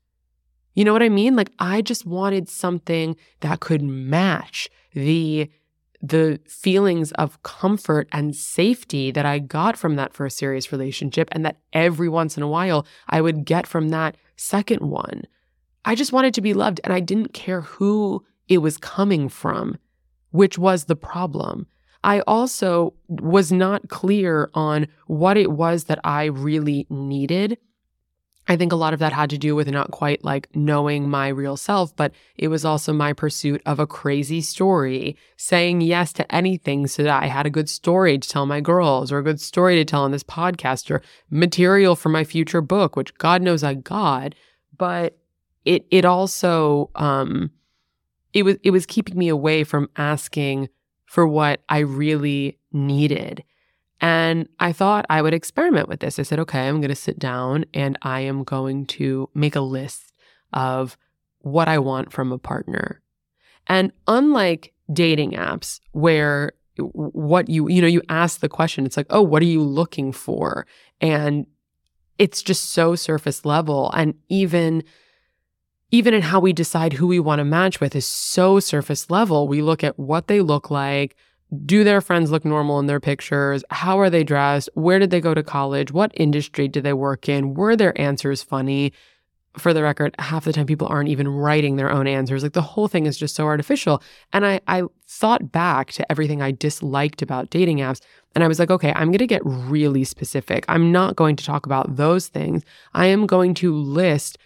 You 0.74 0.84
know 0.84 0.92
what 0.92 1.03
I 1.03 1.09
mean? 1.09 1.36
Like 1.36 1.51
I 1.59 1.82
just 1.82 2.07
wanted 2.07 2.49
something 2.49 3.16
that 3.40 3.61
could 3.61 3.82
match 3.82 4.70
the 4.95 5.51
the 6.01 6.38
feelings 6.47 7.12
of 7.12 7.42
comfort 7.42 8.07
and 8.12 8.36
safety 8.36 9.11
that 9.11 9.24
I 9.24 9.38
got 9.38 9.78
from 9.78 9.97
that 9.97 10.12
first 10.12 10.36
serious 10.36 10.70
relationship 10.70 11.30
and 11.32 11.47
that 11.47 11.57
every 11.72 12.11
once 12.11 12.36
in 12.36 12.42
a 12.42 12.49
while 12.49 12.86
I 13.09 13.22
would 13.22 13.47
get 13.47 13.66
from 13.66 13.88
that 13.88 14.14
second 14.36 14.82
one. 14.82 15.22
I 15.86 15.95
just 15.95 16.12
wanted 16.12 16.34
to 16.34 16.42
be 16.42 16.53
loved 16.53 16.78
and 16.84 16.92
I 16.92 17.01
didn't 17.01 17.32
care 17.32 17.62
who 17.62 18.22
it 18.49 18.59
was 18.59 18.76
coming 18.76 19.30
from 19.30 19.78
which 20.35 20.59
was 20.59 20.87
the 20.87 20.97
problem. 20.97 21.64
I 22.03 22.22
also 22.26 22.93
was 23.09 23.53
not 23.53 23.89
clear 23.89 24.51
on 24.53 24.89
what 25.07 25.37
it 25.37 25.53
was 25.53 25.85
that 25.85 26.01
I 26.03 26.24
really 26.24 26.89
needed. 26.91 27.57
I 28.49 28.57
think 28.57 28.72
a 28.72 28.76
lot 28.76 28.93
of 28.93 28.99
that 28.99 29.12
had 29.12 29.30
to 29.30 29.39
do 29.39 29.55
with 29.55 29.70
not 29.70 29.93
quite 29.93 30.24
like 30.24 30.49
knowing 30.53 31.09
my 31.09 31.28
real 31.28 31.57
self, 31.57 31.95
but 31.95 32.12
it 32.37 32.49
was 32.49 32.64
also 32.64 32.93
my 32.93 33.12
pursuit 33.12 33.62
of 33.64 33.78
a 33.78 33.87
crazy 33.87 34.41
story, 34.41 35.16
saying 35.37 35.82
yes 35.82 36.12
to 36.14 36.35
anything 36.35 36.89
so 36.89 37.05
that 37.05 37.22
I 37.22 37.26
had 37.28 37.47
a 37.47 37.51
good 37.51 37.68
story 37.68 38.18
to 38.18 38.28
tell 38.28 38.45
my 38.45 38.61
girls 38.61 39.12
or 39.12 39.18
a 39.18 39.24
good 39.24 39.41
story 39.41 39.76
to 39.76 39.85
tell 39.85 40.03
on 40.03 40.11
this 40.11 40.24
podcast 40.24 40.91
or 40.91 41.01
material 41.30 41.95
for 41.95 42.09
my 42.09 42.24
future 42.24 42.61
book, 42.61 42.97
which 42.97 43.14
God 43.18 43.41
knows 43.41 43.62
I 43.62 43.74
got. 43.74 44.35
But 44.76 45.16
it 45.64 45.87
it 45.93 46.05
also 46.05 46.91
um 46.97 47.53
it 48.35 48.43
was 48.43 48.57
it 48.62 48.72
was 48.72 48.85
keeping 48.85 49.16
me 49.16 49.28
away 49.28 49.64
from 49.64 49.89
asking 49.97 50.68
for 51.07 51.26
what 51.26 51.62
I 51.68 51.78
really 51.78 52.59
needed. 52.72 53.45
And 54.01 54.49
I 54.59 54.72
thought 54.72 55.07
I 55.09 55.22
would 55.22 55.32
experiment 55.32 55.89
with 55.89 56.01
this. 56.01 56.18
I 56.18 56.22
said, 56.24 56.41
okay, 56.41 56.68
I'm 56.68 56.80
going 56.80 56.89
to 56.89 56.97
sit 56.97 57.18
down 57.18 57.64
and 57.72 57.97
I 58.03 58.20
am 58.20 58.45
going 58.45 58.87
to 58.87 59.30
make 59.35 59.55
a 59.55 59.61
list 59.61 60.12
of 60.53 60.99
what 61.39 61.68
I 61.68 61.78
want 61.78 62.12
from 62.12 62.32
a 62.32 62.39
partner. 62.39 63.01
And 63.66 63.93
unlike 64.07 64.74
dating 64.93 65.32
apps 65.32 65.80
where 65.93 66.53
what 66.76 67.49
you 67.49 67.68
you 67.68 67.80
know 67.80 67.89
you 67.89 68.03
ask 68.09 68.41
the 68.41 68.49
question 68.49 68.85
it's 68.85 68.97
like 68.97 69.07
oh 69.11 69.22
what 69.22 69.41
are 69.41 69.47
you 69.47 69.62
looking 69.62 70.12
for 70.12 70.66
and 71.01 71.47
it's 72.18 72.43
just 72.43 72.70
so 72.70 72.95
surface 72.95 73.45
level 73.45 73.91
and 73.93 74.14
even 74.28 74.82
even 75.95 76.12
in 76.12 76.22
how 76.22 76.40
we 76.40 76.53
decide 76.53 76.92
who 76.92 77.07
we 77.07 77.20
want 77.20 77.38
to 77.38 77.45
match 77.45 77.80
with 77.80 77.95
is 77.95 78.05
so 78.05 78.59
surface 78.59 79.11
level. 79.11 79.47
We 79.47 79.62
look 79.62 79.84
at 79.84 79.97
what 79.97 80.26
they 80.26 80.40
look 80.40 80.68
like. 80.68 81.14
Do 81.64 81.84
their 81.84 82.01
friends 82.01 82.32
look 82.32 82.45
normal 82.45 82.80
in 82.80 82.86
their 82.86 82.99
pictures? 82.99 83.62
How 83.70 84.01
are 84.01 84.11
they 84.11 84.24
dressed? 84.24 84.68
Where 84.74 84.99
did 84.99 85.11
they 85.11 85.20
go 85.20 85.34
to 85.34 85.42
college? 85.45 85.92
What 85.92 86.11
industry 86.14 86.66
did 86.66 86.82
they 86.82 86.95
work 86.95 87.28
in? 87.28 87.55
Were 87.55 87.76
their 87.76 87.99
answers 88.01 88.42
funny? 88.42 88.92
for 89.57 89.72
the 89.72 89.84
record, 89.84 90.12
half 90.18 90.45
the 90.45 90.53
time 90.53 90.66
people 90.66 90.88
aren't 90.88 91.09
even 91.09 91.28
writing 91.28 91.76
their 91.76 91.88
own 91.88 92.09
answers. 92.09 92.42
Like 92.42 92.55
the 92.55 92.61
whole 92.61 92.88
thing 92.88 93.07
is 93.07 93.16
just 93.16 93.36
so 93.36 93.45
artificial. 93.45 94.03
And 94.32 94.45
I, 94.45 94.61
I 94.66 94.82
thought 95.07 95.53
back 95.53 95.92
to 95.92 96.11
everything 96.11 96.42
I 96.42 96.51
disliked 96.51 97.22
about 97.22 97.51
dating 97.51 97.78
apps. 97.78 98.01
And 98.34 98.42
I 98.42 98.49
was 98.49 98.59
like, 98.59 98.72
okay, 98.72 98.92
I'm 98.97 99.12
going 99.12 99.18
to 99.18 99.28
get 99.28 99.42
really 99.45 100.03
specific. 100.03 100.64
I'm 100.66 100.90
not 100.90 101.14
going 101.14 101.36
to 101.36 101.45
talk 101.45 101.66
about 101.66 101.95
those 101.95 102.26
things. 102.26 102.64
I 102.95 103.07
am 103.07 103.28
going 103.28 103.55
to 103.55 103.72
list 103.72 104.38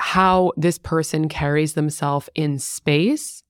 how 0.00 0.50
this 0.56 0.78
person 0.78 1.28
carries 1.28 1.74
themselves 1.74 2.30
in 2.34 2.58
space, 2.58 3.42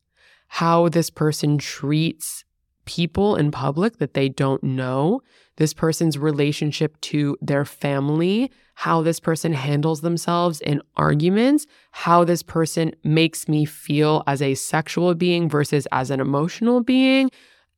how 0.48 0.88
this 0.88 1.08
person 1.08 1.58
treats 1.58 2.44
people 2.86 3.36
in 3.36 3.52
public 3.52 3.98
that 3.98 4.14
they 4.14 4.28
don't 4.28 4.62
know, 4.64 5.22
this 5.58 5.72
person's 5.72 6.18
relationship 6.18 7.00
to 7.00 7.36
their 7.40 7.64
family, 7.64 8.50
how 8.74 9.00
this 9.00 9.20
person 9.20 9.52
handles 9.52 10.00
themselves 10.00 10.60
in 10.62 10.82
arguments, 10.96 11.66
how 11.92 12.24
this 12.24 12.42
person 12.42 12.92
makes 13.04 13.46
me 13.46 13.64
feel 13.64 14.24
as 14.26 14.42
a 14.42 14.56
sexual 14.56 15.14
being 15.14 15.48
versus 15.48 15.86
as 15.92 16.10
an 16.10 16.18
emotional 16.18 16.82
being, 16.82 17.30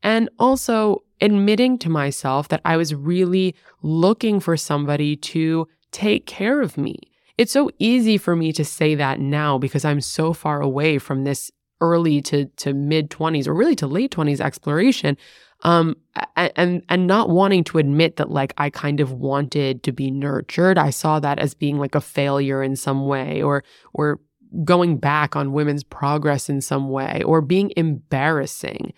and 0.03 0.31
also 0.39 1.03
admitting 1.21 1.77
to 1.77 1.91
myself 1.91 2.49
that 2.49 2.63
I 2.65 2.79
was 2.79 2.95
really 2.95 3.55
looking 3.83 4.41
for 4.41 4.57
somebody 4.57 5.15
to 5.17 5.69
take 5.91 6.25
care 6.25 6.63
of 6.63 6.79
me. 6.79 7.12
It's 7.39 7.53
so 7.53 7.71
easy 7.79 8.19
for 8.19 8.37
me 8.37 8.53
to 8.53 8.65
say 8.65 8.95
that 8.95 9.21
now 9.21 9.59
because 9.59 9.85
I'm 9.85 10.01
so 10.01 10.33
far 10.33 10.61
away 10.61 10.99
from 10.99 11.25
this 11.25 11.51
early 11.81 12.23
to 12.23 12.47
to 12.57 12.73
mid 12.73 13.11
20s 13.11 13.47
or 13.47 13.55
really 13.55 13.75
to 13.75 13.87
late 13.89 14.13
20s 14.13 14.41
exploration 14.41 15.17
um 15.65 15.97
and 16.37 16.83
and 16.89 17.07
not 17.07 17.29
wanting 17.29 17.65
to 17.65 17.79
admit 17.79 18.17
that 18.17 18.31
like 18.31 18.55
I 18.57 18.71
kind 18.71 19.01
of 19.01 19.13
wanted 19.13 19.83
to 19.83 19.93
be 19.93 20.11
nurtured. 20.11 20.79
I 20.79 20.91
saw 20.91 21.21
that 21.21 21.39
as 21.39 21.55
being 21.55 21.79
like 21.79 21.95
a 21.95 22.01
failure 22.01 22.63
in 22.63 22.77
some 22.77 23.07
way 23.07 23.43
or 23.43 23.65
or 23.93 24.21
going 24.65 24.99
back 24.99 25.35
on 25.35 25.53
women's 25.53 25.83
progress 25.83 26.49
in 26.49 26.61
some 26.61 26.91
way 26.91 27.23
or 27.25 27.41
being 27.41 27.73
embarrassing. 27.77 28.93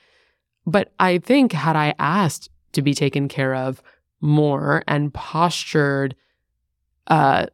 But 0.66 0.92
I 0.98 1.18
think 1.18 1.52
had 1.52 1.76
I 1.76 1.94
asked 1.98 2.50
to 2.72 2.82
be 2.82 2.92
taken 2.92 3.28
care 3.28 3.54
of 3.54 3.82
more 4.20 4.82
and 4.88 5.12
postured 5.12 6.16
uh 7.06 7.46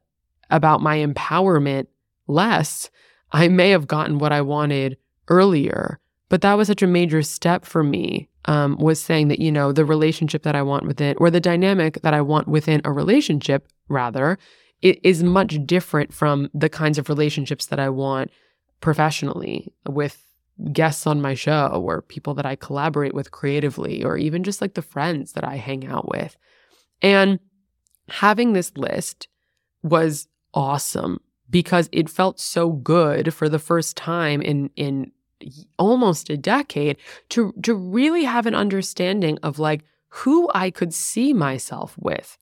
about 0.50 0.82
my 0.82 0.98
empowerment 0.98 1.86
less 2.26 2.90
I 3.32 3.48
may 3.48 3.70
have 3.70 3.86
gotten 3.86 4.18
what 4.18 4.32
I 4.32 4.40
wanted 4.40 4.96
earlier. 5.28 6.00
But 6.28 6.42
that 6.42 6.54
was 6.54 6.68
such 6.68 6.82
a 6.82 6.86
major 6.86 7.22
step 7.22 7.64
for 7.64 7.82
me, 7.82 8.28
um, 8.44 8.76
was 8.78 9.00
saying 9.00 9.28
that, 9.28 9.40
you 9.40 9.50
know, 9.50 9.72
the 9.72 9.84
relationship 9.84 10.42
that 10.44 10.56
I 10.56 10.62
want 10.62 10.86
within, 10.86 11.16
or 11.18 11.30
the 11.30 11.40
dynamic 11.40 12.02
that 12.02 12.14
I 12.14 12.20
want 12.20 12.48
within 12.48 12.80
a 12.84 12.92
relationship, 12.92 13.68
rather, 13.88 14.38
it 14.80 14.98
is 15.04 15.22
much 15.22 15.58
different 15.66 16.14
from 16.14 16.48
the 16.54 16.68
kinds 16.68 16.98
of 16.98 17.08
relationships 17.08 17.66
that 17.66 17.80
I 17.80 17.88
want 17.88 18.30
professionally 18.80 19.72
with 19.88 20.24
guests 20.72 21.06
on 21.06 21.20
my 21.20 21.34
show 21.34 21.82
or 21.84 22.02
people 22.02 22.34
that 22.34 22.46
I 22.46 22.54
collaborate 22.54 23.14
with 23.14 23.30
creatively, 23.30 24.04
or 24.04 24.16
even 24.16 24.44
just 24.44 24.60
like 24.60 24.74
the 24.74 24.82
friends 24.82 25.32
that 25.32 25.44
I 25.44 25.56
hang 25.56 25.86
out 25.86 26.08
with. 26.08 26.36
And 27.02 27.40
having 28.08 28.52
this 28.52 28.76
list 28.76 29.28
was 29.82 30.28
awesome 30.54 31.20
because 31.48 31.88
it 31.92 32.08
felt 32.08 32.38
so 32.40 32.70
good 32.70 33.34
for 33.34 33.48
the 33.48 33.58
first 33.58 33.96
time 33.96 34.40
in 34.40 34.70
in 34.76 35.12
almost 35.78 36.30
a 36.30 36.36
decade 36.36 36.96
to 37.30 37.52
to 37.62 37.74
really 37.74 38.24
have 38.24 38.46
an 38.46 38.54
understanding 38.54 39.38
of 39.42 39.58
like 39.58 39.82
who 40.08 40.50
I 40.54 40.70
could 40.70 40.92
see 40.92 41.32
myself 41.32 41.96
with. 41.98 42.36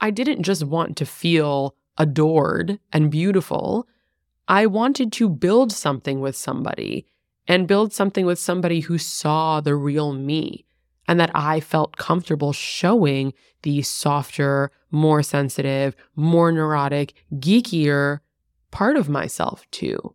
I 0.00 0.10
didn't 0.10 0.42
just 0.42 0.64
want 0.64 0.96
to 0.98 1.06
feel 1.06 1.74
adored 1.98 2.78
and 2.92 3.10
beautiful. 3.10 3.88
I 4.48 4.66
wanted 4.66 5.12
to 5.12 5.28
build 5.28 5.72
something 5.72 6.20
with 6.20 6.36
somebody 6.36 7.06
and 7.48 7.66
build 7.66 7.92
something 7.92 8.26
with 8.26 8.38
somebody 8.38 8.80
who 8.80 8.98
saw 8.98 9.60
the 9.60 9.74
real 9.74 10.12
me 10.12 10.66
and 11.08 11.18
that 11.20 11.30
I 11.34 11.60
felt 11.60 11.96
comfortable 11.96 12.52
showing 12.52 13.32
the 13.62 13.82
softer, 13.82 14.70
more 14.96 15.22
sensitive, 15.22 15.94
more 16.16 16.50
neurotic, 16.50 17.14
geekier 17.34 18.20
part 18.70 18.96
of 18.96 19.08
myself 19.08 19.64
too. 19.70 20.14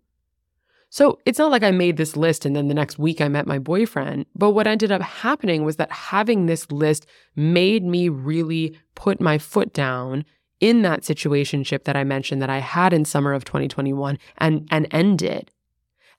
So 0.89 1.19
it's 1.25 1.39
not 1.39 1.51
like 1.51 1.63
I 1.63 1.71
made 1.71 1.95
this 1.95 2.17
list 2.17 2.45
and 2.45 2.53
then 2.53 2.67
the 2.67 2.73
next 2.73 2.99
week 2.99 3.21
I 3.21 3.29
met 3.29 3.47
my 3.47 3.59
boyfriend. 3.59 4.25
But 4.35 4.51
what 4.51 4.67
ended 4.67 4.91
up 4.91 5.01
happening 5.01 5.63
was 5.63 5.77
that 5.77 5.91
having 5.91 6.45
this 6.45 6.69
list 6.69 7.05
made 7.33 7.85
me 7.85 8.09
really 8.09 8.77
put 8.95 9.21
my 9.21 9.37
foot 9.37 9.71
down 9.71 10.25
in 10.59 10.81
that 10.81 11.01
situationship 11.01 11.85
that 11.85 11.95
I 11.95 12.03
mentioned 12.03 12.41
that 12.41 12.49
I 12.49 12.59
had 12.59 12.91
in 12.91 13.05
summer 13.05 13.31
of 13.31 13.45
2021 13.45 14.19
and, 14.39 14.67
and 14.69 14.87
ended. 14.91 15.49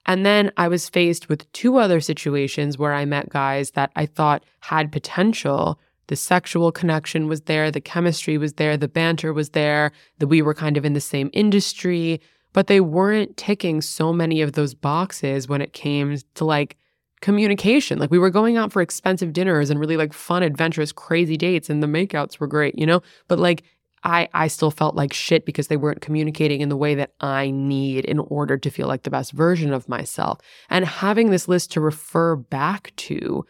And 0.05 0.25
then 0.25 0.51
I 0.57 0.67
was 0.67 0.89
faced 0.89 1.29
with 1.29 1.49
two 1.53 1.77
other 1.77 2.01
situations 2.01 2.77
where 2.77 2.93
I 2.93 3.05
met 3.05 3.29
guys 3.29 3.71
that 3.71 3.91
I 3.95 4.05
thought 4.05 4.43
had 4.61 4.91
potential. 4.91 5.79
The 6.07 6.15
sexual 6.15 6.71
connection 6.71 7.27
was 7.27 7.41
there, 7.41 7.71
the 7.71 7.81
chemistry 7.81 8.37
was 8.37 8.53
there, 8.53 8.77
the 8.77 8.87
banter 8.87 9.33
was 9.33 9.49
there, 9.49 9.91
that 10.19 10.27
we 10.27 10.41
were 10.41 10.53
kind 10.53 10.77
of 10.77 10.85
in 10.85 10.93
the 10.93 11.01
same 11.01 11.29
industry 11.33 12.19
but 12.53 12.67
they 12.67 12.79
weren't 12.79 13.35
ticking 13.35 13.81
so 13.81 14.13
many 14.13 14.41
of 14.41 14.53
those 14.53 14.73
boxes 14.75 15.47
when 15.47 15.61
it 15.61 15.73
came 15.73 16.15
to 16.35 16.45
like 16.45 16.77
communication. 17.19 17.99
Like 17.99 18.11
we 18.11 18.19
were 18.19 18.29
going 18.29 18.57
out 18.57 18.71
for 18.71 18.81
expensive 18.81 19.33
dinners 19.33 19.69
and 19.69 19.79
really 19.79 19.97
like 19.97 20.13
fun, 20.13 20.43
adventurous, 20.43 20.91
crazy 20.91 21.35
dates, 21.35 21.69
and 21.69 21.81
the 21.81 21.87
makeouts 21.87 22.39
were 22.39 22.47
great, 22.47 22.77
you 22.77 22.85
know? 22.85 23.01
But 23.27 23.39
like 23.39 23.63
I 24.03 24.29
I 24.33 24.47
still 24.47 24.71
felt 24.71 24.95
like 24.95 25.13
shit 25.13 25.45
because 25.45 25.67
they 25.67 25.77
weren't 25.77 26.01
communicating 26.01 26.61
in 26.61 26.69
the 26.69 26.77
way 26.77 26.93
that 26.95 27.13
I 27.19 27.49
need 27.49 28.05
in 28.05 28.19
order 28.19 28.57
to 28.57 28.69
feel 28.69 28.87
like 28.87 29.03
the 29.03 29.09
best 29.09 29.31
version 29.31 29.73
of 29.73 29.89
myself. 29.89 30.39
And 30.69 30.85
having 30.85 31.31
this 31.31 31.47
list 31.47 31.71
to 31.71 31.81
refer 31.81 32.35
back 32.35 32.93
to 32.97 33.45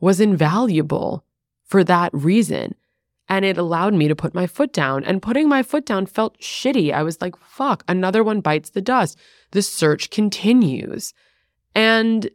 was 0.00 0.20
invaluable 0.20 1.24
for 1.68 1.84
that 1.84 2.10
reason. 2.12 2.74
And 3.28 3.44
it 3.44 3.58
allowed 3.58 3.94
me 3.94 4.08
to 4.08 4.16
put 4.16 4.34
my 4.34 4.46
foot 4.46 4.72
down. 4.72 5.04
And 5.04 5.22
putting 5.22 5.48
my 5.48 5.62
foot 5.62 5.84
down 5.84 6.06
felt 6.06 6.38
shitty. 6.40 6.92
I 6.92 7.02
was 7.02 7.20
like, 7.20 7.36
fuck, 7.36 7.84
another 7.86 8.24
one 8.24 8.40
bites 8.40 8.70
the 8.70 8.80
dust. 8.80 9.18
The 9.50 9.62
search 9.62 10.10
continues. 10.10 11.12
And 11.74 12.30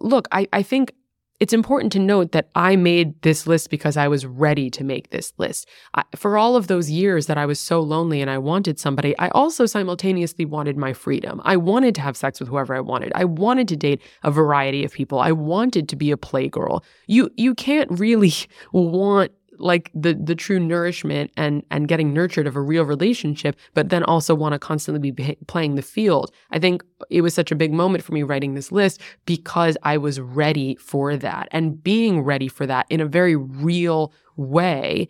look, 0.00 0.26
I, 0.32 0.48
I 0.52 0.62
think 0.62 0.92
it's 1.40 1.54
important 1.54 1.90
to 1.92 1.98
note 1.98 2.32
that 2.32 2.50
I 2.54 2.76
made 2.76 3.20
this 3.22 3.46
list 3.46 3.70
because 3.70 3.96
I 3.96 4.08
was 4.08 4.26
ready 4.26 4.68
to 4.70 4.84
make 4.84 5.08
this 5.08 5.32
list. 5.38 5.66
I, 5.94 6.04
for 6.14 6.36
all 6.36 6.54
of 6.54 6.66
those 6.66 6.90
years 6.90 7.26
that 7.26 7.38
I 7.38 7.46
was 7.46 7.58
so 7.58 7.80
lonely 7.80 8.20
and 8.20 8.30
I 8.30 8.36
wanted 8.36 8.78
somebody, 8.78 9.18
I 9.18 9.28
also 9.28 9.64
simultaneously 9.64 10.44
wanted 10.44 10.76
my 10.76 10.92
freedom. 10.92 11.40
I 11.44 11.56
wanted 11.56 11.94
to 11.94 12.02
have 12.02 12.16
sex 12.16 12.40
with 12.40 12.50
whoever 12.50 12.74
I 12.74 12.80
wanted. 12.80 13.10
I 13.14 13.24
wanted 13.24 13.68
to 13.68 13.76
date 13.76 14.02
a 14.22 14.30
variety 14.30 14.84
of 14.84 14.92
people. 14.92 15.18
I 15.18 15.32
wanted 15.32 15.88
to 15.88 15.96
be 15.96 16.10
a 16.12 16.16
playgirl. 16.18 16.84
You 17.06 17.30
you 17.36 17.54
can't 17.54 17.90
really 17.98 18.32
want 18.72 19.32
like 19.60 19.90
the 19.94 20.14
the 20.14 20.34
true 20.34 20.58
nourishment 20.58 21.30
and 21.36 21.62
and 21.70 21.88
getting 21.88 22.12
nurtured 22.12 22.46
of 22.46 22.56
a 22.56 22.60
real 22.60 22.84
relationship 22.84 23.56
but 23.74 23.88
then 23.90 24.02
also 24.04 24.34
want 24.34 24.52
to 24.52 24.58
constantly 24.58 25.10
be 25.10 25.36
playing 25.46 25.74
the 25.74 25.82
field 25.82 26.30
i 26.50 26.58
think 26.58 26.82
it 27.10 27.20
was 27.20 27.34
such 27.34 27.52
a 27.52 27.56
big 27.56 27.72
moment 27.72 28.02
for 28.02 28.12
me 28.12 28.22
writing 28.22 28.54
this 28.54 28.72
list 28.72 29.00
because 29.26 29.76
i 29.82 29.96
was 29.96 30.20
ready 30.20 30.74
for 30.76 31.16
that 31.16 31.48
and 31.52 31.82
being 31.82 32.22
ready 32.22 32.48
for 32.48 32.66
that 32.66 32.86
in 32.90 33.00
a 33.00 33.06
very 33.06 33.36
real 33.36 34.12
way 34.36 35.08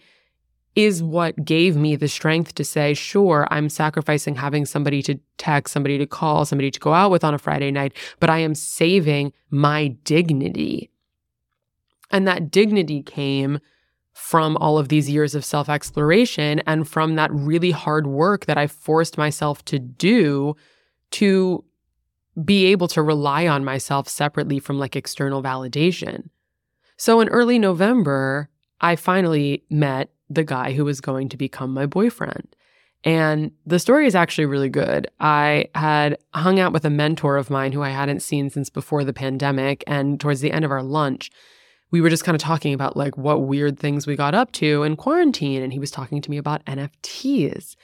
is 0.76 1.02
what 1.02 1.44
gave 1.44 1.76
me 1.76 1.96
the 1.96 2.08
strength 2.08 2.54
to 2.54 2.64
say, 2.64 2.94
sure, 2.94 3.46
I'm 3.50 3.68
sacrificing 3.68 4.36
having 4.36 4.64
somebody 4.64 5.02
to 5.02 5.18
text, 5.36 5.72
somebody 5.72 5.98
to 5.98 6.06
call, 6.06 6.44
somebody 6.44 6.70
to 6.70 6.80
go 6.80 6.94
out 6.94 7.10
with 7.10 7.24
on 7.24 7.34
a 7.34 7.38
Friday 7.38 7.70
night, 7.70 7.92
but 8.20 8.30
I 8.30 8.38
am 8.38 8.54
saving 8.54 9.32
my 9.50 9.88
dignity. 10.04 10.90
And 12.10 12.26
that 12.26 12.50
dignity 12.50 13.02
came 13.02 13.58
from 14.20 14.56
all 14.58 14.76
of 14.76 14.88
these 14.88 15.08
years 15.08 15.34
of 15.34 15.44
self 15.44 15.68
exploration 15.68 16.60
and 16.66 16.86
from 16.86 17.16
that 17.16 17.32
really 17.32 17.70
hard 17.70 18.06
work 18.06 18.44
that 18.44 18.58
I 18.58 18.66
forced 18.66 19.16
myself 19.16 19.64
to 19.64 19.78
do 19.78 20.54
to 21.12 21.64
be 22.44 22.66
able 22.66 22.86
to 22.88 23.02
rely 23.02 23.48
on 23.48 23.64
myself 23.64 24.08
separately 24.08 24.58
from 24.60 24.78
like 24.78 24.94
external 24.94 25.42
validation. 25.42 26.28
So 26.98 27.20
in 27.20 27.28
early 27.28 27.58
November, 27.58 28.50
I 28.82 28.94
finally 28.94 29.64
met 29.70 30.10
the 30.28 30.44
guy 30.44 30.74
who 30.74 30.84
was 30.84 31.00
going 31.00 31.30
to 31.30 31.38
become 31.38 31.72
my 31.72 31.86
boyfriend. 31.86 32.54
And 33.02 33.52
the 33.64 33.78
story 33.78 34.06
is 34.06 34.14
actually 34.14 34.44
really 34.44 34.68
good. 34.68 35.08
I 35.18 35.66
had 35.74 36.18
hung 36.34 36.60
out 36.60 36.74
with 36.74 36.84
a 36.84 36.90
mentor 36.90 37.38
of 37.38 37.48
mine 37.48 37.72
who 37.72 37.82
I 37.82 37.88
hadn't 37.88 38.20
seen 38.20 38.50
since 38.50 38.68
before 38.68 39.02
the 39.02 39.14
pandemic. 39.14 39.82
And 39.86 40.20
towards 40.20 40.42
the 40.42 40.52
end 40.52 40.66
of 40.66 40.70
our 40.70 40.82
lunch, 40.82 41.30
we 41.90 42.00
were 42.00 42.10
just 42.10 42.24
kind 42.24 42.34
of 42.34 42.40
talking 42.40 42.74
about 42.74 42.96
like 42.96 43.16
what 43.16 43.42
weird 43.42 43.78
things 43.78 44.06
we 44.06 44.16
got 44.16 44.34
up 44.34 44.52
to 44.52 44.82
in 44.82 44.96
quarantine. 44.96 45.62
And 45.62 45.72
he 45.72 45.78
was 45.78 45.90
talking 45.90 46.20
to 46.22 46.30
me 46.30 46.36
about 46.36 46.64
NFTs. 46.64 47.76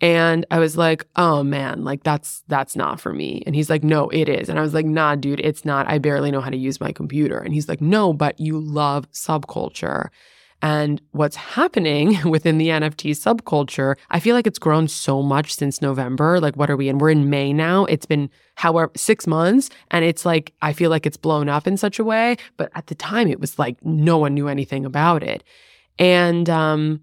And 0.00 0.44
I 0.50 0.58
was 0.58 0.76
like, 0.76 1.06
oh 1.14 1.44
man, 1.44 1.84
like 1.84 2.02
that's 2.02 2.42
that's 2.48 2.74
not 2.74 3.00
for 3.00 3.12
me. 3.12 3.44
And 3.46 3.54
he's 3.54 3.70
like, 3.70 3.84
no, 3.84 4.08
it 4.08 4.28
is. 4.28 4.48
And 4.48 4.58
I 4.58 4.62
was 4.62 4.74
like, 4.74 4.84
nah, 4.84 5.14
dude, 5.14 5.38
it's 5.40 5.64
not. 5.64 5.86
I 5.86 5.98
barely 5.98 6.32
know 6.32 6.40
how 6.40 6.50
to 6.50 6.56
use 6.56 6.80
my 6.80 6.90
computer. 6.90 7.38
And 7.38 7.54
he's 7.54 7.68
like, 7.68 7.80
no, 7.80 8.12
but 8.12 8.40
you 8.40 8.58
love 8.58 9.10
subculture. 9.12 10.08
And 10.62 11.02
what's 11.10 11.34
happening 11.34 12.18
within 12.30 12.58
the 12.58 12.68
NFT 12.68 13.10
subculture, 13.10 13.96
I 14.10 14.20
feel 14.20 14.34
like 14.34 14.46
it's 14.46 14.60
grown 14.60 14.86
so 14.86 15.20
much 15.20 15.54
since 15.54 15.82
November. 15.82 16.40
Like, 16.40 16.56
what 16.56 16.70
are 16.70 16.76
we 16.76 16.88
in? 16.88 16.98
We're 16.98 17.10
in 17.10 17.28
May 17.28 17.52
now. 17.52 17.84
It's 17.86 18.06
been, 18.06 18.30
however, 18.54 18.92
six 18.96 19.26
months. 19.26 19.68
And 19.90 20.04
it's 20.04 20.24
like, 20.24 20.54
I 20.62 20.72
feel 20.72 20.88
like 20.88 21.04
it's 21.04 21.16
blown 21.16 21.48
up 21.48 21.66
in 21.66 21.76
such 21.76 21.98
a 21.98 22.04
way. 22.04 22.36
But 22.56 22.70
at 22.76 22.86
the 22.86 22.94
time, 22.94 23.28
it 23.28 23.40
was 23.40 23.58
like 23.58 23.84
no 23.84 24.18
one 24.18 24.34
knew 24.34 24.46
anything 24.48 24.86
about 24.86 25.22
it. 25.24 25.42
And, 25.98 26.48
um, 26.48 27.00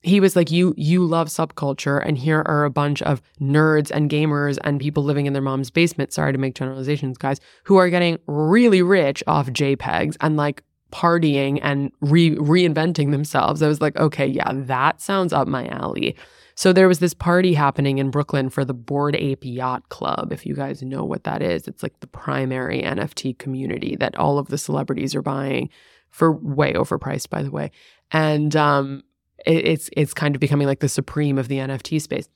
he 0.00 0.20
was 0.20 0.36
like 0.36 0.50
you 0.50 0.74
you 0.76 1.04
love 1.04 1.28
subculture 1.28 2.00
and 2.06 2.16
here 2.16 2.42
are 2.46 2.64
a 2.64 2.70
bunch 2.70 3.02
of 3.02 3.20
nerds 3.40 3.90
and 3.90 4.08
gamers 4.08 4.56
and 4.62 4.80
people 4.80 5.02
living 5.02 5.26
in 5.26 5.32
their 5.32 5.42
mom's 5.42 5.70
basement 5.72 6.12
sorry 6.12 6.32
to 6.32 6.38
make 6.38 6.54
generalizations 6.54 7.18
guys 7.18 7.40
who 7.64 7.76
are 7.76 7.90
getting 7.90 8.16
really 8.28 8.80
rich 8.80 9.24
off 9.26 9.48
jpegs 9.48 10.16
and 10.20 10.36
like 10.36 10.62
partying 10.92 11.58
and 11.62 11.92
re- 12.00 12.36
reinventing 12.36 13.10
themselves. 13.10 13.62
I 13.62 13.68
was 13.68 13.80
like, 13.80 13.96
okay, 13.96 14.26
yeah, 14.26 14.50
that 14.52 15.00
sounds 15.00 15.32
up 15.32 15.48
my 15.48 15.66
alley. 15.68 16.16
So 16.54 16.72
there 16.72 16.88
was 16.88 16.98
this 16.98 17.14
party 17.14 17.54
happening 17.54 17.98
in 17.98 18.10
Brooklyn 18.10 18.50
for 18.50 18.64
the 18.64 18.74
Bored 18.74 19.14
Ape 19.14 19.44
Yacht 19.44 19.88
Club. 19.90 20.32
If 20.32 20.44
you 20.44 20.54
guys 20.54 20.82
know 20.82 21.04
what 21.04 21.22
that 21.24 21.40
is, 21.40 21.68
it's 21.68 21.84
like 21.84 22.00
the 22.00 22.08
primary 22.08 22.82
NFT 22.82 23.38
community 23.38 23.94
that 23.96 24.16
all 24.16 24.38
of 24.38 24.48
the 24.48 24.58
celebrities 24.58 25.14
are 25.14 25.22
buying 25.22 25.70
for 26.10 26.32
way 26.32 26.72
overpriced, 26.72 27.30
by 27.30 27.42
the 27.42 27.50
way. 27.50 27.70
And 28.10 28.56
um, 28.56 29.04
it, 29.46 29.66
it's 29.66 29.90
it's 29.96 30.14
kind 30.14 30.34
of 30.34 30.40
becoming 30.40 30.66
like 30.66 30.80
the 30.80 30.88
supreme 30.88 31.38
of 31.38 31.46
the 31.46 31.58
NFT 31.58 32.02
space. 32.02 32.28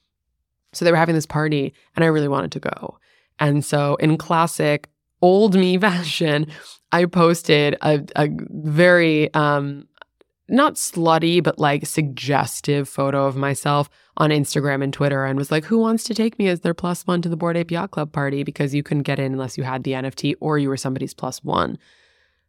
So 0.72 0.84
they 0.84 0.92
were 0.92 0.96
having 0.96 1.16
this 1.16 1.26
party, 1.26 1.74
and 1.96 2.04
I 2.04 2.08
really 2.08 2.28
wanted 2.28 2.52
to 2.52 2.60
go. 2.60 2.98
And 3.38 3.64
so, 3.64 3.96
in 3.96 4.18
classic 4.18 4.88
old 5.22 5.54
me 5.54 5.78
fashion, 5.78 6.46
I 6.90 7.06
posted 7.06 7.76
a, 7.80 8.04
a 8.16 8.28
very 8.50 9.32
um, 9.32 9.88
not 10.48 10.74
slutty, 10.74 11.42
but 11.42 11.58
like 11.58 11.86
suggestive 11.86 12.88
photo 12.88 13.26
of 13.26 13.36
myself 13.36 13.88
on 14.18 14.30
Instagram 14.30 14.84
and 14.84 14.92
Twitter 14.92 15.24
and 15.24 15.38
was 15.38 15.50
like, 15.50 15.64
who 15.64 15.78
wants 15.78 16.04
to 16.04 16.14
take 16.14 16.38
me 16.38 16.48
as 16.48 16.60
their 16.60 16.74
plus 16.74 17.06
one 17.06 17.22
to 17.22 17.28
the 17.28 17.36
Bored 17.36 17.70
Yacht 17.70 17.90
Club 17.90 18.12
party? 18.12 18.44
Because 18.44 18.74
you 18.74 18.82
couldn't 18.82 19.04
get 19.04 19.18
in 19.18 19.32
unless 19.32 19.56
you 19.56 19.64
had 19.64 19.84
the 19.84 19.92
NFT 19.92 20.34
or 20.40 20.58
you 20.58 20.68
were 20.68 20.76
somebody's 20.76 21.14
plus 21.14 21.42
one. 21.42 21.78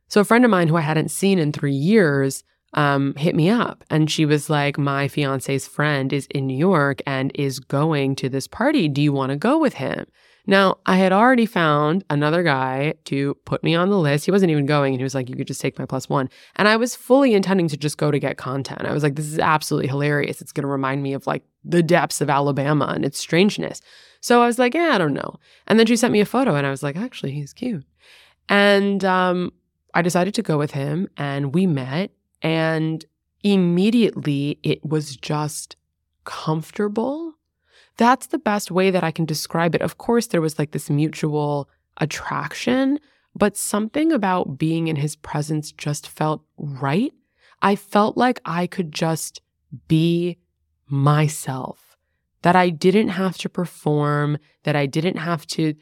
So 0.10 0.20
a 0.20 0.26
friend 0.26 0.44
of 0.44 0.52
mine 0.52 0.68
who 0.68 0.76
I 0.76 0.82
hadn't 0.82 1.12
seen 1.12 1.40
in 1.40 1.54
three 1.54 1.74
years 1.74 2.44
um, 2.74 3.14
hit 3.16 3.36
me 3.36 3.50
up 3.50 3.84
and 3.90 4.12
she 4.12 4.26
was 4.26 4.50
like, 4.50 4.78
my 4.78 5.08
fiance's 5.08 5.68
friend 5.68 6.12
is 6.12 6.28
in 6.28 6.48
New 6.48 6.58
York 6.58 7.02
and 7.08 7.32
is 7.36 7.60
going 7.60 8.16
to 8.18 8.30
this 8.30 8.48
party. 8.48 8.90
Do 8.90 9.02
you 9.02 9.14
want 9.14 9.30
to 9.30 9.38
go 9.38 9.58
with 9.58 9.76
him? 9.76 10.06
Now, 10.46 10.80
I 10.86 10.98
had 10.98 11.14
already 11.14 11.46
found 11.46 12.04
another 12.10 12.44
guy 12.44 12.96
to 13.06 13.36
put 13.46 13.64
me 13.64 13.76
on 13.76 13.90
the 13.90 13.98
list. 13.98 14.26
He 14.26 14.32
wasn't 14.32 14.52
even 14.52 14.66
going, 14.66 14.94
and 14.94 15.00
he 15.00 15.04
was 15.04 15.16
like, 15.16 15.30
You 15.30 15.36
could 15.36 15.48
just 15.48 15.62
take 15.62 15.80
my 15.80 15.86
plus 15.86 16.10
one. 16.10 16.30
And 16.58 16.68
I 16.68 16.76
was 16.76 16.96
fully 16.96 17.34
intending 17.34 17.70
to 17.70 17.78
just 17.78 17.98
go 17.98 18.12
to 18.12 18.20
get 18.20 18.38
content. 18.38 18.82
I 18.84 18.92
was 18.92 19.04
like, 19.04 19.16
This 19.16 19.28
is 19.28 19.40
absolutely 19.40 19.88
hilarious. 19.88 20.42
It's 20.42 20.52
going 20.52 20.64
to 20.64 20.68
remind 20.68 21.02
me 21.02 21.14
of 21.14 21.26
like 21.26 21.44
the 21.64 21.82
depths 21.82 22.20
of 22.20 22.30
Alabama 22.30 22.92
and 22.94 23.06
its 23.06 23.20
strangeness. 23.20 23.80
So 24.20 24.42
I 24.42 24.46
was 24.46 24.60
like, 24.60 24.74
Yeah, 24.74 24.92
I 24.94 24.98
don't 24.98 25.14
know. 25.14 25.36
And 25.68 25.80
then 25.80 25.88
she 25.88 25.96
sent 25.96 26.12
me 26.12 26.20
a 26.20 26.26
photo, 26.26 26.56
and 26.56 26.68
I 26.68 26.72
was 26.72 26.84
like, 26.84 26.98
Actually, 26.98 27.32
he's 27.32 27.54
cute. 27.54 27.86
And 28.50 29.06
um, 29.06 29.54
I 29.94 30.02
decided 30.02 30.34
to 30.34 30.42
go 30.42 30.58
with 30.58 30.72
him, 30.72 31.08
and 31.16 31.54
we 31.54 31.68
met. 31.68 32.12
And 32.42 33.06
immediately 33.44 34.60
it 34.64 34.84
was 34.86 35.16
just 35.16 35.78
comfortable 36.26 37.33
that's 37.98 38.28
the 38.28 38.40
best 38.40 38.72
way 38.72 38.92
that 38.92 39.04
I 39.04 39.12
can 39.12 39.26
describe 39.26 39.76
it. 39.76 39.82
Of 39.82 39.98
course, 39.98 40.28
there 40.28 40.42
was 40.42 40.58
like 40.58 40.72
this 40.72 40.90
mutual 40.90 41.70
attraction, 41.98 43.00
but 43.36 43.58
something 43.58 44.12
about 44.12 44.58
being 44.58 44.88
in 44.88 44.96
his 44.96 45.16
presence 45.16 45.72
just 45.72 46.08
felt 46.08 46.44
right. 46.58 47.14
I 47.62 47.76
felt 47.76 48.18
like 48.18 48.42
I 48.46 48.68
could 48.68 48.92
just 48.92 49.42
be 49.88 50.38
myself, 50.88 51.98
that 52.42 52.56
I 52.56 52.70
didn't 52.70 53.10
have 53.10 53.38
to 53.40 53.50
perform, 53.50 54.38
that 54.64 54.76
I 54.76 54.86
didn't 54.86 55.18
have 55.18 55.48
to 55.48 55.74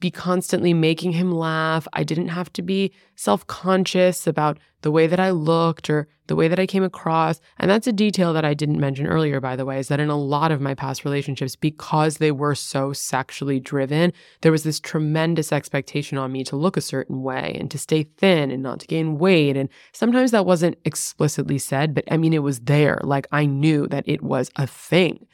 be 0.00 0.10
constantly 0.10 0.72
making 0.72 1.12
him 1.12 1.32
laugh. 1.32 1.86
I 1.92 2.04
didn't 2.04 2.28
have 2.28 2.52
to 2.54 2.62
be 2.62 2.92
self 3.16 3.46
conscious 3.46 4.26
about 4.26 4.58
the 4.82 4.90
way 4.90 5.06
that 5.06 5.20
I 5.20 5.30
looked 5.30 5.88
or 5.88 6.08
the 6.26 6.36
way 6.36 6.48
that 6.48 6.58
I 6.58 6.66
came 6.66 6.82
across. 6.82 7.40
And 7.58 7.70
that's 7.70 7.86
a 7.86 7.92
detail 7.92 8.32
that 8.34 8.44
I 8.44 8.54
didn't 8.54 8.80
mention 8.80 9.06
earlier, 9.06 9.40
by 9.40 9.56
the 9.56 9.64
way, 9.64 9.78
is 9.78 9.88
that 9.88 10.00
in 10.00 10.10
a 10.10 10.16
lot 10.16 10.52
of 10.52 10.60
my 10.60 10.74
past 10.74 11.04
relationships, 11.04 11.56
because 11.56 12.18
they 12.18 12.30
were 12.30 12.54
so 12.54 12.92
sexually 12.92 13.60
driven, 13.60 14.12
there 14.42 14.52
was 14.52 14.62
this 14.62 14.80
tremendous 14.80 15.52
expectation 15.52 16.18
on 16.18 16.32
me 16.32 16.44
to 16.44 16.56
look 16.56 16.76
a 16.76 16.82
certain 16.82 17.22
way 17.22 17.56
and 17.58 17.70
to 17.70 17.78
stay 17.78 18.04
thin 18.04 18.50
and 18.50 18.62
not 18.62 18.80
to 18.80 18.86
gain 18.86 19.18
weight. 19.18 19.56
And 19.56 19.68
sometimes 19.92 20.30
that 20.30 20.46
wasn't 20.46 20.78
explicitly 20.84 21.58
said, 21.58 21.94
but 21.94 22.04
I 22.10 22.16
mean, 22.16 22.32
it 22.32 22.42
was 22.42 22.60
there. 22.60 23.00
Like 23.02 23.26
I 23.32 23.46
knew 23.46 23.86
that 23.88 24.04
it 24.06 24.22
was 24.22 24.50
a 24.56 24.66
thing. 24.66 25.26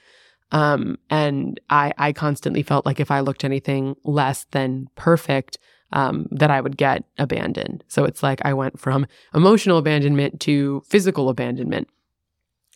Um, 0.53 0.98
and 1.09 1.61
I, 1.70 1.92
I 1.96 2.12
constantly 2.12 2.62
felt 2.62 2.86
like 2.86 3.01
if 3.01 3.11
I 3.11 3.20
looked 3.20 3.44
anything 3.44 3.96
less 4.05 4.46
than 4.51 4.88
perfect, 4.96 5.59
um, 5.92 6.26
that 6.30 6.51
I 6.51 6.61
would 6.61 6.76
get 6.76 7.05
abandoned. 7.18 7.84
So 7.88 8.05
it's 8.05 8.22
like 8.22 8.40
I 8.44 8.55
went 8.55 8.78
from 8.78 9.07
emotional 9.34 9.78
abandonment 9.78 10.40
to 10.42 10.82
physical 10.86 11.28
abandonment. 11.28 11.88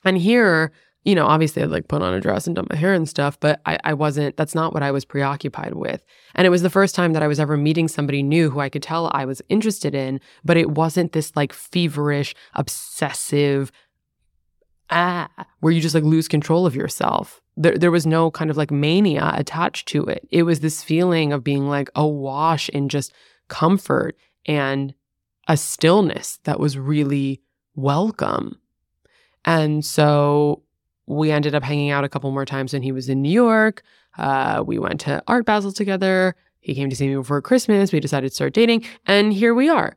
And 0.04 0.18
here, 0.18 0.72
you 1.04 1.14
know, 1.14 1.26
obviously 1.26 1.62
I'd 1.62 1.70
like 1.70 1.88
put 1.88 2.02
on 2.02 2.14
a 2.14 2.20
dress 2.20 2.46
and 2.46 2.56
done 2.56 2.66
my 2.70 2.76
hair 2.76 2.94
and 2.94 3.08
stuff, 3.08 3.38
but 3.38 3.60
I, 3.66 3.78
I 3.84 3.94
wasn't, 3.94 4.36
that's 4.36 4.54
not 4.54 4.72
what 4.72 4.82
I 4.82 4.90
was 4.90 5.04
preoccupied 5.04 5.74
with. 5.74 6.02
And 6.34 6.46
it 6.46 6.50
was 6.50 6.62
the 6.62 6.70
first 6.70 6.94
time 6.94 7.12
that 7.12 7.22
I 7.22 7.28
was 7.28 7.38
ever 7.38 7.56
meeting 7.56 7.88
somebody 7.88 8.22
new 8.22 8.50
who 8.50 8.60
I 8.60 8.68
could 8.68 8.82
tell 8.82 9.10
I 9.14 9.24
was 9.24 9.42
interested 9.48 9.94
in, 9.94 10.20
but 10.44 10.56
it 10.56 10.70
wasn't 10.70 11.12
this 11.12 11.34
like 11.36 11.52
feverish, 11.52 12.34
obsessive, 12.54 13.70
ah, 14.90 15.28
where 15.60 15.72
you 15.72 15.80
just 15.80 15.94
like 15.94 16.04
lose 16.04 16.26
control 16.26 16.66
of 16.66 16.74
yourself 16.74 17.40
there, 17.56 17.76
there 17.76 17.90
was 17.90 18.06
no 18.06 18.30
kind 18.30 18.50
of 18.50 18.56
like 18.56 18.70
mania 18.70 19.32
attached 19.34 19.88
to 19.88 20.04
it. 20.04 20.26
It 20.30 20.42
was 20.42 20.60
this 20.60 20.82
feeling 20.82 21.32
of 21.32 21.44
being 21.44 21.68
like 21.68 21.88
awash 21.94 22.68
in 22.70 22.88
just 22.88 23.12
comfort 23.48 24.16
and 24.46 24.94
a 25.48 25.56
stillness 25.56 26.38
that 26.44 26.58
was 26.58 26.78
really 26.78 27.40
welcome. 27.74 28.58
And 29.44 29.84
so 29.84 30.62
we 31.06 31.30
ended 31.30 31.54
up 31.54 31.62
hanging 31.62 31.90
out 31.90 32.04
a 32.04 32.08
couple 32.08 32.30
more 32.30 32.46
times 32.46 32.72
when 32.72 32.82
he 32.82 32.92
was 32.92 33.08
in 33.08 33.22
New 33.22 33.30
York. 33.30 33.82
Uh, 34.16 34.62
we 34.66 34.78
went 34.78 35.00
to 35.00 35.22
Art 35.26 35.44
Basel 35.44 35.72
together. 35.72 36.34
He 36.60 36.74
came 36.74 36.88
to 36.88 36.96
see 36.96 37.08
me 37.08 37.16
before 37.16 37.42
Christmas. 37.42 37.92
We 37.92 38.00
decided 38.00 38.30
to 38.30 38.34
start 38.34 38.54
dating, 38.54 38.84
and 39.06 39.32
here 39.32 39.54
we 39.54 39.68
are. 39.68 39.96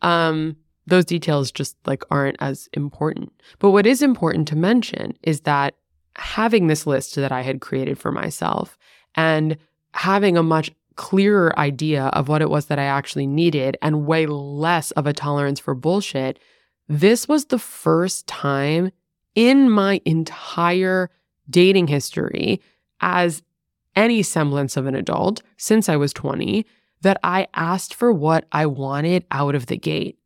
Um, 0.00 0.56
those 0.86 1.04
details 1.04 1.52
just 1.52 1.76
like 1.84 2.04
aren't 2.10 2.36
as 2.40 2.68
important. 2.72 3.32
But 3.58 3.72
what 3.72 3.86
is 3.86 4.00
important 4.00 4.48
to 4.48 4.56
mention 4.56 5.18
is 5.22 5.42
that 5.42 5.74
having 6.16 6.66
this 6.66 6.86
list 6.86 7.14
that 7.16 7.32
I 7.32 7.42
had 7.42 7.60
created 7.60 7.98
for 7.98 8.12
myself 8.12 8.78
and 9.14 9.56
having 9.92 10.36
a 10.36 10.42
much 10.42 10.70
clearer 10.96 11.56
idea 11.58 12.04
of 12.06 12.28
what 12.28 12.42
it 12.42 12.50
was 12.50 12.66
that 12.66 12.78
I 12.78 12.84
actually 12.84 13.26
needed 13.26 13.76
and 13.82 14.06
way 14.06 14.26
less 14.26 14.90
of 14.92 15.06
a 15.06 15.12
tolerance 15.12 15.60
for 15.60 15.74
bullshit, 15.74 16.38
this 16.88 17.28
was 17.28 17.46
the 17.46 17.58
first 17.58 18.26
time 18.26 18.90
in 19.34 19.70
my 19.70 20.00
entire 20.04 21.10
dating 21.48 21.88
history 21.88 22.60
as 23.00 23.42
any 23.94 24.22
semblance 24.22 24.76
of 24.76 24.86
an 24.86 24.94
adult 24.94 25.42
since 25.56 25.88
I 25.88 25.96
was 25.96 26.12
20 26.12 26.66
that 27.02 27.18
I 27.22 27.46
asked 27.54 27.94
for 27.94 28.12
what 28.12 28.46
I 28.52 28.66
wanted 28.66 29.24
out 29.30 29.54
of 29.54 29.66
the 29.66 29.76
gate. 29.76 30.18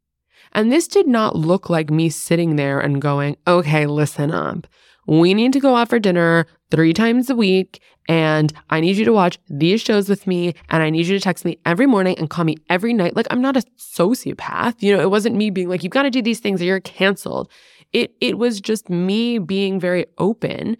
And 0.52 0.70
this 0.70 0.88
did 0.88 1.06
not 1.06 1.36
look 1.36 1.68
like 1.68 1.90
me 1.90 2.08
sitting 2.08 2.56
there 2.56 2.80
and 2.80 3.02
going, 3.02 3.36
okay, 3.46 3.86
listen 3.86 4.30
up 4.32 4.66
we 5.06 5.34
need 5.34 5.52
to 5.52 5.60
go 5.60 5.76
out 5.76 5.88
for 5.88 5.98
dinner 5.98 6.46
three 6.70 6.92
times 6.92 7.30
a 7.30 7.34
week. 7.34 7.82
And 8.08 8.52
I 8.70 8.80
need 8.80 8.96
you 8.96 9.04
to 9.04 9.12
watch 9.12 9.38
these 9.48 9.80
shows 9.80 10.08
with 10.08 10.26
me. 10.26 10.54
And 10.68 10.82
I 10.82 10.90
need 10.90 11.06
you 11.06 11.16
to 11.16 11.22
text 11.22 11.44
me 11.44 11.58
every 11.64 11.86
morning 11.86 12.18
and 12.18 12.30
call 12.30 12.44
me 12.44 12.56
every 12.68 12.92
night. 12.92 13.14
Like, 13.16 13.26
I'm 13.30 13.40
not 13.40 13.56
a 13.56 13.62
sociopath. 13.78 14.82
You 14.82 14.96
know, 14.96 15.02
it 15.02 15.10
wasn't 15.10 15.36
me 15.36 15.50
being 15.50 15.68
like, 15.68 15.82
you've 15.82 15.92
got 15.92 16.02
to 16.02 16.10
do 16.10 16.22
these 16.22 16.40
things 16.40 16.60
or 16.60 16.64
you're 16.64 16.80
canceled. 16.80 17.48
It, 17.92 18.14
it 18.20 18.38
was 18.38 18.60
just 18.60 18.88
me 18.88 19.38
being 19.38 19.80
very 19.80 20.06
open 20.18 20.76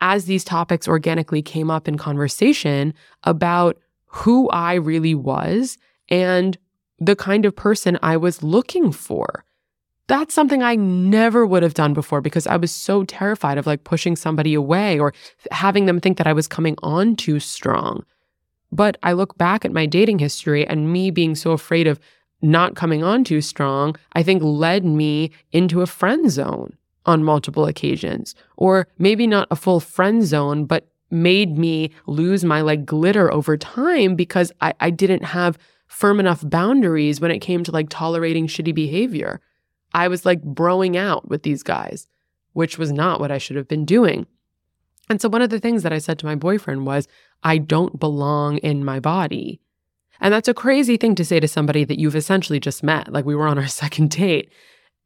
as 0.00 0.26
these 0.26 0.44
topics 0.44 0.86
organically 0.86 1.42
came 1.42 1.70
up 1.70 1.88
in 1.88 1.96
conversation 1.96 2.94
about 3.24 3.78
who 4.06 4.48
I 4.50 4.74
really 4.74 5.14
was 5.14 5.78
and 6.08 6.56
the 6.98 7.16
kind 7.16 7.44
of 7.44 7.56
person 7.56 7.98
I 8.02 8.16
was 8.16 8.42
looking 8.42 8.92
for 8.92 9.44
that's 10.06 10.34
something 10.34 10.62
I 10.62 10.76
never 10.76 11.46
would 11.46 11.62
have 11.62 11.74
done 11.74 11.94
before 11.94 12.20
because 12.20 12.46
I 12.46 12.56
was 12.56 12.70
so 12.70 13.04
terrified 13.04 13.58
of 13.58 13.66
like 13.66 13.84
pushing 13.84 14.16
somebody 14.16 14.54
away 14.54 14.98
or 14.98 15.14
having 15.50 15.86
them 15.86 16.00
think 16.00 16.18
that 16.18 16.26
I 16.26 16.32
was 16.32 16.46
coming 16.46 16.76
on 16.82 17.16
too 17.16 17.40
strong. 17.40 18.04
But 18.70 18.96
I 19.02 19.12
look 19.12 19.38
back 19.38 19.64
at 19.64 19.72
my 19.72 19.86
dating 19.86 20.18
history 20.18 20.66
and 20.66 20.92
me 20.92 21.10
being 21.10 21.34
so 21.34 21.52
afraid 21.52 21.86
of 21.86 22.00
not 22.42 22.76
coming 22.76 23.02
on 23.02 23.24
too 23.24 23.40
strong, 23.40 23.96
I 24.12 24.22
think 24.22 24.42
led 24.42 24.84
me 24.84 25.30
into 25.52 25.80
a 25.80 25.86
friend 25.86 26.30
zone 26.30 26.76
on 27.06 27.24
multiple 27.24 27.66
occasions. 27.66 28.34
Or 28.56 28.88
maybe 28.98 29.26
not 29.26 29.48
a 29.50 29.56
full 29.56 29.80
friend 29.80 30.24
zone, 30.24 30.66
but 30.66 30.88
made 31.10 31.56
me 31.56 31.90
lose 32.06 32.44
my 32.44 32.60
like 32.60 32.84
glitter 32.84 33.32
over 33.32 33.56
time 33.56 34.16
because 34.16 34.52
I, 34.60 34.74
I 34.80 34.90
didn't 34.90 35.24
have 35.24 35.58
firm 35.86 36.18
enough 36.20 36.42
boundaries 36.48 37.20
when 37.20 37.30
it 37.30 37.38
came 37.38 37.62
to 37.64 37.72
like 37.72 37.88
tolerating 37.88 38.46
shitty 38.46 38.74
behavior. 38.74 39.40
I 39.94 40.08
was 40.08 40.26
like 40.26 40.42
broing 40.42 40.96
out 40.96 41.28
with 41.28 41.44
these 41.44 41.62
guys, 41.62 42.08
which 42.52 42.76
was 42.76 42.92
not 42.92 43.20
what 43.20 43.30
I 43.30 43.38
should 43.38 43.56
have 43.56 43.68
been 43.68 43.84
doing. 43.84 44.26
And 45.08 45.20
so 45.20 45.28
one 45.28 45.42
of 45.42 45.50
the 45.50 45.60
things 45.60 45.82
that 45.82 45.92
I 45.92 45.98
said 45.98 46.18
to 46.18 46.26
my 46.26 46.34
boyfriend 46.34 46.86
was, 46.86 47.06
I 47.42 47.58
don't 47.58 48.00
belong 48.00 48.58
in 48.58 48.84
my 48.84 49.00
body. 49.00 49.60
And 50.20 50.32
that's 50.32 50.48
a 50.48 50.54
crazy 50.54 50.96
thing 50.96 51.14
to 51.16 51.24
say 51.24 51.40
to 51.40 51.48
somebody 51.48 51.84
that 51.84 51.98
you've 51.98 52.16
essentially 52.16 52.60
just 52.60 52.82
met. 52.82 53.12
Like 53.12 53.24
we 53.24 53.34
were 53.34 53.46
on 53.46 53.58
our 53.58 53.66
second 53.82 54.10
date. 54.10 54.50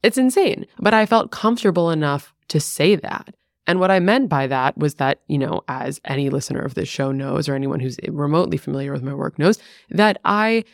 It's 0.03 0.19
insane. 0.19 0.67
But 0.79 0.95
I 0.95 1.07
felt 1.07 1.33
comfortable 1.33 1.91
enough 1.91 2.33
to 2.49 2.61
say 2.61 2.97
that. 2.97 3.35
And 3.67 3.81
what 3.81 3.91
I 3.91 4.01
meant 4.01 4.31
by 4.31 4.47
that 4.47 4.79
was 4.79 4.95
that, 4.95 5.21
you 5.27 5.37
know, 5.37 5.63
as 5.69 6.01
any 6.07 6.31
listener 6.31 6.61
of 6.61 6.75
this 6.75 6.89
show 6.89 7.13
knows, 7.13 7.49
or 7.49 7.55
anyone 7.55 7.81
who's 7.81 7.99
remotely 8.09 8.57
familiar 8.57 8.93
with 8.93 9.03
my 9.03 9.13
work 9.13 9.39
knows, 9.39 9.59
that 9.91 10.19
I 10.25 10.65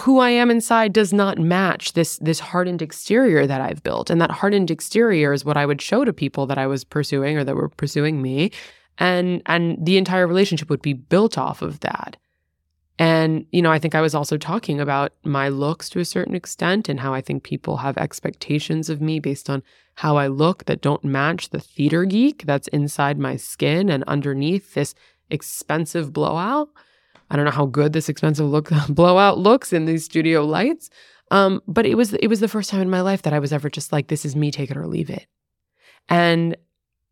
who 0.00 0.18
I 0.18 0.30
am 0.30 0.50
inside 0.50 0.92
does 0.92 1.12
not 1.12 1.38
match 1.38 1.92
this 1.92 2.18
this 2.18 2.40
hardened 2.40 2.82
exterior 2.82 3.46
that 3.46 3.60
I've 3.60 3.82
built. 3.82 4.10
And 4.10 4.20
that 4.20 4.30
hardened 4.30 4.70
exterior 4.70 5.32
is 5.32 5.44
what 5.44 5.56
I 5.56 5.66
would 5.66 5.80
show 5.80 6.04
to 6.04 6.12
people 6.12 6.46
that 6.46 6.58
I 6.58 6.66
was 6.66 6.84
pursuing 6.84 7.36
or 7.36 7.44
that 7.44 7.56
were 7.56 7.68
pursuing 7.68 8.20
me. 8.20 8.50
And 8.98 9.42
and 9.46 9.84
the 9.84 9.96
entire 9.96 10.26
relationship 10.26 10.70
would 10.70 10.82
be 10.82 10.92
built 10.92 11.38
off 11.38 11.62
of 11.62 11.80
that. 11.80 12.16
And, 12.96 13.46
you 13.50 13.60
know, 13.60 13.72
I 13.72 13.80
think 13.80 13.96
I 13.96 14.00
was 14.00 14.14
also 14.14 14.36
talking 14.36 14.80
about 14.80 15.12
my 15.24 15.48
looks 15.48 15.90
to 15.90 15.98
a 15.98 16.04
certain 16.04 16.36
extent 16.36 16.88
and 16.88 17.00
how 17.00 17.12
I 17.12 17.20
think 17.20 17.42
people 17.42 17.78
have 17.78 17.98
expectations 17.98 18.88
of 18.88 19.00
me 19.00 19.18
based 19.18 19.50
on 19.50 19.64
how 19.96 20.16
I 20.16 20.28
look 20.28 20.66
that 20.66 20.80
don't 20.80 21.02
match 21.02 21.50
the 21.50 21.58
theater 21.58 22.04
geek 22.04 22.44
that's 22.46 22.68
inside 22.68 23.18
my 23.18 23.34
skin 23.36 23.88
and 23.88 24.04
underneath 24.04 24.74
this 24.74 24.94
expensive 25.28 26.12
blowout. 26.12 26.68
I 27.34 27.36
don't 27.36 27.46
know 27.46 27.50
how 27.50 27.66
good 27.66 27.92
this 27.92 28.08
expensive 28.08 28.46
look 28.46 28.70
blowout 28.88 29.38
looks 29.38 29.72
in 29.72 29.86
these 29.86 30.04
studio 30.04 30.44
lights. 30.44 30.88
Um, 31.32 31.60
but 31.66 31.84
it 31.84 31.96
was 31.96 32.14
it 32.14 32.28
was 32.28 32.38
the 32.38 32.46
first 32.46 32.70
time 32.70 32.80
in 32.80 32.88
my 32.88 33.00
life 33.00 33.22
that 33.22 33.32
I 33.32 33.40
was 33.40 33.52
ever 33.52 33.68
just 33.68 33.90
like, 33.90 34.06
this 34.06 34.24
is 34.24 34.36
me, 34.36 34.52
take 34.52 34.70
it 34.70 34.76
or 34.76 34.86
leave 34.86 35.10
it. 35.10 35.26
And 36.08 36.56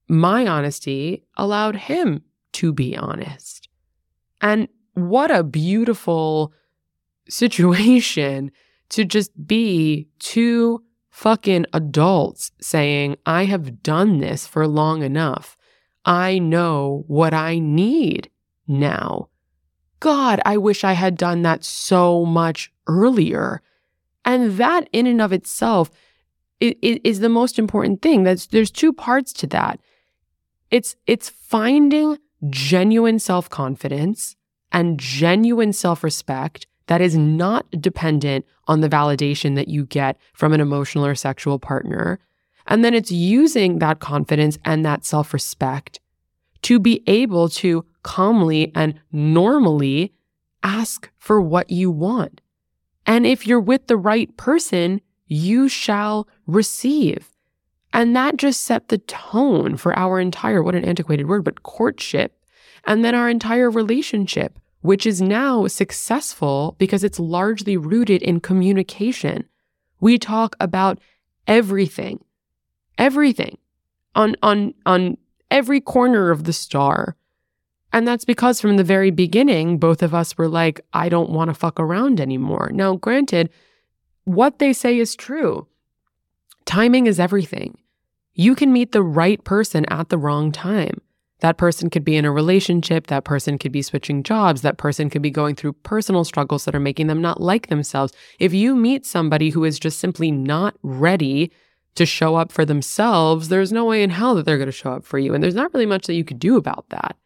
my 0.09 0.47
honesty 0.47 1.25
allowed 1.37 1.75
him 1.75 2.23
to 2.53 2.73
be 2.73 2.97
honest. 2.97 3.69
And 4.41 4.69
what 4.95 5.33
a 5.33 5.43
beautiful 5.43 6.53
situation 7.29 8.53
to 8.91 9.05
just 9.05 9.33
be 9.45 10.07
two 10.21 10.85
fucking 11.11 11.67
adults 11.73 12.53
saying, 12.61 13.17
I 13.27 13.47
have 13.47 13.83
done 13.83 14.19
this 14.19 14.47
for 14.47 14.69
long 14.69 15.03
enough. 15.03 15.57
I 16.05 16.39
know 16.39 17.03
what 17.09 17.35
I 17.35 17.59
need 17.59 18.31
now. 18.69 19.31
God, 20.03 20.41
I 20.45 20.57
wish 20.57 20.83
I 20.83 20.95
had 20.95 21.17
done 21.17 21.43
that 21.43 21.63
so 21.63 22.25
much 22.25 22.73
earlier. 22.89 23.63
And 24.25 24.57
that 24.59 24.89
in 24.93 25.07
and 25.07 25.23
of 25.23 25.33
itself 25.33 25.93
is, 26.59 27.21
the 27.21 27.29
most 27.29 27.57
important 27.57 28.03
thing. 28.03 28.25
That's 28.25 28.47
there's 28.47 28.73
two 28.73 28.93
parts 28.93 29.33
to 29.35 29.47
that. 29.49 29.79
It's 30.73 30.97
it's 31.07 31.29
finding 31.29 32.19
genuine 32.51 33.21
self-confidence 33.21 34.35
and 34.73 34.99
genuine 34.99 35.73
self 35.73 36.03
respect 36.03 36.67
that 36.89 37.01
is 37.01 37.17
not 37.17 37.71
dependent 37.81 38.45
on 38.67 38.81
the 38.81 38.89
validation 38.89 39.55
that 39.55 39.69
you 39.69 39.87
get 39.87 40.17
from 40.35 40.53
an 40.53 40.61
emotional 40.61 41.07
or 41.07 41.15
sexual 41.15 41.61
partner. 41.61 42.19
And 42.67 42.85
then 42.85 42.93
it's 42.93 43.13
using 43.13 43.79
that 43.79 44.01
confidence 44.01 44.59
and 44.65 44.85
that 44.85 45.05
self 45.05 45.33
respect 45.33 46.01
to 46.63 46.81
be 46.81 47.05
able 47.07 47.49
to 47.51 47.85
calmly 48.03 48.73
and 48.75 48.95
normally 49.11 50.13
ask 50.63 51.11
for 51.19 51.41
what 51.41 51.71
you 51.71 51.91
want. 51.91 52.41
And 53.07 53.27
if 53.27 53.47
you're 53.47 53.61
with 53.61 53.87
the 53.87 53.97
right 53.97 54.35
person, 54.37 55.01
you 55.27 55.69
shall 55.69 56.29
receive. 56.47 57.31
And 57.93 58.17
that 58.17 58.37
just 58.37 58.63
set 58.63 58.89
the 58.89 58.99
tone 58.99 59.77
for 59.77 59.97
our 59.99 60.19
entire, 60.19 60.63
what 60.63 60.75
an 60.75 60.85
antiquated 60.85 61.29
word, 61.29 61.45
but 61.45 61.63
courtship. 61.63 62.39
And 62.85 63.05
then 63.05 63.15
our 63.15 63.29
entire 63.29 63.71
relationship 63.71 64.59
which 64.83 65.07
is 65.07 65.23
now 65.23 65.67
successful 65.69 66.75
because 66.79 67.03
it's 67.03 67.19
largely 67.19 67.77
rooted 67.77 68.21
in 68.23 68.41
communication. 68.41 69.49
We 70.01 70.19
talk 70.19 70.57
about 70.61 70.99
everything, 71.47 72.23
everything 72.99 73.59
on, 74.15 74.37
on, 74.43 74.75
on 74.85 75.17
every 75.51 75.81
corner 75.81 76.31
of 76.31 76.45
the 76.45 76.53
star. 76.53 77.17
And 77.93 78.09
that's 78.09 78.25
because 78.25 78.61
from 78.61 78.77
the 78.77 78.85
very 78.85 79.11
beginning, 79.11 79.79
both 79.79 80.03
of 80.03 80.15
us 80.15 80.39
were 80.39 80.49
like, 80.49 80.81
I 80.93 81.09
don't 81.09 81.31
want 81.31 81.49
to 81.49 81.55
fuck 81.55 81.79
around 81.79 82.21
anymore. 82.21 82.71
Now, 82.73 82.97
granted, 82.97 83.51
what 84.25 84.59
they 84.59 84.73
say 84.73 84.99
is 84.99 85.15
true. 85.15 85.67
Timing 86.65 87.07
is 87.07 87.21
everything. 87.21 87.77
You 88.35 88.55
can 88.55 88.73
meet 88.73 88.93
the 88.93 89.03
right 89.03 89.43
person 89.45 89.85
at 89.91 90.09
the 90.09 90.17
wrong 90.17 90.53
time. 90.53 91.01
That 91.41 91.59
person 91.59 91.91
could 91.91 92.05
be 92.05 92.15
in 92.15 92.25
a 92.25 92.31
relationship, 92.31 93.09
that 93.09 93.25
person 93.25 93.59
could 93.59 93.73
be 93.73 93.83
switching 93.83 94.23
jobs, 94.23 94.63
that 94.63 94.79
person 94.79 95.11
could 95.11 95.23
be 95.23 95.31
going 95.31 95.57
through 95.57 95.73
personal 95.73 96.23
struggles 96.25 96.65
that 96.65 96.75
are 96.75 96.81
making 96.81 97.09
them 97.09 97.21
not 97.21 97.41
like 97.41 97.67
themselves. 97.67 98.13
If 98.39 98.55
you 98.55 98.77
meet 98.77 99.05
somebody 99.05 99.51
who 99.51 99.65
is 99.65 99.81
just 99.81 99.99
simply 99.99 100.31
not 100.31 100.77
ready 100.85 101.51
to 101.97 102.07
show 102.07 102.37
up 102.37 102.53
for 102.53 102.65
themselves, 102.65 103.49
there's 103.49 103.73
no 103.73 103.85
way 103.85 104.05
in 104.05 104.11
hell 104.11 104.37
that 104.37 104.47
they're 104.47 104.57
going 104.57 104.67
to 104.67 104.73
show 104.73 104.93
up 104.93 105.05
for 105.05 105.19
you. 105.19 105.35
And 105.35 105.43
there's 105.43 105.57
not 105.57 105.75
really 105.75 105.85
much 105.85 106.07
that 106.07 106.15
you 106.15 106.25
could 106.25 106.39
do 106.39 106.57
about 106.57 106.89
that. 106.91 107.17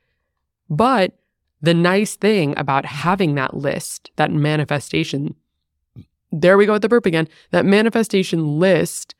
But 0.68 1.16
the 1.60 1.74
nice 1.74 2.16
thing 2.16 2.54
about 2.56 2.84
having 2.84 3.34
that 3.34 3.56
list, 3.56 4.10
that 4.16 4.30
manifestation, 4.30 5.34
there 6.30 6.56
we 6.56 6.66
go 6.66 6.74
with 6.74 6.82
the 6.82 6.88
burp 6.88 7.06
again, 7.06 7.28
that 7.50 7.64
manifestation 7.64 8.58
list 8.58 9.14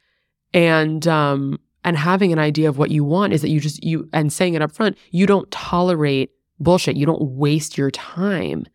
and 0.53 1.07
um, 1.07 1.59
and 1.85 1.97
having 1.97 2.33
an 2.33 2.39
idea 2.39 2.69
of 2.69 2.79
what 2.79 2.91
you 2.91 3.05
want 3.05 3.33
is 3.33 3.43
that 3.43 3.51
you 3.51 3.61
just 3.61 3.83
you 3.85 4.09
and 4.13 4.33
saying 4.33 4.55
it 4.55 4.63
up 4.63 4.73
front 4.73 4.97
you 5.11 5.27
don't 5.27 5.51
tolerate 5.51 6.31
bullshit. 6.59 6.97
You 6.97 7.07
don't 7.07 7.23
waste 7.23 7.77
your 7.77 7.91
time. 7.91 8.67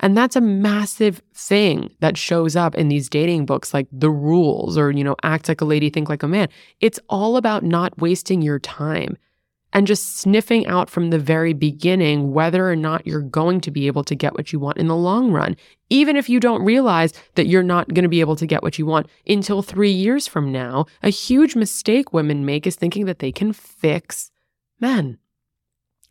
And 0.00 0.16
that's 0.16 0.36
a 0.36 0.40
massive 0.40 1.20
thing 1.34 1.90
that 1.98 2.16
shows 2.16 2.54
up 2.54 2.76
in 2.76 2.88
these 2.88 3.08
dating 3.08 3.46
books 3.46 3.74
like 3.74 3.88
the 3.90 4.10
rules 4.10 4.78
or 4.78 4.90
you 4.92 5.02
know 5.02 5.16
act 5.22 5.48
like 5.48 5.60
a 5.60 5.64
lady 5.64 5.90
think 5.90 6.08
like 6.08 6.22
a 6.22 6.28
man. 6.28 6.48
It's 6.80 7.00
all 7.08 7.36
about 7.36 7.64
not 7.64 7.98
wasting 7.98 8.42
your 8.42 8.58
time 8.58 9.16
and 9.72 9.86
just 9.86 10.16
sniffing 10.16 10.66
out 10.66 10.88
from 10.88 11.10
the 11.10 11.18
very 11.18 11.52
beginning 11.52 12.32
whether 12.32 12.70
or 12.70 12.76
not 12.76 13.06
you're 13.06 13.20
going 13.20 13.60
to 13.60 13.70
be 13.70 13.86
able 13.86 14.04
to 14.04 14.14
get 14.14 14.34
what 14.34 14.52
you 14.52 14.58
want 14.58 14.78
in 14.78 14.88
the 14.88 14.96
long 14.96 15.30
run, 15.30 15.56
even 15.90 16.16
if 16.16 16.28
you 16.28 16.40
don't 16.40 16.64
realize 16.64 17.12
that 17.34 17.46
you're 17.46 17.62
not 17.62 17.88
going 17.88 18.02
to 18.02 18.08
be 18.08 18.20
able 18.20 18.36
to 18.36 18.46
get 18.46 18.62
what 18.62 18.78
you 18.78 18.86
want 18.86 19.08
until 19.26 19.62
three 19.62 19.90
years 19.90 20.26
from 20.26 20.50
now. 20.50 20.86
A 21.02 21.10
huge 21.10 21.54
mistake 21.54 22.12
women 22.12 22.44
make 22.44 22.66
is 22.66 22.76
thinking 22.76 23.06
that 23.06 23.18
they 23.18 23.32
can 23.32 23.52
fix 23.52 24.30
men. 24.80 25.18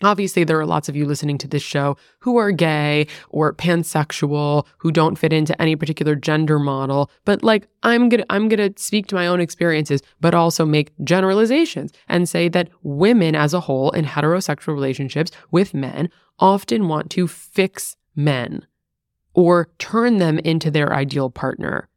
Obviously, 0.03 0.43
there 0.43 0.59
are 0.59 0.65
lots 0.65 0.87
of 0.87 0.95
you 0.95 1.05
listening 1.05 1.39
to 1.39 1.47
this 1.47 1.63
show 1.63 1.97
who 2.19 2.37
are 2.37 2.51
gay 2.51 3.07
or 3.29 3.53
pansexual, 3.53 4.65
who 4.77 4.91
don't 4.91 5.17
fit 5.17 5.33
into 5.33 5.59
any 5.59 5.75
particular 5.75 6.15
gender 6.15 6.59
model. 6.59 7.09
But 7.25 7.43
like, 7.43 7.67
I'm 7.81 8.07
gonna, 8.07 8.25
I'm 8.29 8.47
gonna 8.47 8.69
speak 8.75 9.07
to 9.07 9.15
my 9.15 9.25
own 9.25 9.41
experiences, 9.41 10.01
but 10.21 10.35
also 10.35 10.65
make 10.65 10.91
generalizations 11.03 11.93
and 12.07 12.29
say 12.29 12.47
that 12.49 12.69
women 12.83 13.35
as 13.35 13.55
a 13.55 13.61
whole 13.61 13.89
in 13.91 14.05
heterosexual 14.05 14.75
relationships 14.75 15.31
with 15.49 15.73
men 15.73 16.09
often 16.37 16.87
want 16.87 17.09
to 17.11 17.27
fix 17.27 17.95
men 18.15 18.67
or 19.33 19.69
turn 19.79 20.17
them 20.17 20.37
into 20.39 20.69
their 20.69 20.93
ideal 20.93 21.31
partner. 21.31 21.89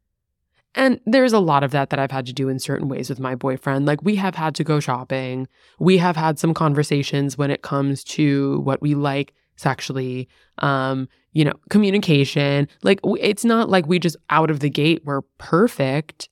And 0.75 1.01
there's 1.05 1.33
a 1.33 1.41
lot 1.41 1.65
of 1.65 1.73
that 1.73 1.91
that 1.91 1.99
I've 1.99 2.11
had 2.11 2.27
to 2.27 2.33
do 2.33 2.49
in 2.49 2.59
certain 2.59 2.89
ways 2.89 3.11
with 3.11 3.19
my 3.19 3.35
boyfriend. 3.35 3.87
Like 3.87 4.03
we 4.03 4.17
have 4.17 4.37
had 4.37 4.55
to 4.57 4.65
go 4.65 4.79
shopping. 4.79 5.49
We 5.79 5.99
have 5.99 6.17
had 6.17 6.39
some 6.39 6.55
conversations 6.55 7.37
when 7.37 7.51
it 7.51 7.63
comes 7.63 8.05
to 8.05 8.61
what 8.61 8.81
we 8.81 8.95
like 8.95 9.35
sexually, 9.57 10.29
um, 10.59 11.09
you 11.33 11.45
know, 11.45 11.55
communication. 11.71 12.69
Like 12.83 13.01
it's 13.05 13.45
not 13.45 13.69
like 13.69 13.87
we 13.87 13.99
just 13.99 14.17
out 14.31 14.51
of 14.51 14.61
the 14.61 14.71
gate 14.71 15.05
were 15.05 15.23
perfect. 15.39 16.29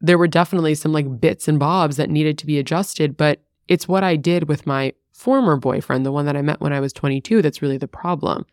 There 0.00 0.18
were 0.18 0.28
definitely 0.28 0.74
some 0.76 0.92
like 0.92 1.20
bits 1.20 1.48
and 1.48 1.58
bobs 1.58 1.96
that 1.96 2.10
needed 2.10 2.38
to 2.38 2.46
be 2.46 2.58
adjusted, 2.58 3.16
but 3.16 3.42
it's 3.66 3.88
what 3.88 4.04
I 4.04 4.14
did 4.14 4.48
with 4.48 4.66
my 4.66 4.92
former 5.12 5.56
boyfriend, 5.56 6.06
the 6.06 6.12
one 6.12 6.26
that 6.26 6.36
I 6.36 6.42
met 6.42 6.60
when 6.60 6.72
I 6.72 6.80
was 6.80 6.92
22, 6.92 7.42
that's 7.42 7.62
really 7.62 7.78
the 7.78 7.88
problem 7.88 8.46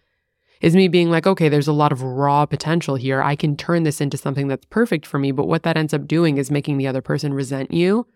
is 0.63 0.77
me 0.77 0.87
being 0.87 1.11
like, 1.11 1.27
okay, 1.27 1.49
there's 1.49 1.67
a 1.67 1.73
lot 1.73 1.91
of 1.91 2.01
raw 2.01 2.45
potential 2.45 2.95
here. 2.95 3.21
I 3.21 3.35
can 3.35 3.57
turn 3.57 3.83
this 3.83 3.99
into 3.99 4.15
something 4.15 4.47
that's 4.47 4.65
perfect 4.67 5.05
for 5.05 5.19
me. 5.19 5.33
But 5.33 5.45
what 5.45 5.63
that 5.63 5.75
ends 5.75 5.93
up 5.93 6.07
doing 6.07 6.37
is 6.37 6.49
making 6.49 6.77
the 6.77 6.87
other 6.87 7.01
person 7.01 7.33
resent 7.33 7.71
you. 7.71 8.07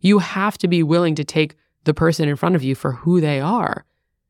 You 0.00 0.18
have 0.18 0.56
to 0.58 0.66
be 0.66 0.82
willing 0.82 1.14
to 1.16 1.24
take 1.24 1.56
the 1.84 1.92
person 1.92 2.26
in 2.26 2.36
front 2.36 2.56
of 2.56 2.64
you 2.64 2.74
for 2.74 2.92
who 2.92 3.20
they 3.20 3.38
are. 3.38 3.84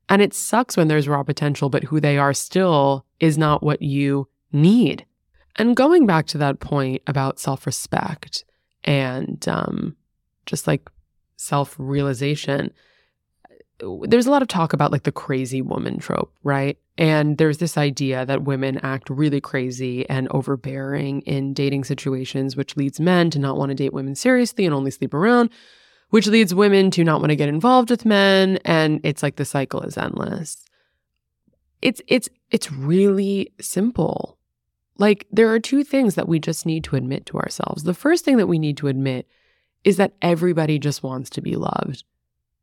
And 0.09 0.21
it 0.21 0.35
sucks 0.35 0.77
when 0.77 0.89
there's 0.89 1.07
raw 1.07 1.23
potential, 1.23 1.69
but 1.69 1.85
who 1.85 2.01
they 2.01 2.19
are 2.19 2.35
still 2.35 3.07
is 3.21 3.39
not 3.39 3.63
what 3.63 3.81
you 3.81 4.29
need. 4.53 5.07
And 5.55 5.77
going 5.77 6.07
back 6.07 6.27
to 6.27 6.39
that 6.39 6.59
point 6.59 7.03
about 7.07 7.39
self 7.39 7.67
respect 7.67 8.45
and 8.83 9.47
um, 9.49 9.95
just 10.45 10.67
like 10.67 10.91
self 11.37 11.77
realization, 11.79 12.73
there's 13.79 14.27
a 14.27 14.31
lot 14.31 14.43
of 14.43 14.49
talk 14.49 14.73
about 14.73 14.93
like 14.93 15.03
the 15.03 15.13
crazy 15.13 15.61
woman 15.61 15.99
trope, 15.99 16.33
right? 16.43 16.79
And 16.97 17.39
there's 17.39 17.59
this 17.59 17.77
idea 17.77 18.25
that 18.25 18.45
women 18.45 18.79
act 18.79 19.11
really 19.11 19.41
crazy 19.41 20.09
and 20.09 20.29
overbearing 20.31 21.23
in 21.23 21.55
dating 21.55 21.85
situations, 21.85 22.57
which 22.57 22.77
leads 22.77 23.01
men 23.01 23.31
to 23.31 23.39
not 23.39 23.57
want 23.57 23.71
to 23.71 23.75
date 23.75 23.93
women 23.93 24.15
seriously 24.15 24.65
and 24.65 24.75
only 24.75 24.93
sleep 24.93 25.13
around, 25.13 25.51
which 26.11 26.29
leads 26.29 26.55
women 26.55 26.91
to 26.93 27.03
not 27.03 27.21
want 27.21 27.31
to 27.31 27.37
get 27.37 27.49
involved 27.49 27.91
with 27.91 28.05
men. 28.05 28.59
And 28.65 29.01
it's 29.03 29.23
like 29.23 29.37
the 29.37 29.45
cycle 29.45 29.83
is 29.83 29.99
endless. 29.99 30.65
It's 31.83 32.01
it's 32.07 32.29
it's 32.51 32.71
really 32.71 33.53
simple. 33.61 34.39
Like 34.97 35.27
there 35.33 35.53
are 35.53 35.59
two 35.59 35.83
things 35.83 36.15
that 36.15 36.29
we 36.29 36.39
just 36.39 36.65
need 36.65 36.85
to 36.85 36.97
admit 36.97 37.27
to 37.27 37.39
ourselves. 37.39 37.83
The 37.83 37.93
first 37.93 38.25
thing 38.25 38.37
that 38.37 38.47
we 38.47 38.61
need 38.61 38.77
to 38.77 38.89
admit 38.89 39.27
is 39.83 39.97
that 39.97 40.15
everybody 40.23 40.79
just 40.79 41.03
wants 41.03 41.29
to 41.31 41.43
be 41.43 41.57
loved. 41.57 42.05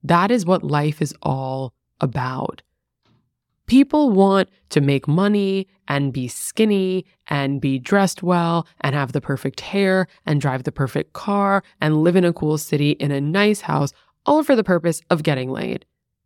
That 0.04 0.32
is 0.32 0.46
what 0.46 0.64
life 0.64 1.02
is 1.02 1.14
all 1.22 1.74
about. 2.00 2.62
People 3.68 4.10
want 4.10 4.50
to 4.70 4.82
make 4.82 5.08
money 5.08 5.68
and 5.88 6.12
be 6.12 6.28
skinny 6.28 7.06
and 7.28 7.62
be 7.62 7.80
dressed 7.80 8.22
well 8.22 8.68
and 8.82 8.94
have 8.94 9.14
the 9.14 9.22
perfect 9.22 9.62
hair 9.62 10.08
and 10.26 10.42
drive 10.42 10.64
the 10.64 10.72
perfect 10.72 11.14
car 11.14 11.64
and 11.80 12.04
live 12.04 12.16
in 12.18 12.26
a 12.26 12.34
cool 12.34 12.58
city 12.58 12.92
in 12.92 13.12
a 13.12 13.22
nice 13.22 13.62
house, 13.62 13.94
all 14.26 14.44
for 14.44 14.56
the 14.58 14.64
purpose 14.64 15.02
of 15.10 15.24
getting 15.24 15.50
laid. 15.50 15.86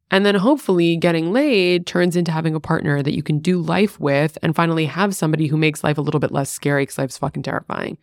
And 0.09 0.25
then 0.25 0.35
hopefully 0.35 0.97
getting 0.97 1.33
laid 1.33 1.85
turns 1.85 2.15
into 2.15 2.31
having 2.31 2.55
a 2.55 2.59
partner 2.59 3.03
that 3.03 3.15
you 3.15 3.23
can 3.23 3.39
do 3.39 3.59
life 3.59 3.99
with 3.99 4.37
and 4.41 4.55
finally 4.55 4.85
have 4.85 5.15
somebody 5.15 5.47
who 5.47 5.57
makes 5.57 5.83
life 5.83 5.97
a 5.97 6.01
little 6.01 6.19
bit 6.19 6.31
less 6.31 6.51
scary 6.51 6.83
because 6.83 6.97
life's 6.97 7.17
fucking 7.17 7.43
terrifying. 7.43 7.97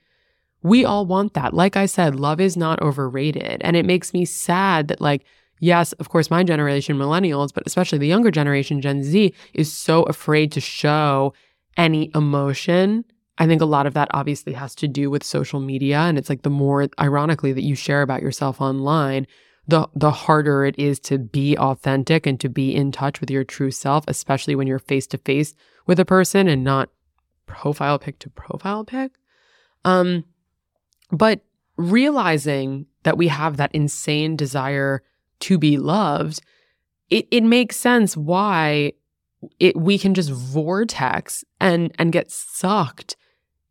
We 0.62 0.84
all 0.84 1.06
want 1.06 1.34
that. 1.34 1.54
Like 1.54 1.76
I 1.76 1.86
said, 1.86 2.14
love 2.14 2.40
is 2.40 2.56
not 2.56 2.80
overrated. 2.80 3.60
And 3.62 3.76
it 3.76 3.86
makes 3.86 4.12
me 4.12 4.24
sad 4.24 4.88
that, 4.88 5.00
like, 5.00 5.24
yes, 5.62 5.92
of 5.94 6.08
course, 6.08 6.30
my 6.30 6.42
generation, 6.42 6.98
millennials, 6.98 7.54
but 7.54 7.62
especially 7.66 7.98
the 7.98 8.08
younger 8.08 8.30
generation, 8.30 8.82
Gen 8.82 9.02
Z, 9.02 9.32
is 9.54 9.72
so 9.72 10.02
afraid 10.02 10.52
to 10.52 10.60
show 10.60 11.32
any 11.76 12.10
emotion. 12.14 13.04
I 13.38 13.46
think 13.46 13.62
a 13.62 13.66
lot 13.66 13.86
of 13.86 13.94
that 13.94 14.08
obviously 14.12 14.52
has 14.54 14.74
to 14.74 14.88
do 14.88 15.08
with 15.08 15.24
social 15.24 15.60
media. 15.60 16.00
And 16.00 16.18
it's 16.18 16.28
like 16.28 16.42
the 16.42 16.50
more, 16.50 16.88
ironically, 17.00 17.52
that 17.52 17.62
you 17.62 17.76
share 17.76 18.02
about 18.02 18.22
yourself 18.22 18.60
online, 18.60 19.26
the 19.66 19.88
the 19.94 20.10
harder 20.10 20.64
it 20.64 20.76
is 20.76 20.98
to 20.98 21.18
be 21.18 21.56
authentic 21.56 22.26
and 22.26 22.38
to 22.40 22.48
be 22.48 22.74
in 22.74 22.90
touch 22.90 23.20
with 23.20 23.30
your 23.30 23.44
true 23.44 23.70
self, 23.70 24.04
especially 24.08 24.56
when 24.56 24.66
you're 24.66 24.80
face 24.80 25.06
to 25.06 25.18
face 25.18 25.54
with 25.86 26.00
a 26.00 26.04
person 26.04 26.48
and 26.48 26.64
not 26.64 26.90
profile 27.46 27.98
pic 28.00 28.18
to 28.18 28.30
profile 28.30 28.84
pic. 28.84 29.12
Um, 29.84 30.24
but 31.12 31.40
realizing 31.76 32.86
that 33.04 33.16
we 33.16 33.28
have 33.28 33.56
that 33.56 33.72
insane 33.72 34.36
desire 34.36 35.02
to 35.43 35.59
be 35.59 35.76
loved, 35.78 36.40
it, 37.11 37.26
it 37.30 37.43
makes 37.43 37.76
sense 37.76 38.16
why 38.16 38.93
it 39.59 39.76
we 39.76 39.99
can 39.99 40.14
just 40.14 40.30
vortex 40.30 41.45
and 41.61 41.93
and 41.99 42.12
get 42.12 42.30
sucked 42.30 43.16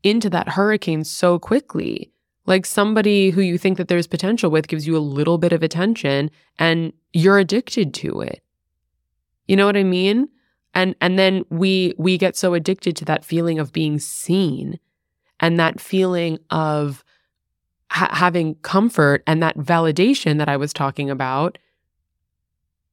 into 0.04 0.30
that 0.30 0.50
hurricane 0.50 1.04
so 1.04 1.40
quickly. 1.40 2.12
Like 2.46 2.66
somebody 2.66 3.30
who 3.30 3.42
you 3.42 3.58
think 3.58 3.78
that 3.78 3.88
there's 3.88 4.08
potential 4.08 4.50
with 4.50 4.68
gives 4.68 4.88
you 4.88 4.98
a 4.98 5.00
little 5.00 5.38
bit 5.38 5.54
of 5.54 5.64
attention 5.64 6.32
and 6.58 6.92
you're 7.14 7.38
addicted 7.38 7.94
to 7.96 8.22
it. 8.22 8.44
You 9.48 9.56
know 9.56 9.66
what 9.66 9.78
I 9.78 9.84
mean? 9.84 10.28
And 10.74 10.96
and 11.02 11.18
then 11.18 11.46
we 11.50 11.94
we 11.98 12.18
get 12.18 12.36
so 12.36 12.54
addicted 12.54 12.96
to 12.98 13.06
that 13.06 13.26
feeling 13.26 13.60
of 13.60 13.72
being 13.72 14.00
seen 14.00 14.80
and 15.40 15.60
that 15.60 15.80
feeling 15.80 16.40
of 16.50 17.04
ha- 17.92 18.10
having 18.14 18.56
comfort 18.56 19.22
and 19.28 19.44
that 19.44 19.58
validation 19.58 20.38
that 20.38 20.48
I 20.48 20.56
was 20.56 20.72
talking 20.72 21.10
about 21.10 21.58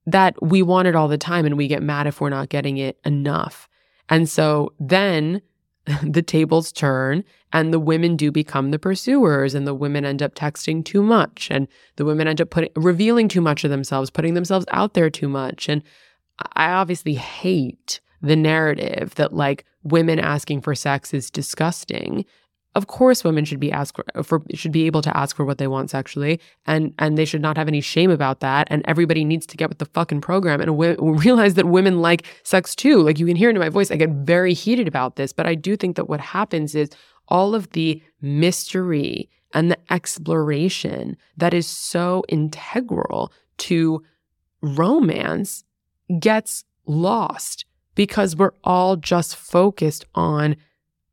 that 0.06 0.34
we 0.42 0.60
want 0.60 0.88
it 0.88 0.96
all 0.96 1.06
the 1.06 1.18
time 1.18 1.46
and 1.46 1.56
we 1.56 1.68
get 1.68 1.82
mad 1.82 2.06
if 2.06 2.20
we're 2.20 2.30
not 2.30 2.48
getting 2.48 2.78
it 2.78 2.98
enough. 3.04 3.68
And 4.08 4.28
so 4.28 4.72
then 4.80 5.40
the 6.02 6.22
tables 6.22 6.72
turn 6.72 7.22
and 7.52 7.72
the 7.72 7.78
women 7.78 8.16
do 8.16 8.32
become 8.32 8.72
the 8.72 8.78
pursuers 8.78 9.54
and 9.54 9.66
the 9.66 9.74
women 9.74 10.04
end 10.04 10.20
up 10.20 10.34
texting 10.34 10.84
too 10.84 11.02
much 11.02 11.48
and 11.50 11.68
the 11.96 12.04
women 12.04 12.26
end 12.26 12.40
up 12.40 12.50
putting 12.50 12.70
revealing 12.74 13.28
too 13.28 13.40
much 13.40 13.62
of 13.62 13.70
themselves, 13.70 14.10
putting 14.10 14.34
themselves 14.34 14.66
out 14.72 14.94
there 14.94 15.10
too 15.10 15.28
much. 15.28 15.68
And 15.68 15.82
I 16.54 16.70
obviously 16.72 17.14
hate 17.14 18.00
the 18.20 18.36
narrative 18.36 19.14
that 19.14 19.32
like 19.32 19.64
women 19.84 20.18
asking 20.18 20.62
for 20.62 20.74
sex 20.74 21.14
is 21.14 21.30
disgusting 21.30 22.24
of 22.78 22.86
course 22.86 23.24
women 23.24 23.44
should 23.44 23.60
be 23.60 23.70
asked 23.70 23.98
for 24.22 24.42
should 24.54 24.72
be 24.72 24.86
able 24.86 25.02
to 25.02 25.14
ask 25.22 25.36
for 25.36 25.44
what 25.44 25.58
they 25.58 25.66
want 25.66 25.90
sexually 25.90 26.40
and 26.66 26.94
and 26.98 27.18
they 27.18 27.24
should 27.24 27.42
not 27.42 27.56
have 27.56 27.68
any 27.68 27.80
shame 27.80 28.10
about 28.10 28.40
that 28.40 28.66
and 28.70 28.82
everybody 28.86 29.24
needs 29.24 29.46
to 29.46 29.56
get 29.56 29.68
with 29.68 29.78
the 29.78 29.90
fucking 29.96 30.20
program 30.20 30.60
and 30.60 30.70
w- 30.70 30.96
realize 31.26 31.54
that 31.54 31.66
women 31.66 32.00
like 32.00 32.24
sex 32.42 32.74
too. 32.74 33.02
Like 33.02 33.18
you 33.18 33.26
can 33.26 33.36
hear 33.36 33.50
in 33.50 33.58
my 33.58 33.68
voice. 33.68 33.90
I 33.90 33.96
get 33.96 34.10
very 34.10 34.54
heated 34.54 34.88
about 34.88 35.16
this 35.16 35.32
but 35.32 35.46
i 35.46 35.54
do 35.54 35.76
think 35.76 35.96
that 35.96 36.08
what 36.08 36.20
happens 36.20 36.74
is 36.74 36.88
all 37.28 37.54
of 37.54 37.70
the 37.72 38.02
mystery 38.20 39.28
and 39.52 39.70
the 39.70 39.78
exploration 39.90 41.16
that 41.36 41.54
is 41.54 41.66
so 41.66 42.24
integral 42.28 43.32
to 43.58 44.02
romance 44.60 45.64
gets 46.20 46.64
lost 46.86 47.64
because 47.94 48.36
we're 48.36 48.52
all 48.64 48.96
just 48.96 49.36
focused 49.36 50.04
on 50.14 50.56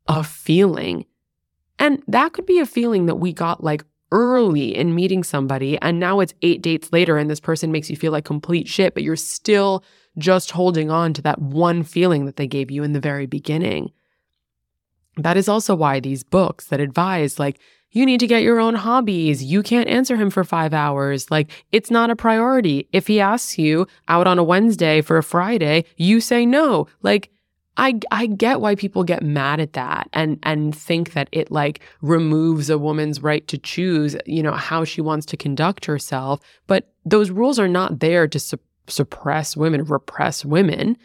a 0.06 0.22
feeling 0.22 1.04
and 1.78 2.02
that 2.08 2.32
could 2.32 2.46
be 2.46 2.58
a 2.58 2.66
feeling 2.66 3.06
that 3.06 3.16
we 3.16 3.32
got 3.32 3.62
like 3.62 3.84
early 4.12 4.74
in 4.74 4.94
meeting 4.94 5.24
somebody. 5.24 5.78
And 5.82 5.98
now 5.98 6.20
it's 6.20 6.34
eight 6.42 6.62
dates 6.62 6.92
later 6.92 7.18
and 7.18 7.28
this 7.28 7.40
person 7.40 7.72
makes 7.72 7.90
you 7.90 7.96
feel 7.96 8.12
like 8.12 8.24
complete 8.24 8.68
shit, 8.68 8.94
but 8.94 9.02
you're 9.02 9.16
still 9.16 9.84
just 10.18 10.52
holding 10.52 10.90
on 10.90 11.12
to 11.14 11.22
that 11.22 11.40
one 11.40 11.82
feeling 11.82 12.24
that 12.26 12.36
they 12.36 12.46
gave 12.46 12.70
you 12.70 12.82
in 12.82 12.92
the 12.92 13.00
very 13.00 13.26
beginning. 13.26 13.90
That 15.16 15.36
is 15.36 15.48
also 15.48 15.74
why 15.74 16.00
these 16.00 16.24
books 16.24 16.66
that 16.66 16.80
advise, 16.80 17.38
like, 17.38 17.58
you 17.90 18.04
need 18.04 18.20
to 18.20 18.26
get 18.26 18.42
your 18.42 18.60
own 18.60 18.74
hobbies. 18.74 19.42
You 19.42 19.62
can't 19.62 19.88
answer 19.88 20.16
him 20.16 20.28
for 20.28 20.44
five 20.44 20.74
hours. 20.74 21.30
Like, 21.30 21.50
it's 21.72 21.90
not 21.90 22.10
a 22.10 22.16
priority. 22.16 22.88
If 22.92 23.06
he 23.06 23.20
asks 23.20 23.56
you 23.56 23.86
out 24.08 24.26
on 24.26 24.38
a 24.38 24.44
Wednesday 24.44 25.00
for 25.00 25.16
a 25.16 25.22
Friday, 25.22 25.84
you 25.96 26.20
say 26.20 26.44
no. 26.44 26.88
Like, 27.02 27.30
I 27.76 28.00
I 28.10 28.26
get 28.26 28.60
why 28.60 28.74
people 28.74 29.04
get 29.04 29.22
mad 29.22 29.60
at 29.60 29.74
that 29.74 30.08
and 30.12 30.38
and 30.42 30.74
think 30.74 31.12
that 31.12 31.28
it 31.32 31.50
like 31.50 31.80
removes 32.00 32.70
a 32.70 32.78
woman's 32.78 33.22
right 33.22 33.46
to 33.48 33.58
choose, 33.58 34.16
you 34.24 34.42
know, 34.42 34.52
how 34.52 34.84
she 34.84 35.00
wants 35.00 35.26
to 35.26 35.36
conduct 35.36 35.84
herself, 35.84 36.40
but 36.66 36.92
those 37.04 37.30
rules 37.30 37.58
are 37.58 37.68
not 37.68 38.00
there 38.00 38.26
to 38.28 38.38
su- 38.38 38.58
suppress 38.88 39.56
women, 39.56 39.84
repress 39.84 40.44
women. 40.44 40.96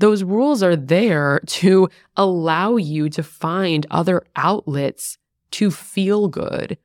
Those 0.00 0.24
rules 0.24 0.62
are 0.62 0.76
there 0.76 1.40
to 1.46 1.88
allow 2.16 2.76
you 2.76 3.08
to 3.10 3.22
find 3.22 3.86
other 3.90 4.22
outlets 4.34 5.18
to 5.52 5.70
feel 5.70 6.28
good. 6.28 6.78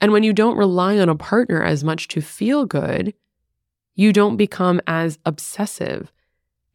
And 0.00 0.12
when 0.12 0.22
you 0.22 0.32
don't 0.32 0.56
rely 0.56 0.98
on 0.98 1.08
a 1.08 1.14
partner 1.14 1.62
as 1.62 1.84
much 1.84 2.08
to 2.08 2.20
feel 2.20 2.66
good, 2.66 3.14
you 3.94 4.12
don't 4.12 4.36
become 4.36 4.80
as 4.86 5.18
obsessive 5.24 6.12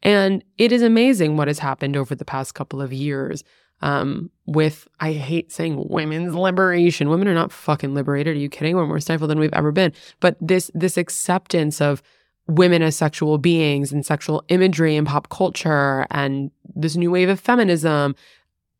and 0.04 0.44
it 0.58 0.70
is 0.70 0.82
amazing 0.82 1.36
what 1.36 1.48
has 1.48 1.58
happened 1.58 1.96
over 1.96 2.14
the 2.14 2.24
past 2.24 2.54
couple 2.54 2.80
of 2.82 2.92
years 2.92 3.42
um, 3.80 4.30
with, 4.46 4.86
I 5.00 5.12
hate 5.12 5.50
saying 5.50 5.86
women's 5.88 6.34
liberation. 6.34 7.08
Women 7.08 7.28
are 7.28 7.34
not 7.34 7.52
fucking 7.52 7.94
liberated. 7.94 8.36
Are 8.36 8.38
you 8.38 8.48
kidding? 8.48 8.76
We're 8.76 8.86
more 8.86 9.00
stifled 9.00 9.30
than 9.30 9.38
we've 9.38 9.52
ever 9.52 9.72
been. 9.72 9.92
But 10.20 10.36
this, 10.40 10.70
this 10.74 10.96
acceptance 10.96 11.80
of 11.80 12.02
women 12.46 12.82
as 12.82 12.96
sexual 12.96 13.38
beings 13.38 13.92
and 13.92 14.04
sexual 14.04 14.44
imagery 14.48 14.96
and 14.96 15.06
pop 15.06 15.28
culture 15.30 16.06
and 16.10 16.50
this 16.74 16.96
new 16.96 17.10
wave 17.10 17.28
of 17.28 17.40
feminism, 17.40 18.14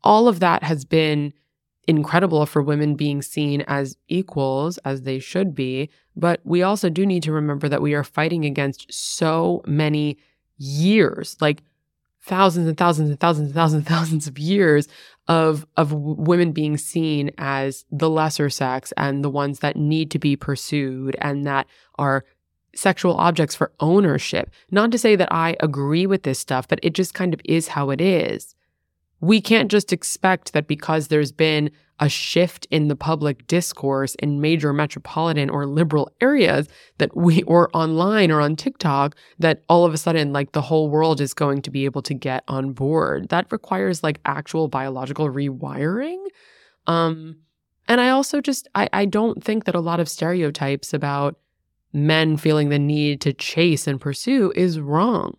all 0.03 0.29
of 0.29 0.41
that 0.41 0.63
has 0.63 0.85
been 0.85 1.33
incredible 1.87 2.47
for 2.47 2.63
women 2.63 2.95
being 2.95 3.21
seen 3.21 3.63
as 3.63 3.97
equals 4.09 4.79
as 4.79 5.03
they 5.03 5.19
should 5.19 5.55
be. 5.55 5.91
But 6.17 6.41
we 6.45 6.63
also 6.63 6.89
do 6.89 7.05
need 7.05 7.23
to 7.25 7.33
remember 7.33 7.69
that 7.69 7.83
we 7.83 7.95
are 7.95 8.05
fighting 8.05 8.45
against 8.45 8.93
so 8.93 9.63
many 9.67 10.19
years, 10.59 11.37
like 11.41 11.63
thousands 12.23 12.67
and 12.67 12.77
thousands 12.77 13.11
and 13.11 13.21
thousands 13.21 13.49
and 13.49 13.55
thousands 13.55 13.79
and 13.79 13.87
thousands 13.87 14.27
of 14.27 14.39
years 14.39 14.89
of 15.29 15.67
of 15.77 15.93
women 15.93 16.53
being 16.53 16.77
seen 16.77 17.31
as 17.39 17.85
the 17.91 18.11
lesser 18.11 18.51
sex 18.51 18.93
and 18.97 19.25
the 19.25 19.31
ones 19.31 19.61
that 19.61 19.77
need 19.77 20.11
to 20.11 20.19
be 20.19 20.37
pursued 20.37 21.17
and 21.21 21.47
that 21.47 21.67
are 21.97 22.25
sexual 22.75 23.15
objects 23.15 23.55
for 23.55 23.73
ownership. 23.81 24.51
Not 24.71 24.91
to 24.93 24.99
say 24.99 25.17
that 25.17 25.33
I 25.33 25.57
agree 25.61 26.07
with 26.07 26.25
this 26.25 26.39
stuff, 26.39 26.67
but 26.67 26.81
it 26.83 26.95
just 26.95 27.15
kind 27.15 27.33
of 27.33 27.41
is 27.45 27.69
how 27.69 27.91
it 27.91 28.01
is. 28.01 28.55
We 29.21 29.41
can't 29.41 29.71
just 29.71 29.93
expect 29.93 30.53
that 30.53 30.67
because 30.67 31.09
there's 31.09 31.33
been 31.33 31.71
a 32.01 32.09
shift 32.09 32.67
in 32.71 32.89
the 32.89 32.97
public 32.97 33.47
discourse 33.47 34.15
in 34.17 34.41
major 34.41 34.73
metropolitan 34.73 35.49
or 35.49 35.67
liberal 35.67 36.11
areas 36.21 36.69
that 36.99 37.17
we 37.17 37.43
or 37.45 37.71
online 37.75 38.31
or 38.31 38.41
on 38.41 38.57
TikTok 38.57 39.17
that 39.39 39.63
all 39.69 39.85
of 39.85 39.95
a 39.95 39.99
sudden 39.99 40.33
like 40.33 40.53
the 40.53 40.63
whole 40.63 40.91
world 40.91 41.21
is 41.21 41.35
going 41.35 41.63
to 41.63 41.71
be 41.71 41.85
able 41.85 42.03
to 42.03 42.15
get 42.15 42.43
on 42.49 42.73
board. 42.73 43.29
That 43.29 43.51
requires 43.53 44.03
like 44.03 44.21
actual 44.25 44.69
biological 44.69 45.31
rewiring. 45.31 46.25
Um 46.87 47.37
and 47.87 48.01
I 48.01 48.11
also 48.11 48.41
just 48.41 48.69
I 48.75 48.89
I 48.93 49.05
don't 49.05 49.43
think 49.43 49.65
that 49.65 49.75
a 49.75 49.81
lot 49.81 50.01
of 50.01 50.09
stereotypes 50.09 50.93
about 50.93 51.39
men 51.93 52.37
feeling 52.37 52.71
the 52.71 52.79
need 52.79 53.21
to 53.21 53.33
chase 53.33 53.87
and 53.87 54.01
pursue 54.01 54.53
is 54.57 54.81
wrong, 54.81 55.37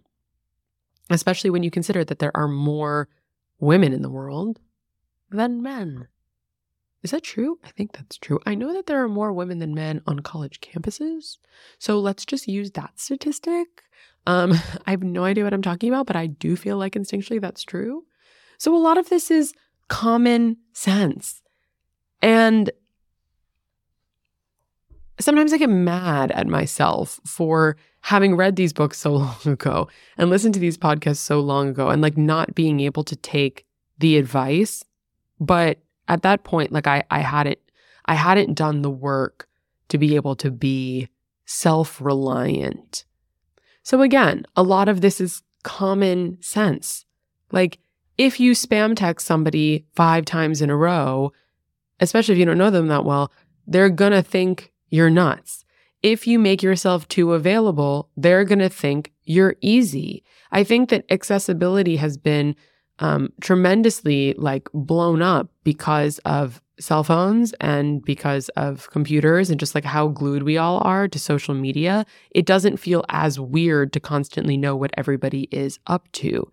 especially 1.10 1.49
when 1.49 1.64
you 1.64 1.70
consider 1.70 2.06
that 2.06 2.20
there 2.20 2.36
are 2.36 2.47
more 2.47 3.10
women 3.60 3.91
in 3.91 4.01
the 4.01 4.10
world 4.10 4.60
than 5.30 5.62
men. 5.62 6.08
Is 7.06 7.12
that 7.12 7.22
true? 7.22 7.60
I 7.64 7.70
think 7.70 7.91
that's 7.91 8.18
true. 8.18 8.39
I 8.47 8.56
know 8.56 8.74
that 8.74 8.88
there 8.88 9.03
are 9.03 9.08
more 9.08 9.32
women 9.32 9.60
than 9.60 9.76
men 9.76 10.01
on 10.08 10.22
college 10.22 10.60
campuses. 10.60 11.38
So 11.78 11.99
let's 11.99 12.26
just 12.26 12.47
use 12.47 12.72
that 12.72 12.99
statistic. 12.99 13.84
Um, 14.26 14.53
I 14.88 14.89
have 14.89 15.03
no 15.03 15.24
idea 15.24 15.43
what 15.43 15.53
I'm 15.53 15.62
talking 15.62 15.88
about, 15.88 16.08
but 16.08 16.16
I 16.16 16.26
do 16.26 16.56
feel 16.56 16.78
like 16.78 16.93
instinctually 16.93 17.39
that's 17.39 17.62
true. 17.62 18.06
So 18.58 18.76
a 18.76 18.82
lot 18.82 18.97
of 18.97 19.10
this 19.10 19.30
is 19.30 19.53
common 19.88 20.58
sense. 20.74 21.43
And 22.24 22.72
sometimes 25.20 25.53
I 25.53 25.60
get 25.60 25.70
mad 25.70 26.32
at 26.32 26.47
myself 26.47 27.20
for 27.24 27.78
having 28.01 28.36
read 28.36 28.56
these 28.56 28.74
books 28.74 28.97
so 28.97 29.14
long 29.18 29.38
ago 29.45 29.89
and 30.18 30.32
listened 30.32 30.56
to 30.56 30.60
these 30.60 30.76
podcasts 30.80 31.18
so 31.18 31.39
long 31.39 31.70
ago 31.70 31.89
and 31.89 32.01
like 32.01 32.18
not 32.18 32.56
being 32.56 32.80
able 32.80 33.03
to 33.03 33.16
take 33.16 33.68
the 33.99 34.18
advice. 34.18 34.84
But 35.39 35.84
at 36.08 36.22
that 36.24 36.43
point, 36.43 36.72
like 36.72 36.88
I, 36.88 37.03
I 37.10 37.20
hadn't, 37.20 37.60
I 38.06 38.16
hadn't 38.16 38.53
done 38.53 38.82
the 38.82 38.89
work 38.89 39.47
to 39.89 39.97
be 39.97 40.16
able 40.16 40.36
to 40.38 40.51
be 40.51 41.10
self 41.45 42.01
reliant. 42.01 43.06
So 43.84 44.01
again, 44.01 44.45
a 44.56 44.64
lot 44.64 44.89
of 44.89 45.01
this 45.01 45.22
is 45.22 45.43
common 45.64 46.41
sense. 46.41 47.06
Like 47.51 47.80
if 48.18 48.39
you 48.39 48.51
spam 48.53 48.95
text 48.95 49.28
somebody 49.28 49.86
five 49.95 50.26
times 50.26 50.62
in 50.62 50.70
a 50.70 50.76
row, 50.76 51.32
especially 51.99 52.34
if 52.34 52.39
you 52.39 52.45
don't 52.45 52.58
know 52.58 52.70
them 52.70 52.88
that 52.88 53.06
well, 53.06 53.32
they're 53.68 53.89
gonna 53.89 54.24
think 54.24 54.72
you're 54.89 55.10
nuts. 55.10 55.66
If 56.01 56.28
you 56.28 56.38
make 56.38 56.62
yourself 56.62 57.08
too 57.08 57.34
available, 57.34 58.10
they're 58.16 58.45
gonna 58.45 58.70
think 58.70 59.12
you're 59.24 59.56
easy. 59.62 60.24
I 60.51 60.64
think 60.64 60.89
that 60.89 61.06
accessibility 61.10 61.95
has 61.97 62.18
been 62.18 62.56
um, 62.99 63.34
tremendously 63.41 64.34
like 64.38 64.70
blown 64.74 65.22
up 65.22 65.49
because 65.66 66.20
of 66.20 66.61
cell 66.80 67.03
phones 67.03 67.53
and 67.59 68.03
because 68.05 68.47
of 68.49 68.89
computers 68.91 69.49
and 69.49 69.59
just 69.59 69.76
like 69.76 69.84
how 69.84 70.07
glued 70.07 70.43
we 70.43 70.57
all 70.57 70.80
are 70.86 71.07
to 71.09 71.20
social 71.20 71.53
media. 71.53 72.05
It 72.32 72.45
doesn't 72.45 72.78
feel 72.78 73.03
as 73.09 73.39
weird 73.39 73.91
to 73.93 73.99
constantly 73.99 74.55
know 74.55 74.76
what 74.76 74.91
everybody 74.95 75.49
is 75.51 75.80
up 75.88 76.09
to. 76.13 76.49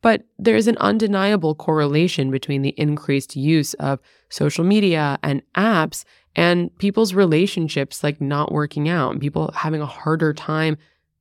But 0.00 0.24
there's 0.38 0.66
an 0.66 0.76
undeniable 0.78 1.54
correlation 1.54 2.30
between 2.30 2.62
the 2.62 2.74
increased 2.76 3.36
use 3.36 3.74
of 3.74 4.00
social 4.28 4.64
media 4.64 5.18
and 5.22 5.42
apps 5.54 6.04
and 6.36 6.76
people's 6.78 7.14
relationships 7.14 8.02
like 8.02 8.20
not 8.20 8.52
working 8.52 8.88
out 8.88 9.12
and 9.12 9.20
people 9.20 9.50
having 9.54 9.80
a 9.80 9.86
harder 9.86 10.34
time 10.34 10.76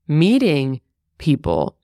meeting 0.08 0.82
people. 1.18 1.78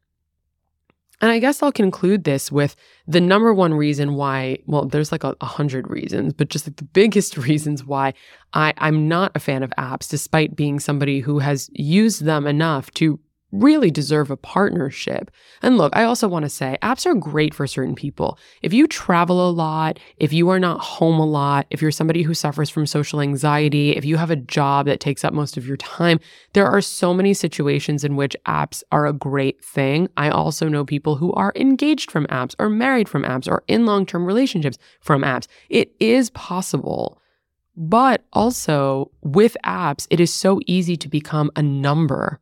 And 1.21 1.31
I 1.31 1.39
guess 1.39 1.61
I'll 1.61 1.71
conclude 1.71 2.23
this 2.23 2.51
with 2.51 2.75
the 3.07 3.19
number 3.19 3.53
one 3.53 3.73
reason 3.73 4.15
why, 4.15 4.59
well, 4.65 4.85
there's 4.85 5.11
like 5.11 5.23
a, 5.23 5.35
a 5.41 5.45
hundred 5.45 5.89
reasons, 5.89 6.33
but 6.33 6.49
just 6.49 6.67
like 6.67 6.77
the 6.77 6.85
biggest 6.85 7.37
reasons 7.47 7.83
why 7.83 8.13
I, 8.53 8.73
I'm 8.77 9.07
not 9.07 9.33
a 9.35 9.39
fan 9.39 9.63
of 9.63 9.71
apps, 9.77 10.09
despite 10.09 10.55
being 10.55 10.79
somebody 10.79 11.19
who 11.19 11.39
has 11.39 11.69
used 11.73 12.23
them 12.23 12.47
enough 12.47 12.91
to 12.91 13.19
really 13.51 13.89
deserve 13.89 14.29
a 14.29 14.37
partnership. 14.37 15.31
And 15.61 15.77
look, 15.77 15.95
I 15.95 16.03
also 16.03 16.27
want 16.27 16.43
to 16.43 16.49
say 16.49 16.77
apps 16.81 17.05
are 17.05 17.15
great 17.15 17.53
for 17.53 17.65
certain 17.65 17.95
people. 17.95 18.37
If 18.61 18.73
you 18.73 18.87
travel 18.87 19.49
a 19.49 19.51
lot, 19.51 19.99
if 20.17 20.31
you 20.31 20.49
are 20.49 20.59
not 20.59 20.79
home 20.79 21.19
a 21.19 21.25
lot, 21.25 21.65
if 21.69 21.81
you're 21.81 21.91
somebody 21.91 22.21
who 22.21 22.33
suffers 22.33 22.69
from 22.69 22.85
social 22.85 23.21
anxiety, 23.21 23.91
if 23.91 24.05
you 24.05 24.17
have 24.17 24.31
a 24.31 24.35
job 24.35 24.85
that 24.85 24.99
takes 24.99 25.23
up 25.23 25.33
most 25.33 25.57
of 25.57 25.67
your 25.67 25.77
time, 25.77 26.19
there 26.53 26.67
are 26.67 26.81
so 26.81 27.13
many 27.13 27.33
situations 27.33 28.03
in 28.03 28.15
which 28.15 28.35
apps 28.45 28.83
are 28.91 29.07
a 29.07 29.13
great 29.13 29.63
thing. 29.63 30.07
I 30.15 30.29
also 30.29 30.67
know 30.67 30.85
people 30.85 31.15
who 31.15 31.33
are 31.33 31.53
engaged 31.55 32.11
from 32.11 32.27
apps 32.27 32.55
or 32.59 32.69
married 32.69 33.09
from 33.09 33.23
apps 33.23 33.47
or 33.47 33.63
in 33.67 33.85
long 33.85 34.05
term 34.05 34.25
relationships 34.25 34.77
from 35.01 35.23
apps. 35.23 35.47
It 35.69 35.91
is 35.99 36.29
possible. 36.31 37.19
But 37.75 38.25
also 38.33 39.09
with 39.21 39.55
apps, 39.65 40.05
it 40.09 40.19
is 40.19 40.33
so 40.33 40.59
easy 40.67 40.97
to 40.97 41.07
become 41.07 41.49
a 41.55 41.61
number 41.61 42.41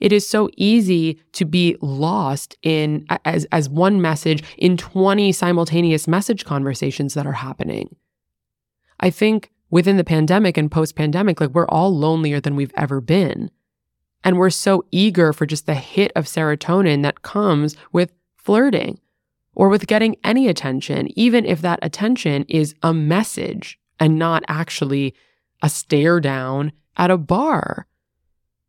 it 0.00 0.12
is 0.12 0.28
so 0.28 0.48
easy 0.56 1.20
to 1.32 1.44
be 1.44 1.76
lost 1.80 2.56
in 2.62 3.06
as, 3.24 3.44
as 3.46 3.68
one 3.68 4.00
message 4.00 4.42
in 4.58 4.76
20 4.76 5.32
simultaneous 5.32 6.08
message 6.08 6.44
conversations 6.44 7.14
that 7.14 7.26
are 7.26 7.32
happening. 7.32 7.94
I 9.00 9.10
think 9.10 9.50
within 9.70 9.96
the 9.96 10.04
pandemic 10.04 10.56
and 10.56 10.70
post 10.70 10.96
pandemic, 10.96 11.40
like 11.40 11.50
we're 11.50 11.66
all 11.66 11.96
lonelier 11.96 12.40
than 12.40 12.56
we've 12.56 12.74
ever 12.76 13.00
been. 13.00 13.50
And 14.24 14.38
we're 14.38 14.50
so 14.50 14.84
eager 14.92 15.32
for 15.32 15.46
just 15.46 15.66
the 15.66 15.74
hit 15.74 16.12
of 16.14 16.26
serotonin 16.26 17.02
that 17.02 17.22
comes 17.22 17.76
with 17.92 18.12
flirting 18.36 19.00
or 19.54 19.68
with 19.68 19.86
getting 19.86 20.16
any 20.24 20.48
attention, 20.48 21.08
even 21.18 21.44
if 21.44 21.60
that 21.62 21.78
attention 21.82 22.44
is 22.48 22.74
a 22.82 22.94
message 22.94 23.78
and 23.98 24.18
not 24.18 24.42
actually 24.48 25.14
a 25.62 25.68
stare 25.68 26.20
down 26.20 26.72
at 26.96 27.10
a 27.10 27.18
bar. 27.18 27.86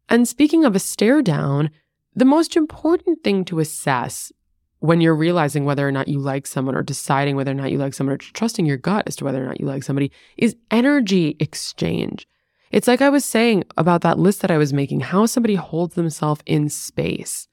And 0.09 0.27
speaking 0.27 0.65
of 0.65 0.75
a 0.75 0.79
stare 0.79 1.21
down, 1.21 1.69
the 2.15 2.25
most 2.25 2.55
important 2.55 3.23
thing 3.23 3.45
to 3.45 3.59
assess 3.59 4.31
when 4.79 4.99
you're 4.99 5.15
realizing 5.15 5.63
whether 5.63 5.87
or 5.87 5.91
not 5.91 6.09
you 6.09 6.19
like 6.19 6.45
someone 6.45 6.75
or 6.75 6.83
deciding 6.83 7.35
whether 7.35 7.51
or 7.51 7.55
not 7.55 7.71
you 7.71 7.77
like 7.77 7.93
someone 7.93 8.15
or 8.15 8.17
trusting 8.17 8.65
your 8.65 8.77
gut 8.77 9.05
as 9.07 9.15
to 9.15 9.23
whether 9.23 9.41
or 9.41 9.47
not 9.47 9.59
you 9.59 9.65
like 9.65 9.81
somebody 9.81 10.11
is 10.37 10.55
energy 10.71 11.37
exchange. 11.39 12.27
It's 12.69 12.87
like 12.87 13.01
I 13.01 13.09
was 13.09 13.23
saying 13.23 13.63
about 13.77 14.01
that 14.01 14.19
list 14.19 14.41
that 14.41 14.51
I 14.51 14.57
was 14.57 14.73
making, 14.73 14.99
how 14.99 15.25
somebody 15.25 15.55
holds 15.55 15.95
themselves 15.95 16.41
in 16.45 16.69
space. 16.69 17.47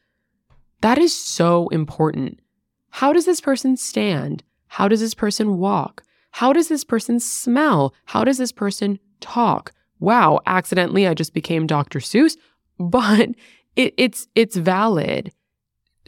That 0.81 0.99
is 0.99 1.17
so 1.17 1.69
important. 1.69 2.41
How 2.89 3.13
does 3.13 3.27
this 3.27 3.41
person 3.41 3.77
stand? 3.77 4.43
How 4.67 4.89
does 4.89 5.01
this 5.01 5.15
person 5.15 5.59
walk? 5.59 6.03
How 6.33 6.53
does 6.53 6.69
this 6.69 6.85
person 6.85 7.21
smell? 7.21 7.95
How 8.07 8.25
does 8.25 8.39
this 8.39 8.51
person 8.51 8.99
talk? 9.21 9.73
Wow, 10.01 10.41
accidentally 10.47 11.07
I 11.07 11.15
just 11.15 11.35
became 11.35 11.67
Dr. 11.67 12.01
Seuss, 12.01 12.37
but 12.79 13.31
it, 13.77 13.95
it's 13.97 14.27
it's 14.35 14.57
valid. 14.57 15.33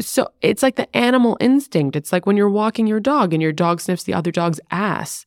So 0.00 0.28
it's 0.40 0.62
like 0.62 0.76
the 0.76 0.94
animal 0.96 1.36
instinct. 1.38 1.96
It's 1.96 2.12
like 2.12 2.26
when 2.26 2.36
you're 2.36 2.50
walking 2.50 2.86
your 2.86 2.98
dog 2.98 3.32
and 3.32 3.42
your 3.42 3.52
dog 3.52 3.80
sniffs 3.80 4.04
the 4.04 4.14
other 4.14 4.32
dog's 4.32 4.60
ass. 4.70 5.26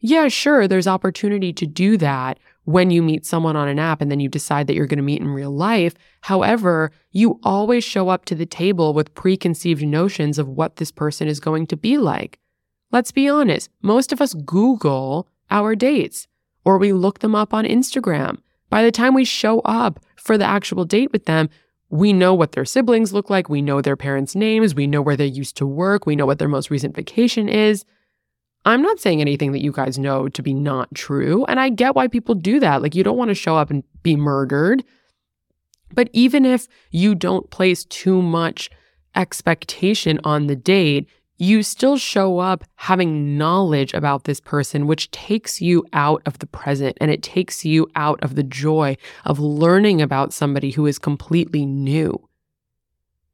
Yeah, 0.00 0.28
sure, 0.28 0.68
there's 0.68 0.86
opportunity 0.86 1.52
to 1.54 1.66
do 1.66 1.96
that 1.96 2.38
when 2.64 2.90
you 2.90 3.02
meet 3.02 3.24
someone 3.24 3.56
on 3.56 3.68
an 3.68 3.78
app 3.78 4.00
and 4.00 4.10
then 4.10 4.20
you 4.20 4.28
decide 4.28 4.66
that 4.66 4.74
you're 4.74 4.86
going 4.86 4.98
to 4.98 5.02
meet 5.02 5.20
in 5.20 5.28
real 5.28 5.50
life. 5.50 5.94
However, 6.20 6.92
you 7.10 7.40
always 7.42 7.84
show 7.84 8.10
up 8.10 8.24
to 8.26 8.34
the 8.34 8.46
table 8.46 8.92
with 8.92 9.14
preconceived 9.14 9.82
notions 9.82 10.38
of 10.38 10.48
what 10.48 10.76
this 10.76 10.90
person 10.90 11.26
is 11.26 11.40
going 11.40 11.66
to 11.68 11.76
be 11.76 11.98
like. 11.98 12.38
Let's 12.92 13.12
be 13.12 13.28
honest, 13.28 13.70
most 13.82 14.12
of 14.12 14.20
us 14.20 14.34
Google 14.34 15.26
our 15.50 15.74
dates 15.74 16.26
or 16.64 16.78
we 16.78 16.92
look 16.92 17.20
them 17.20 17.34
up 17.34 17.52
on 17.54 17.64
Instagram. 17.64 18.38
By 18.70 18.82
the 18.82 18.92
time 18.92 19.14
we 19.14 19.24
show 19.24 19.60
up 19.60 20.00
for 20.16 20.36
the 20.38 20.44
actual 20.44 20.84
date 20.84 21.12
with 21.12 21.26
them, 21.26 21.48
we 21.90 22.12
know 22.12 22.34
what 22.34 22.52
their 22.52 22.64
siblings 22.64 23.12
look 23.12 23.30
like. 23.30 23.48
We 23.48 23.62
know 23.62 23.80
their 23.80 23.96
parents' 23.96 24.34
names. 24.34 24.74
We 24.74 24.86
know 24.86 25.02
where 25.02 25.16
they 25.16 25.26
used 25.26 25.56
to 25.58 25.66
work. 25.66 26.06
We 26.06 26.16
know 26.16 26.26
what 26.26 26.38
their 26.38 26.48
most 26.48 26.70
recent 26.70 26.96
vacation 26.96 27.48
is. 27.48 27.84
I'm 28.64 28.82
not 28.82 28.98
saying 28.98 29.20
anything 29.20 29.52
that 29.52 29.62
you 29.62 29.70
guys 29.70 29.98
know 29.98 30.28
to 30.28 30.42
be 30.42 30.54
not 30.54 30.92
true. 30.94 31.44
And 31.44 31.60
I 31.60 31.68
get 31.68 31.94
why 31.94 32.08
people 32.08 32.34
do 32.34 32.58
that. 32.60 32.82
Like, 32.82 32.94
you 32.94 33.04
don't 33.04 33.18
want 33.18 33.28
to 33.28 33.34
show 33.34 33.56
up 33.56 33.70
and 33.70 33.84
be 34.02 34.16
murdered. 34.16 34.82
But 35.92 36.08
even 36.12 36.44
if 36.44 36.66
you 36.90 37.14
don't 37.14 37.50
place 37.50 37.84
too 37.84 38.22
much 38.22 38.70
expectation 39.14 40.18
on 40.24 40.46
the 40.46 40.56
date, 40.56 41.08
you 41.44 41.62
still 41.62 41.98
show 41.98 42.38
up 42.38 42.64
having 42.76 43.36
knowledge 43.36 43.92
about 43.92 44.24
this 44.24 44.40
person, 44.40 44.86
which 44.86 45.10
takes 45.10 45.60
you 45.60 45.84
out 45.92 46.22
of 46.26 46.38
the 46.38 46.46
present 46.46 46.96
and 47.00 47.10
it 47.10 47.22
takes 47.22 47.64
you 47.64 47.88
out 47.94 48.22
of 48.22 48.34
the 48.34 48.42
joy 48.42 48.96
of 49.24 49.38
learning 49.38 50.00
about 50.00 50.32
somebody 50.32 50.70
who 50.70 50.86
is 50.86 50.98
completely 50.98 51.66
new. 51.66 52.28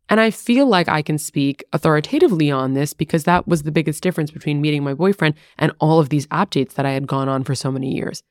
And 0.08 0.18
I 0.20 0.32
feel 0.32 0.66
like 0.66 0.88
I 0.88 1.02
can 1.02 1.18
speak 1.18 1.62
authoritatively 1.72 2.50
on 2.50 2.74
this 2.74 2.92
because 2.92 3.24
that 3.24 3.46
was 3.46 3.62
the 3.62 3.70
biggest 3.70 4.02
difference 4.02 4.32
between 4.32 4.60
meeting 4.60 4.82
my 4.82 4.92
boyfriend 4.92 5.36
and 5.56 5.72
all 5.78 6.00
of 6.00 6.08
these 6.08 6.26
app 6.32 6.50
dates 6.50 6.74
that 6.74 6.84
I 6.84 6.90
had 6.90 7.06
gone 7.06 7.28
on 7.28 7.44
for 7.44 7.54
so 7.54 7.70
many 7.70 7.94
years. 7.94 8.24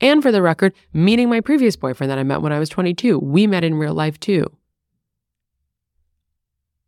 And 0.00 0.22
for 0.22 0.32
the 0.32 0.40
record, 0.40 0.72
meeting 0.94 1.28
my 1.28 1.42
previous 1.42 1.76
boyfriend 1.76 2.10
that 2.10 2.18
I 2.18 2.22
met 2.22 2.40
when 2.40 2.52
I 2.52 2.58
was 2.58 2.70
22, 2.70 3.18
we 3.18 3.46
met 3.46 3.62
in 3.64 3.74
real 3.74 3.92
life 3.92 4.18
too. 4.18 4.50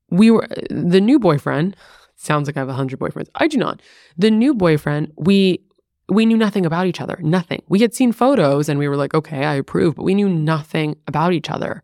We 0.08 0.30
were 0.30 0.48
the 0.70 1.00
new 1.00 1.18
boyfriend, 1.18 1.76
Sounds 2.22 2.46
like 2.46 2.58
I 2.58 2.60
have 2.60 2.68
a 2.68 2.74
hundred 2.74 2.98
boyfriends. 2.98 3.28
I 3.36 3.48
do 3.48 3.56
not. 3.56 3.80
The 4.18 4.30
new 4.30 4.52
boyfriend, 4.52 5.10
we 5.16 5.62
we 6.10 6.26
knew 6.26 6.36
nothing 6.36 6.66
about 6.66 6.86
each 6.86 7.00
other. 7.00 7.18
Nothing. 7.22 7.62
We 7.68 7.80
had 7.80 7.94
seen 7.94 8.12
photos 8.12 8.68
and 8.68 8.78
we 8.78 8.88
were 8.88 8.96
like, 8.96 9.14
okay, 9.14 9.46
I 9.46 9.54
approve, 9.54 9.94
but 9.94 10.02
we 10.02 10.14
knew 10.14 10.28
nothing 10.28 10.96
about 11.06 11.32
each 11.32 11.48
other. 11.48 11.82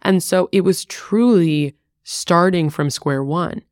And 0.00 0.20
so 0.20 0.48
it 0.50 0.62
was 0.62 0.84
truly 0.86 1.76
starting 2.02 2.70
from 2.70 2.90
square 2.90 3.22
one. 3.22 3.62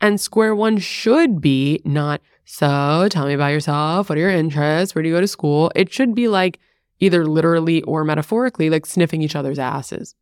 And 0.00 0.20
square 0.20 0.54
one 0.54 0.78
should 0.78 1.40
be 1.40 1.80
not, 1.84 2.20
so 2.44 3.08
tell 3.10 3.26
me 3.26 3.32
about 3.32 3.48
yourself. 3.48 4.08
What 4.08 4.18
are 4.18 4.20
your 4.20 4.30
interests? 4.30 4.94
Where 4.94 5.02
do 5.02 5.08
you 5.08 5.14
go 5.16 5.20
to 5.20 5.26
school? 5.26 5.72
It 5.74 5.92
should 5.92 6.14
be 6.14 6.28
like, 6.28 6.60
either 7.00 7.26
literally 7.26 7.82
or 7.82 8.04
metaphorically, 8.04 8.70
like 8.70 8.86
sniffing 8.86 9.22
each 9.22 9.34
other's 9.34 9.58
asses, 9.58 10.14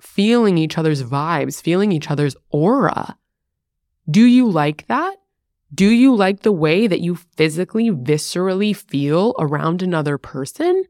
feeling 0.00 0.58
each 0.58 0.76
other's 0.76 1.04
vibes, 1.04 1.62
feeling 1.62 1.92
each 1.92 2.10
other's 2.10 2.34
aura. 2.50 3.16
Do 4.10 4.24
you 4.24 4.48
like 4.48 4.86
that? 4.88 5.16
Do 5.74 5.88
you 5.88 6.14
like 6.14 6.40
the 6.40 6.52
way 6.52 6.86
that 6.86 7.00
you 7.00 7.16
physically, 7.36 7.90
viscerally 7.90 8.76
feel 8.76 9.34
around 9.38 9.82
another 9.82 10.18
person? 10.18 10.84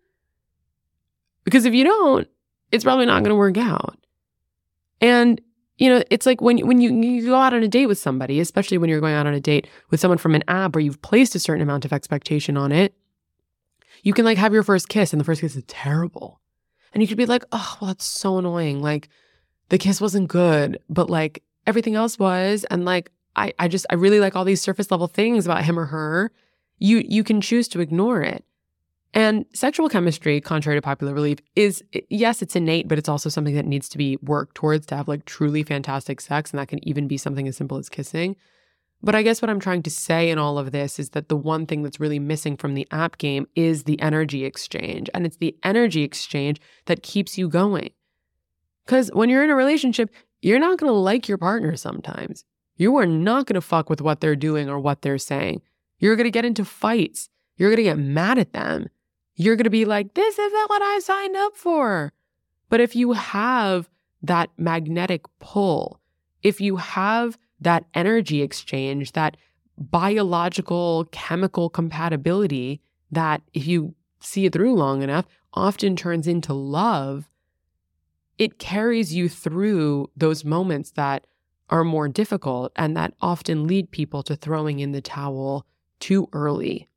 Because 1.44 1.64
if 1.64 1.74
you 1.74 1.84
don't, 1.84 2.28
it's 2.70 2.84
probably 2.84 3.06
not 3.06 3.22
going 3.22 3.30
to 3.30 3.36
work 3.36 3.58
out. 3.58 3.98
And 5.00 5.40
you 5.78 5.88
know, 5.88 6.02
it's 6.10 6.26
like 6.26 6.40
when 6.40 6.58
when 6.66 6.80
you, 6.80 6.94
you 6.94 7.26
go 7.26 7.34
out 7.34 7.54
on 7.54 7.62
a 7.62 7.68
date 7.68 7.86
with 7.86 7.98
somebody, 7.98 8.38
especially 8.40 8.78
when 8.78 8.88
you're 8.88 9.00
going 9.00 9.14
out 9.14 9.26
on 9.26 9.34
a 9.34 9.40
date 9.40 9.66
with 9.90 10.00
someone 10.00 10.18
from 10.18 10.34
an 10.34 10.44
app 10.46 10.74
where 10.74 10.82
you've 10.82 11.02
placed 11.02 11.34
a 11.34 11.40
certain 11.40 11.62
amount 11.62 11.84
of 11.84 11.92
expectation 11.92 12.56
on 12.56 12.70
it, 12.72 12.94
you 14.02 14.12
can 14.12 14.24
like 14.24 14.38
have 14.38 14.52
your 14.52 14.62
first 14.62 14.88
kiss 14.88 15.12
and 15.12 15.18
the 15.18 15.24
first 15.24 15.40
kiss 15.40 15.56
is 15.56 15.64
terrible. 15.66 16.40
And 16.92 17.02
you 17.02 17.08
could 17.08 17.16
be 17.16 17.26
like, 17.26 17.44
oh, 17.52 17.78
well, 17.80 17.88
that's 17.88 18.04
so 18.04 18.38
annoying. 18.38 18.80
Like 18.80 19.08
the 19.70 19.78
kiss 19.78 20.00
wasn't 20.00 20.28
good, 20.28 20.78
but 20.88 21.08
like 21.08 21.42
everything 21.66 21.94
else 21.94 22.18
was. 22.18 22.64
And 22.70 22.84
like 22.84 23.10
I, 23.36 23.52
I 23.58 23.68
just 23.68 23.86
I 23.90 23.94
really 23.94 24.20
like 24.20 24.36
all 24.36 24.44
these 24.44 24.60
surface 24.60 24.90
level 24.90 25.06
things 25.06 25.46
about 25.46 25.64
him 25.64 25.78
or 25.78 25.86
her. 25.86 26.32
You 26.78 27.02
you 27.06 27.24
can 27.24 27.40
choose 27.40 27.68
to 27.68 27.80
ignore 27.80 28.22
it. 28.22 28.44
And 29.14 29.44
sexual 29.52 29.90
chemistry, 29.90 30.40
contrary 30.40 30.78
to 30.78 30.82
popular 30.82 31.12
belief, 31.12 31.38
is 31.54 31.84
yes, 32.08 32.40
it's 32.40 32.56
innate, 32.56 32.88
but 32.88 32.98
it's 32.98 33.10
also 33.10 33.28
something 33.28 33.54
that 33.54 33.66
needs 33.66 33.88
to 33.90 33.98
be 33.98 34.16
worked 34.22 34.54
towards 34.54 34.86
to 34.86 34.96
have 34.96 35.06
like 35.06 35.26
truly 35.26 35.62
fantastic 35.62 36.20
sex. 36.20 36.50
And 36.50 36.58
that 36.58 36.68
can 36.68 36.86
even 36.88 37.08
be 37.08 37.18
something 37.18 37.46
as 37.46 37.56
simple 37.56 37.76
as 37.76 37.90
kissing. 37.90 38.36
But 39.02 39.14
I 39.14 39.22
guess 39.22 39.42
what 39.42 39.50
I'm 39.50 39.60
trying 39.60 39.82
to 39.82 39.90
say 39.90 40.30
in 40.30 40.38
all 40.38 40.58
of 40.58 40.70
this 40.70 40.98
is 40.98 41.10
that 41.10 41.28
the 41.28 41.36
one 41.36 41.66
thing 41.66 41.82
that's 41.82 41.98
really 41.98 42.20
missing 42.20 42.56
from 42.56 42.74
the 42.74 42.86
app 42.92 43.18
game 43.18 43.48
is 43.56 43.82
the 43.82 44.00
energy 44.00 44.44
exchange. 44.44 45.10
And 45.12 45.26
it's 45.26 45.38
the 45.38 45.56
energy 45.64 46.04
exchange 46.04 46.60
that 46.86 47.02
keeps 47.02 47.36
you 47.36 47.48
going. 47.48 47.90
Because 48.86 49.10
when 49.12 49.28
you're 49.28 49.44
in 49.44 49.50
a 49.50 49.56
relationship, 49.56 50.10
you're 50.42 50.58
not 50.58 50.78
going 50.78 50.90
to 50.92 50.98
like 50.98 51.28
your 51.28 51.38
partner 51.38 51.76
sometimes. 51.76 52.44
You 52.76 52.96
are 52.96 53.06
not 53.06 53.46
going 53.46 53.54
to 53.54 53.60
fuck 53.60 53.88
with 53.88 54.00
what 54.00 54.20
they're 54.20 54.36
doing 54.36 54.68
or 54.68 54.78
what 54.78 55.02
they're 55.02 55.18
saying. 55.18 55.62
You're 55.98 56.16
going 56.16 56.24
to 56.24 56.30
get 56.30 56.44
into 56.44 56.64
fights. 56.64 57.28
You're 57.56 57.70
going 57.70 57.76
to 57.76 57.82
get 57.84 57.98
mad 57.98 58.38
at 58.38 58.52
them. 58.52 58.88
You're 59.36 59.56
going 59.56 59.64
to 59.64 59.70
be 59.70 59.84
like, 59.84 60.14
this 60.14 60.38
isn't 60.38 60.68
what 60.68 60.82
I 60.82 60.98
signed 60.98 61.36
up 61.36 61.56
for. 61.56 62.12
But 62.68 62.80
if 62.80 62.96
you 62.96 63.12
have 63.12 63.88
that 64.22 64.50
magnetic 64.58 65.22
pull, 65.38 66.00
if 66.42 66.60
you 66.60 66.76
have 66.76 67.38
that 67.60 67.84
energy 67.94 68.42
exchange, 68.42 69.12
that 69.12 69.36
biological 69.78 71.06
chemical 71.12 71.70
compatibility 71.70 72.80
that, 73.10 73.42
if 73.54 73.66
you 73.66 73.94
see 74.20 74.46
it 74.46 74.52
through 74.52 74.74
long 74.74 75.02
enough, 75.02 75.26
often 75.54 75.94
turns 75.94 76.26
into 76.26 76.52
love, 76.52 77.28
it 78.38 78.58
carries 78.58 79.14
you 79.14 79.28
through 79.28 80.10
those 80.16 80.44
moments 80.44 80.92
that 80.92 81.26
are 81.70 81.84
more 81.84 82.08
difficult 82.08 82.72
and 82.76 82.96
that 82.96 83.14
often 83.20 83.66
lead 83.66 83.90
people 83.90 84.22
to 84.22 84.36
throwing 84.36 84.78
in 84.78 84.92
the 84.92 85.00
towel 85.00 85.66
too 86.00 86.28
early. 86.32 86.88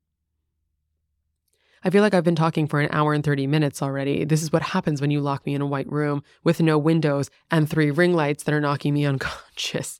I 1.84 1.92
feel 1.92 2.02
like 2.02 2.16
I've 2.16 2.24
been 2.24 2.36
talking 2.36 2.68
for 2.68 2.82
an 2.82 2.90
hour 2.92 3.14
and 3.14 3.24
30 3.24 3.46
minutes 3.46 3.82
already. 3.82 4.26
This 4.26 4.42
is 4.42 4.52
what 4.52 4.64
happens 4.64 5.02
when 5.02 5.12
you 5.12 5.22
lock 5.22 5.46
me 5.46 5.54
in 5.54 5.62
a 5.62 5.68
white 5.68 5.90
room 5.92 6.24
with 6.44 6.60
no 6.60 6.80
windows 6.80 7.30
and 7.52 7.70
three 7.70 7.92
ring 7.92 8.14
lights 8.14 8.44
that 8.44 8.56
are 8.56 8.62
knocking 8.62 8.94
me 8.96 9.06
unconscious. 9.06 10.00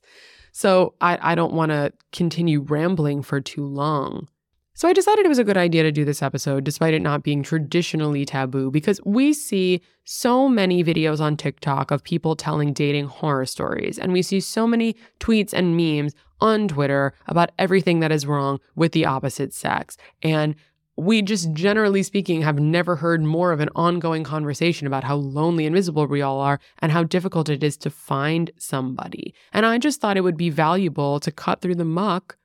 So 0.50 0.94
I, 1.00 1.18
I 1.32 1.34
don't 1.34 1.52
want 1.52 1.70
to 1.70 1.92
continue 2.12 2.60
rambling 2.60 3.22
for 3.22 3.40
too 3.40 3.64
long. 3.64 4.28
So 4.76 4.86
I 4.86 4.92
decided 4.92 5.24
it 5.24 5.30
was 5.30 5.38
a 5.38 5.44
good 5.44 5.56
idea 5.56 5.84
to 5.84 5.90
do 5.90 6.04
this 6.04 6.22
episode, 6.22 6.62
despite 6.62 6.92
it 6.92 7.00
not 7.00 7.22
being 7.22 7.42
traditionally 7.42 8.26
taboo, 8.26 8.70
because 8.70 9.00
we 9.06 9.32
see 9.32 9.80
so 10.04 10.50
many 10.50 10.84
videos 10.84 11.18
on 11.18 11.38
TikTok 11.38 11.90
of 11.90 12.04
people 12.04 12.36
telling 12.36 12.74
dating 12.74 13.06
horror 13.06 13.46
stories. 13.46 13.98
And 13.98 14.12
we 14.12 14.20
see 14.20 14.38
so 14.38 14.66
many 14.66 14.94
tweets 15.18 15.54
and 15.54 15.78
memes 15.78 16.12
on 16.42 16.68
Twitter 16.68 17.14
about 17.26 17.52
everything 17.58 18.00
that 18.00 18.12
is 18.12 18.26
wrong 18.26 18.60
with 18.74 18.92
the 18.92 19.06
opposite 19.06 19.54
sex. 19.54 19.96
And 20.22 20.54
we 20.98 21.22
just 21.22 21.54
generally 21.54 22.02
speaking 22.02 22.42
have 22.42 22.60
never 22.60 22.96
heard 22.96 23.22
more 23.22 23.52
of 23.52 23.60
an 23.60 23.70
ongoing 23.74 24.24
conversation 24.24 24.86
about 24.86 25.04
how 25.04 25.16
lonely 25.16 25.64
and 25.64 25.74
miserable 25.74 26.06
we 26.06 26.20
all 26.20 26.38
are 26.40 26.60
and 26.80 26.92
how 26.92 27.02
difficult 27.02 27.48
it 27.48 27.64
is 27.64 27.78
to 27.78 27.88
find 27.88 28.50
somebody. 28.58 29.34
And 29.54 29.64
I 29.64 29.78
just 29.78 30.02
thought 30.02 30.18
it 30.18 30.22
would 30.22 30.36
be 30.36 30.50
valuable 30.50 31.18
to 31.20 31.32
cut 31.32 31.62
through 31.62 31.76
the 31.76 31.86
muck 31.86 32.36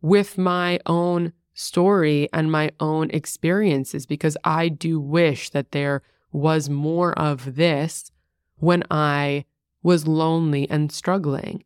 with 0.00 0.38
my 0.38 0.80
own 0.86 1.32
story 1.58 2.28
and 2.32 2.52
my 2.52 2.70
own 2.78 3.10
experiences 3.10 4.06
because 4.06 4.36
I 4.44 4.68
do 4.68 5.00
wish 5.00 5.50
that 5.50 5.72
there 5.72 6.02
was 6.30 6.70
more 6.70 7.18
of 7.18 7.56
this 7.56 8.12
when 8.56 8.84
I 8.90 9.44
was 9.82 10.06
lonely 10.06 10.68
and 10.70 10.92
struggling. 10.92 11.64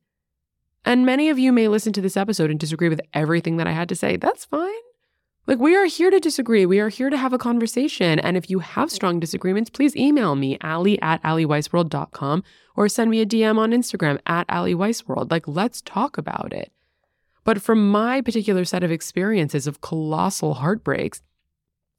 And 0.85 1.07
many 1.07 1.29
of 1.29 1.39
you 1.39 1.53
may 1.53 1.69
listen 1.69 1.93
to 1.93 2.01
this 2.01 2.17
episode 2.17 2.51
and 2.51 2.59
disagree 2.59 2.89
with 2.89 3.01
everything 3.13 3.59
that 3.59 3.67
I 3.67 3.73
had 3.73 3.89
to 3.91 3.95
say. 3.95 4.17
That's 4.17 4.45
fine. 4.45 4.71
Like, 5.47 5.59
we 5.59 5.77
are 5.77 5.87
here 5.87 6.11
to 6.11 6.21
disagree. 6.21 6.65
We 6.67 6.79
are 6.79 6.89
here 6.89 7.11
to 7.11 7.17
have 7.17 7.33
a 7.33 7.39
conversation. 7.39 8.19
And 8.19 8.37
if 8.37 8.49
you 8.49 8.61
have 8.61 8.93
strong 8.93 9.19
disagreements, 9.21 9.71
please 9.71 9.97
email 9.97 10.37
me, 10.37 10.57
ali 10.63 11.03
at 11.03 11.23
AliWeissworld.com, 11.23 12.45
or 12.77 12.89
send 12.89 13.11
me 13.11 13.21
a 13.21 13.27
DM 13.27 13.59
on 13.59 13.73
Instagram 13.73 14.21
at 14.27 14.47
AliWeissworld. 14.49 15.31
Like, 15.31 15.49
let's 15.49 15.83
talk 15.83 16.17
about 16.17 16.53
it. 16.53 16.73
But 17.45 17.61
from 17.61 17.91
my 17.91 18.21
particular 18.21 18.65
set 18.65 18.85
of 18.85 18.93
experiences 18.93 19.67
of 19.67 19.81
colossal 19.81 20.55
heartbreaks 20.55 21.23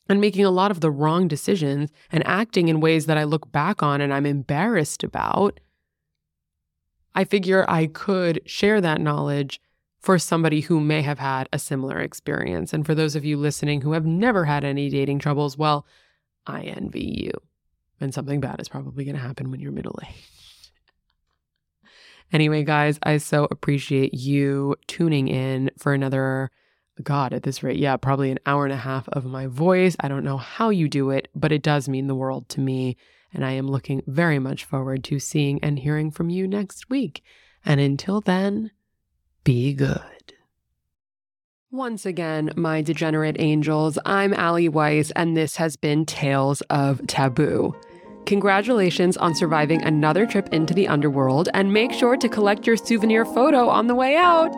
and 0.07 0.21
making 0.21 0.45
a 0.45 0.51
lot 0.51 0.71
of 0.71 0.81
the 0.81 0.91
wrong 0.91 1.27
decisions 1.27 1.91
and 2.11 2.25
acting 2.25 2.67
in 2.67 2.79
ways 2.79 3.05
that 3.05 3.17
I 3.17 3.23
look 3.23 3.51
back 3.51 3.83
on 3.83 4.01
and 4.01 4.13
I'm 4.13 4.25
embarrassed 4.25 5.03
about, 5.03 5.59
I 7.15 7.23
figure 7.23 7.65
I 7.67 7.87
could 7.87 8.41
share 8.45 8.81
that 8.81 9.01
knowledge 9.01 9.61
for 9.99 10.19
somebody 10.19 10.61
who 10.61 10.81
may 10.81 11.01
have 11.01 11.19
had 11.19 11.47
a 11.53 11.59
similar 11.59 11.99
experience. 11.99 12.73
And 12.73 12.85
for 12.85 12.93
those 12.93 13.15
of 13.15 13.23
you 13.23 13.37
listening 13.37 13.81
who 13.81 13.93
have 13.93 14.05
never 14.05 14.45
had 14.45 14.65
any 14.65 14.89
dating 14.89 15.19
troubles, 15.19 15.57
well, 15.57 15.85
I 16.45 16.63
envy 16.63 17.23
you. 17.23 17.31
And 18.01 18.13
something 18.13 18.41
bad 18.41 18.59
is 18.59 18.67
probably 18.67 19.05
going 19.05 19.15
to 19.15 19.21
happen 19.21 19.49
when 19.49 19.61
you're 19.61 19.71
middle 19.71 19.97
aged. 20.03 20.32
Anyway, 22.33 22.63
guys, 22.63 22.97
I 23.03 23.17
so 23.17 23.47
appreciate 23.51 24.15
you 24.15 24.75
tuning 24.87 25.27
in 25.27 25.69
for 25.77 25.93
another, 25.93 26.49
God, 27.03 27.31
at 27.31 27.43
this 27.43 27.61
rate, 27.61 27.77
yeah, 27.77 27.95
probably 27.95 28.31
an 28.31 28.39
hour 28.47 28.65
and 28.65 28.73
a 28.73 28.77
half 28.77 29.07
of 29.09 29.23
my 29.23 29.45
voice. 29.45 29.95
I 29.99 30.07
don't 30.07 30.23
know 30.23 30.37
how 30.37 30.71
you 30.71 30.89
do 30.89 31.11
it, 31.11 31.27
but 31.35 31.51
it 31.51 31.61
does 31.61 31.87
mean 31.87 32.07
the 32.07 32.15
world 32.15 32.49
to 32.49 32.59
me. 32.59 32.97
And 33.31 33.45
I 33.45 33.51
am 33.51 33.67
looking 33.67 34.01
very 34.07 34.39
much 34.39 34.65
forward 34.65 35.03
to 35.05 35.19
seeing 35.19 35.63
and 35.63 35.77
hearing 35.77 36.09
from 36.09 36.31
you 36.31 36.47
next 36.47 36.89
week. 36.89 37.23
And 37.63 37.79
until 37.79 38.19
then, 38.19 38.71
be 39.43 39.73
good. 39.73 40.33
Once 41.71 42.05
again, 42.05 42.51
my 42.55 42.81
degenerate 42.81 43.35
angels, 43.39 43.99
I'm 44.05 44.33
Ali 44.33 44.69
Weiss, 44.69 45.11
and 45.11 45.37
this 45.37 45.55
has 45.57 45.75
been 45.75 46.05
Tales 46.05 46.61
of 46.69 47.05
Taboo. 47.07 47.75
Congratulations 48.25 49.17
on 49.17 49.35
surviving 49.35 49.83
another 49.83 50.25
trip 50.25 50.49
into 50.53 50.73
the 50.73 50.87
underworld, 50.87 51.49
and 51.53 51.73
make 51.73 51.91
sure 51.91 52.15
to 52.17 52.29
collect 52.29 52.65
your 52.65 52.77
souvenir 52.77 53.25
photo 53.25 53.67
on 53.67 53.87
the 53.87 53.95
way 53.95 54.15
out. 54.15 54.53